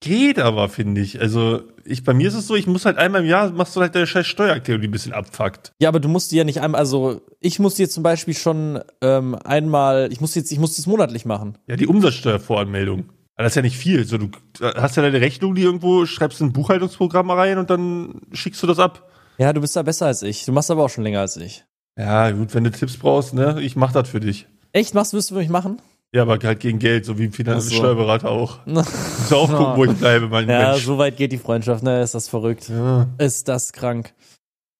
Geht 0.00 0.40
aber, 0.40 0.68
finde 0.68 1.00
ich. 1.00 1.20
Also, 1.20 1.62
ich, 1.84 2.02
bei 2.02 2.12
mir 2.12 2.26
ist 2.26 2.34
es 2.34 2.48
so, 2.48 2.56
ich 2.56 2.66
muss 2.66 2.84
halt 2.84 2.98
einmal 2.98 3.20
im 3.20 3.28
Jahr, 3.28 3.52
machst 3.52 3.76
du 3.76 3.80
halt 3.80 3.94
deine 3.94 4.08
scheiß 4.08 4.26
Steuererklärung, 4.26 4.80
die 4.82 4.88
ein 4.88 4.90
bisschen 4.90 5.12
abfuckt. 5.12 5.72
Ja, 5.80 5.88
aber 5.88 6.00
du 6.00 6.08
musst 6.08 6.32
die 6.32 6.36
ja 6.36 6.44
nicht 6.44 6.60
einmal, 6.60 6.80
also 6.80 7.20
ich 7.38 7.60
musste 7.60 7.82
jetzt 7.82 7.94
zum 7.94 8.02
Beispiel 8.02 8.34
schon 8.34 8.80
ähm, 9.00 9.36
einmal, 9.36 10.08
ich 10.10 10.20
muss 10.20 10.34
jetzt, 10.34 10.50
ich 10.50 10.58
muss 10.58 10.74
das 10.74 10.86
monatlich 10.88 11.24
machen. 11.24 11.56
Ja, 11.68 11.76
die 11.76 11.86
Umsatzsteuervoranmeldung. 11.86 13.10
Das 13.36 13.52
ist 13.52 13.56
ja 13.56 13.62
nicht 13.62 13.76
viel. 13.76 14.04
So, 14.04 14.18
du 14.18 14.28
hast 14.60 14.96
ja 14.96 15.02
deine 15.02 15.20
Rechnung, 15.20 15.54
die 15.54 15.62
irgendwo, 15.62 16.06
schreibst 16.06 16.40
ein 16.40 16.52
Buchhaltungsprogramm 16.52 17.30
rein 17.30 17.58
und 17.58 17.70
dann 17.70 18.20
schickst 18.32 18.62
du 18.62 18.66
das 18.66 18.78
ab. 18.78 19.08
Ja, 19.38 19.52
du 19.52 19.60
bist 19.60 19.74
da 19.74 19.82
besser 19.82 20.06
als 20.06 20.22
ich. 20.22 20.44
Du 20.44 20.52
machst 20.52 20.70
aber 20.70 20.84
auch 20.84 20.90
schon 20.90 21.04
länger 21.04 21.20
als 21.20 21.36
ich. 21.36 21.64
Ja, 21.98 22.30
gut, 22.30 22.54
wenn 22.54 22.64
du 22.64 22.70
Tipps 22.70 22.96
brauchst, 22.96 23.34
ne, 23.34 23.60
ich 23.60 23.74
mach 23.76 23.92
das 23.92 24.08
für 24.08 24.20
dich. 24.20 24.46
Echt? 24.72 24.94
Machst 24.94 25.12
du, 25.12 25.16
wirst 25.16 25.30
du 25.30 25.34
für 25.34 25.40
mich 25.40 25.48
machen? 25.48 25.80
Ja, 26.14 26.22
aber 26.22 26.38
halt 26.42 26.60
gegen 26.60 26.78
Geld, 26.78 27.06
so 27.06 27.18
wie 27.18 27.24
ein 27.24 27.32
Finanz- 27.32 27.64
Ach 27.66 27.70
so. 27.70 27.76
Steuerberater 27.76 28.30
auch. 28.30 28.58
Muss 28.66 29.32
auch 29.32 29.48
gucken, 29.48 29.76
wo 29.76 29.84
ich 29.86 29.92
bleibe, 29.92 30.28
mein 30.28 30.48
ja, 30.48 30.72
Mensch. 30.72 30.84
so 30.84 30.98
weit 30.98 31.16
geht 31.16 31.32
die 31.32 31.38
Freundschaft, 31.38 31.82
ne? 31.82 32.02
Ist 32.02 32.14
das 32.14 32.28
verrückt. 32.28 32.68
Ja. 32.68 33.08
Ist 33.18 33.48
das 33.48 33.72
krank. 33.72 34.12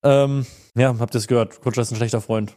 Ähm, 0.03 0.45
ja, 0.75 0.95
habt 0.99 1.15
ihr 1.15 1.19
es 1.19 1.27
gehört. 1.27 1.61
Kutscher 1.61 1.81
ist 1.81 1.91
ein 1.91 1.95
schlechter 1.95 2.21
Freund. 2.21 2.55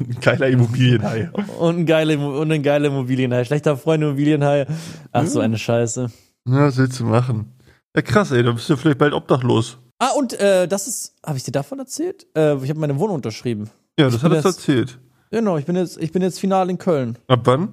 Und 0.00 0.08
ein 0.08 0.20
geiler 0.20 0.48
Immobilienhai. 0.48 1.30
Und 1.58 1.78
ein 1.80 1.86
geiler 1.86 2.18
und 2.18 2.50
ein 2.52 2.62
geiler 2.62 2.88
Immobilienhai. 2.88 3.44
Schlechter 3.44 3.76
Freund 3.76 4.02
Immobilienhai. 4.02 4.66
Ach, 5.12 5.26
so 5.26 5.40
eine 5.40 5.58
Scheiße. 5.58 6.10
Ja, 6.48 6.66
was 6.66 6.76
willst 6.76 7.00
du 7.00 7.04
machen? 7.04 7.52
Ja, 7.94 8.02
krass, 8.02 8.30
ey, 8.30 8.42
dann 8.42 8.54
bist 8.54 8.68
du 8.68 8.76
vielleicht 8.76 8.98
bald 8.98 9.12
obdachlos. 9.12 9.78
Ah, 9.98 10.10
und 10.16 10.38
äh, 10.40 10.66
das 10.66 10.88
ist, 10.88 11.14
habe 11.24 11.36
ich 11.36 11.44
dir 11.44 11.52
davon 11.52 11.78
erzählt? 11.78 12.26
Äh, 12.36 12.56
ich 12.56 12.70
habe 12.70 12.80
meine 12.80 12.98
Wohnung 12.98 13.16
unterschrieben. 13.16 13.70
Ja, 13.98 14.10
das 14.10 14.22
hat 14.22 14.32
er 14.32 14.44
erzählt. 14.44 14.98
Genau, 15.30 15.56
ich 15.58 15.64
bin 15.64 15.76
jetzt, 15.76 15.96
ich 15.98 16.10
bin 16.10 16.22
jetzt 16.22 16.40
final 16.40 16.68
in 16.70 16.78
Köln. 16.78 17.18
Ab 17.28 17.40
wann? 17.44 17.72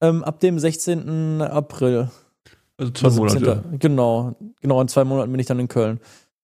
Ähm, 0.00 0.22
ab 0.24 0.40
dem 0.40 0.58
16. 0.58 1.40
April. 1.42 2.10
Also 2.76 2.92
zwei 2.92 3.06
Oder 3.08 3.30
17.. 3.30 3.40
Monate. 3.42 3.64
Genau, 3.78 4.36
genau, 4.60 4.80
in 4.80 4.88
zwei 4.88 5.04
Monaten 5.04 5.30
bin 5.30 5.40
ich 5.40 5.46
dann 5.46 5.58
in 5.58 5.68
Köln. 5.68 6.00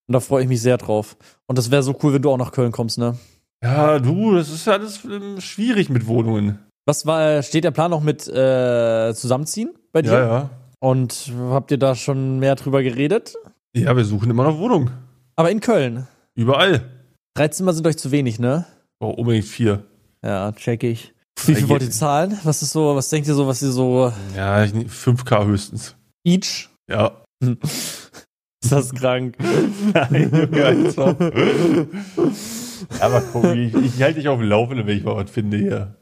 Und 0.07 0.13
da 0.13 0.21
freue 0.21 0.43
ich 0.43 0.49
mich 0.49 0.63
sehr 0.63 0.79
drauf. 0.79 1.17
Und 1.47 1.59
das 1.59 1.71
wäre 1.71 1.83
so 1.83 1.97
cool, 2.03 2.15
wenn 2.15 2.23
du 2.23 2.31
auch 2.31 2.37
nach 2.37 2.53
Köln 2.53 2.73
kommst, 2.73 2.99
ne? 2.99 3.17
Ja, 3.63 3.99
du, 3.99 4.35
das 4.35 4.51
ist 4.51 4.67
ja 4.67 4.75
alles 4.75 5.05
ähm, 5.05 5.41
schwierig 5.41 5.89
mit 5.89 6.07
Wohnungen. 6.07 6.59
Was 6.87 7.07
war, 7.07 7.43
steht 7.43 7.65
der 7.65 7.71
Plan 7.73 7.91
noch 7.91 8.03
mit 8.03 8.29
äh, 8.29 9.13
Zusammenziehen 9.15 9.71
bei 9.93 10.03
dir? 10.03 10.13
Ja, 10.13 10.27
ja. 10.27 10.51
Und 10.79 11.33
habt 11.51 11.71
ihr 11.71 11.79
da 11.79 11.95
schon 11.95 12.39
mehr 12.39 12.55
drüber 12.55 12.83
geredet? 12.83 13.35
Ja, 13.75 13.97
wir 13.97 14.05
suchen 14.05 14.31
immer 14.31 14.45
noch 14.45 14.59
Wohnung. 14.59 14.91
Aber 15.37 15.51
in 15.51 15.61
Köln. 15.61 16.07
Überall. 16.35 16.83
Drei 17.35 17.49
Zimmer 17.49 17.73
sind 17.73 17.87
euch 17.87 17.97
zu 17.99 18.11
wenig, 18.13 18.39
ne? 18.39 18.67
Oh, 19.01 19.09
unbedingt 19.11 19.47
vier. 19.47 19.85
Ja, 20.25 20.53
check 20.53 20.83
ich. 20.85 21.13
Wie 21.45 21.55
viel 21.55 21.69
wollt 21.69 21.83
ihr 21.83 21.91
zahlen? 21.91 22.39
Was 22.45 22.63
ist 22.63 22.73
so, 22.73 22.95
was 22.97 23.09
denkt 23.11 23.29
ihr 23.29 23.35
so, 23.35 23.47
was 23.47 23.61
ihr 23.63 23.71
so 23.71 24.13
Ja, 24.35 24.65
ich- 24.65 24.73
5K 24.73 25.45
höchstens. 25.47 25.95
each? 26.25 26.69
Ja. 26.91 27.13
Ist 27.43 28.73
das 28.73 28.93
krank? 28.95 29.37
Nein, 29.95 30.31
Junge, 30.33 30.65
Alter. 30.65 31.17
Aber 33.01 33.23
guck, 33.33 33.45
ich, 33.55 33.75
ich 33.75 34.03
halte 34.03 34.21
dich 34.21 34.29
auf 34.29 34.39
dem 34.39 34.49
Laufenden, 34.49 34.87
wenn 34.87 34.97
ich 34.97 35.05
mal 35.05 35.17
was 35.17 35.31
finde 35.31 35.57
hier. 35.57 35.97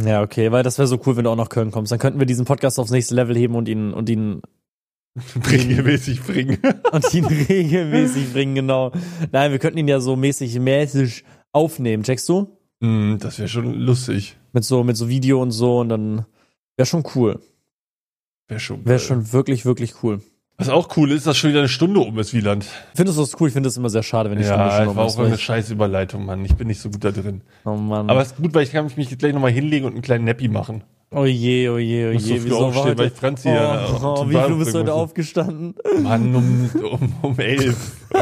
Ja, 0.00 0.22
okay, 0.22 0.52
weil 0.52 0.62
das 0.62 0.78
wäre 0.78 0.86
so 0.86 1.00
cool, 1.06 1.16
wenn 1.16 1.24
du 1.24 1.30
auch 1.30 1.36
nach 1.36 1.48
Köln 1.48 1.70
kommst. 1.70 1.90
Dann 1.90 1.98
könnten 1.98 2.18
wir 2.20 2.26
diesen 2.26 2.44
Podcast 2.44 2.78
aufs 2.78 2.90
nächste 2.90 3.14
Level 3.14 3.36
heben 3.36 3.56
und 3.56 3.68
ihn 3.68 3.92
und 3.92 4.08
ihn 4.08 4.42
Regelmäßig 5.50 6.22
bringen. 6.22 6.58
und 6.92 7.14
ihn 7.14 7.24
regelmäßig 7.24 8.32
bringen, 8.32 8.54
genau. 8.54 8.92
Nein, 9.32 9.50
wir 9.50 9.58
könnten 9.58 9.78
ihn 9.78 9.88
ja 9.88 10.00
so 10.00 10.16
mäßig 10.16 10.58
mäßig 10.58 11.24
aufnehmen, 11.52 12.02
checkst 12.02 12.28
du? 12.28 12.56
Hm, 12.80 13.18
das 13.20 13.38
wäre 13.38 13.48
schon 13.48 13.74
lustig. 13.74 14.36
Mit 14.52 14.64
so 14.64 14.84
mit 14.84 14.96
so 14.96 15.08
Video 15.08 15.42
und 15.42 15.50
so 15.50 15.80
und 15.80 15.88
dann 15.88 16.26
wäre 16.76 16.86
schon 16.86 17.04
cool. 17.14 17.40
Wäre 18.46 18.60
schon. 18.60 18.86
Wäre 18.86 18.98
schon 18.98 19.32
wirklich 19.32 19.64
wirklich 19.64 20.02
cool. 20.02 20.20
Was 20.60 20.68
auch 20.70 20.96
cool 20.96 21.12
ist, 21.12 21.24
dass 21.24 21.36
schon 21.36 21.50
wieder 21.50 21.60
eine 21.60 21.68
Stunde 21.68 22.00
um 22.00 22.18
ist, 22.18 22.34
Wieland. 22.34 22.66
Findest 22.92 23.16
du 23.16 23.22
das 23.22 23.40
cool? 23.40 23.46
Ich 23.46 23.52
finde 23.54 23.68
das 23.68 23.76
immer 23.76 23.90
sehr 23.90 24.02
schade, 24.02 24.28
wenn 24.28 24.38
die 24.38 24.44
Stunde 24.44 24.64
Ja, 24.64 24.72
schon 24.72 24.82
ich 24.86 24.90
um 24.90 24.96
war 24.96 25.06
ist, 25.06 25.14
auch 25.14 25.18
weil 25.18 25.26
eine 25.26 25.34
ich- 25.36 25.42
scheiß 25.42 25.70
Überleitung, 25.70 26.26
Mann. 26.26 26.44
Ich 26.44 26.56
bin 26.56 26.66
nicht 26.66 26.80
so 26.80 26.90
gut 26.90 27.04
da 27.04 27.12
drin. 27.12 27.42
Oh 27.64 27.74
Mann. 27.76 28.10
Aber 28.10 28.20
es 28.20 28.32
ist 28.32 28.38
gut, 28.38 28.52
weil 28.54 28.64
ich 28.64 28.72
kann 28.72 28.90
mich 28.96 29.18
gleich 29.18 29.32
nochmal 29.32 29.52
hinlegen 29.52 29.86
und 29.86 29.92
einen 29.92 30.02
kleinen 30.02 30.24
Nappi 30.24 30.48
machen. 30.48 30.82
oh 31.14 31.24
je, 31.24 31.68
oh 31.68 31.78
je, 31.78 32.08
oh 32.12 32.18
so 32.18 32.26
je. 32.28 32.40
früh 32.40 32.44
Wieso 32.46 32.56
war 32.58 32.66
aufstehen, 32.66 32.84
heute? 32.86 32.98
weil 32.98 33.06
ich 33.06 33.12
Franzi 33.12 33.48
ja 33.50 33.86
oh, 34.02 34.14
oh, 34.18 34.28
wie 34.28 34.34
viel 34.36 34.54
bist 34.56 34.74
du 34.74 34.78
heute 34.80 34.94
aufgestanden? 34.94 35.74
Mann, 36.02 36.34
um, 36.34 36.70
um, 36.90 37.14
um 37.22 37.38
elf. 37.38 37.92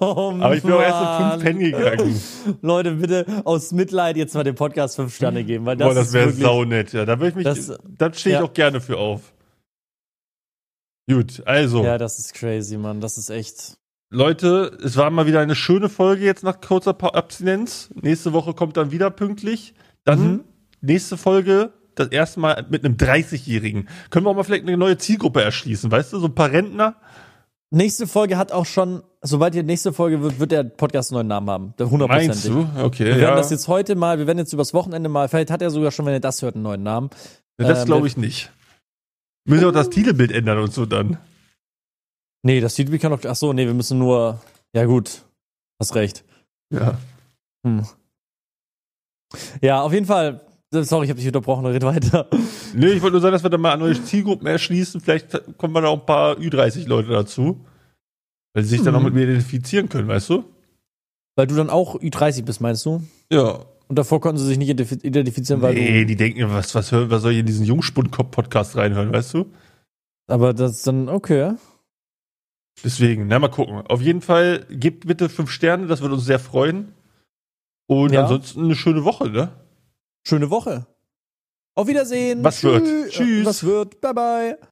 Oh, 0.00 0.34
Aber 0.40 0.56
ich 0.56 0.62
bin 0.64 0.72
auch 0.72 0.82
erst 0.82 0.96
um 1.00 1.04
Mann. 1.06 1.30
fünf 1.34 1.42
pennen 1.44 1.58
gegangen. 1.60 2.20
Leute, 2.62 2.92
bitte 2.94 3.26
aus 3.44 3.70
Mitleid 3.70 4.16
jetzt 4.16 4.34
mal 4.34 4.42
dem 4.44 4.56
Podcast 4.56 4.96
fünf 4.96 5.14
Sterne 5.14 5.44
geben, 5.44 5.66
weil 5.66 5.76
das, 5.76 5.86
Boah, 5.88 5.94
das 5.94 6.12
wäre 6.12 6.30
saunett. 6.32 6.92
Ja, 6.94 7.04
da 7.04 7.18
würde 7.20 7.28
ich 7.28 7.34
mich, 7.36 7.44
Das- 7.44 7.78
da 7.96 8.12
stehe 8.12 8.34
ich 8.36 8.40
ja. 8.40 8.44
auch 8.44 8.52
gerne 8.52 8.80
für 8.80 8.96
auf. 8.98 9.20
Gut, 11.08 11.42
also, 11.46 11.84
Ja, 11.84 11.98
das 11.98 12.18
ist 12.18 12.34
crazy, 12.34 12.76
Mann. 12.76 13.00
Das 13.00 13.16
ist 13.18 13.30
echt. 13.30 13.76
Leute, 14.10 14.76
es 14.82 14.96
war 14.96 15.10
mal 15.10 15.26
wieder 15.26 15.40
eine 15.40 15.54
schöne 15.54 15.88
Folge 15.88 16.24
jetzt 16.24 16.42
nach 16.42 16.60
kurzer 16.60 16.96
Abstinenz. 17.14 17.90
Nächste 18.00 18.32
Woche 18.32 18.54
kommt 18.54 18.76
dann 18.76 18.90
wieder 18.90 19.10
pünktlich. 19.10 19.74
Dann 20.04 20.20
Mhm. 20.20 20.44
nächste 20.80 21.16
Folge, 21.16 21.72
das 21.94 22.08
erste 22.08 22.40
Mal 22.40 22.64
mit 22.70 22.84
einem 22.84 22.96
30-Jährigen. 22.96 23.88
Können 24.10 24.24
wir 24.26 24.30
auch 24.30 24.34
mal 24.36 24.44
vielleicht 24.44 24.66
eine 24.66 24.76
neue 24.76 24.96
Zielgruppe 24.98 25.42
erschließen, 25.42 25.90
weißt 25.90 26.12
du? 26.12 26.20
So 26.20 26.26
ein 26.26 26.34
paar 26.34 26.52
Rentner. 26.52 26.96
Nächste 27.70 28.06
Folge 28.06 28.38
hat 28.38 28.50
auch 28.50 28.64
schon, 28.64 29.02
sobald 29.20 29.52
die 29.52 29.62
nächste 29.62 29.92
Folge 29.92 30.22
wird, 30.22 30.40
wird 30.40 30.52
der 30.52 30.64
Podcast 30.64 31.10
einen 31.10 31.16
neuen 31.16 31.26
Namen 31.28 31.50
haben. 31.50 31.74
Der 31.78 31.86
Meinst 31.86 31.92
hundertprozentig. 32.46 32.50
du? 32.76 32.82
Okay, 32.82 33.04
Wir 33.04 33.16
ja. 33.16 33.20
werden 33.20 33.36
das 33.36 33.50
jetzt 33.50 33.68
heute 33.68 33.94
mal, 33.94 34.18
wir 34.18 34.26
werden 34.26 34.38
jetzt 34.38 34.54
übers 34.54 34.72
Wochenende 34.72 35.10
mal, 35.10 35.28
vielleicht 35.28 35.50
hat 35.50 35.60
er 35.60 35.70
sogar 35.70 35.90
schon, 35.90 36.06
wenn 36.06 36.14
er 36.14 36.20
das 36.20 36.40
hört, 36.40 36.54
einen 36.54 36.62
neuen 36.64 36.82
Namen. 36.82 37.10
das 37.58 37.80
ähm, 37.80 37.84
glaube 37.86 38.06
ich 38.06 38.16
nicht. 38.16 38.50
Müssen 39.48 39.62
wir 39.62 39.68
auch 39.68 39.72
das 39.72 39.90
Titelbild 39.90 40.30
ändern 40.32 40.58
und 40.58 40.72
so 40.72 40.86
dann. 40.86 41.18
Nee, 42.42 42.60
das 42.60 42.74
Titelbild 42.74 43.02
kann 43.02 43.10
doch, 43.12 43.24
ach 43.24 43.34
so, 43.36 43.52
nee, 43.52 43.66
wir 43.66 43.74
müssen 43.74 43.98
nur, 43.98 44.40
ja 44.74 44.84
gut, 44.84 45.22
hast 45.80 45.94
recht. 45.94 46.24
Ja. 46.72 46.98
Hm. 47.66 47.84
Ja, 49.60 49.82
auf 49.82 49.92
jeden 49.92 50.06
Fall, 50.06 50.40
sorry, 50.72 51.04
ich 51.04 51.10
habe 51.10 51.18
dich 51.18 51.26
unterbrochen, 51.26 51.66
red 51.66 51.82
weiter. 51.82 52.28
Nee, 52.74 52.88
ich 52.92 53.02
wollte 53.02 53.12
nur 53.14 53.20
sagen, 53.20 53.32
dass 53.32 53.42
wir 53.42 53.50
dann 53.50 53.60
mal 53.60 53.76
neue 53.76 54.02
Zielgruppen 54.02 54.46
erschließen. 54.46 55.00
Vielleicht 55.00 55.56
kommen 55.58 55.74
wir 55.74 55.80
da 55.82 55.88
auch 55.88 56.00
ein 56.00 56.06
paar 56.06 56.36
Ü30-Leute 56.36 57.08
dazu. 57.08 57.64
Weil 58.54 58.64
sie 58.64 58.70
sich 58.76 58.82
dann 58.82 58.94
auch 58.94 59.00
Mhm. 59.00 59.06
mit 59.06 59.14
mir 59.14 59.22
identifizieren 59.24 59.88
können, 59.88 60.08
weißt 60.08 60.30
du? 60.30 60.44
Weil 61.36 61.46
du 61.46 61.54
dann 61.54 61.70
auch 61.70 61.96
Ü30 61.96 62.44
bist, 62.44 62.60
meinst 62.60 62.84
du? 62.86 63.02
Ja. 63.30 63.64
Und 63.88 63.98
davor 63.98 64.20
konnten 64.20 64.38
sie 64.38 64.46
sich 64.46 64.58
nicht 64.58 64.70
identif- 64.70 65.02
identifizieren, 65.04 65.62
weil 65.62 65.74
Nee, 65.74 66.04
die 66.04 66.16
denken, 66.16 66.50
was, 66.50 66.74
was, 66.74 66.92
hören, 66.92 67.10
was 67.10 67.22
soll 67.22 67.32
ich 67.32 67.38
in 67.38 67.46
diesen 67.46 67.64
Jungspund-Podcast 67.64 68.76
reinhören, 68.76 69.12
weißt 69.12 69.34
du? 69.34 69.46
Aber 70.26 70.52
das 70.52 70.72
ist 70.72 70.86
dann, 70.86 71.08
okay. 71.08 71.54
Deswegen, 72.84 73.26
na 73.28 73.38
mal 73.38 73.48
gucken. 73.48 73.80
Auf 73.86 74.02
jeden 74.02 74.20
Fall, 74.20 74.66
gebt 74.70 75.06
bitte 75.06 75.28
fünf 75.30 75.50
Sterne, 75.50 75.86
das 75.86 76.02
würde 76.02 76.14
uns 76.14 76.26
sehr 76.26 76.38
freuen. 76.38 76.92
Und 77.88 78.12
Ja. 78.12 78.22
ansonsten 78.24 78.64
eine 78.64 78.76
schöne 78.76 79.04
Woche, 79.04 79.30
ne? 79.30 79.52
Schöne 80.26 80.50
Woche. 80.50 80.86
Auf 81.74 81.86
Wiedersehen. 81.88 82.44
Was 82.44 82.62
wird? 82.62 82.86
Tschü- 82.86 83.08
Tschüss. 83.08 83.46
Was 83.46 83.64
wird? 83.64 84.00
Bye, 84.02 84.12
bye. 84.14 84.58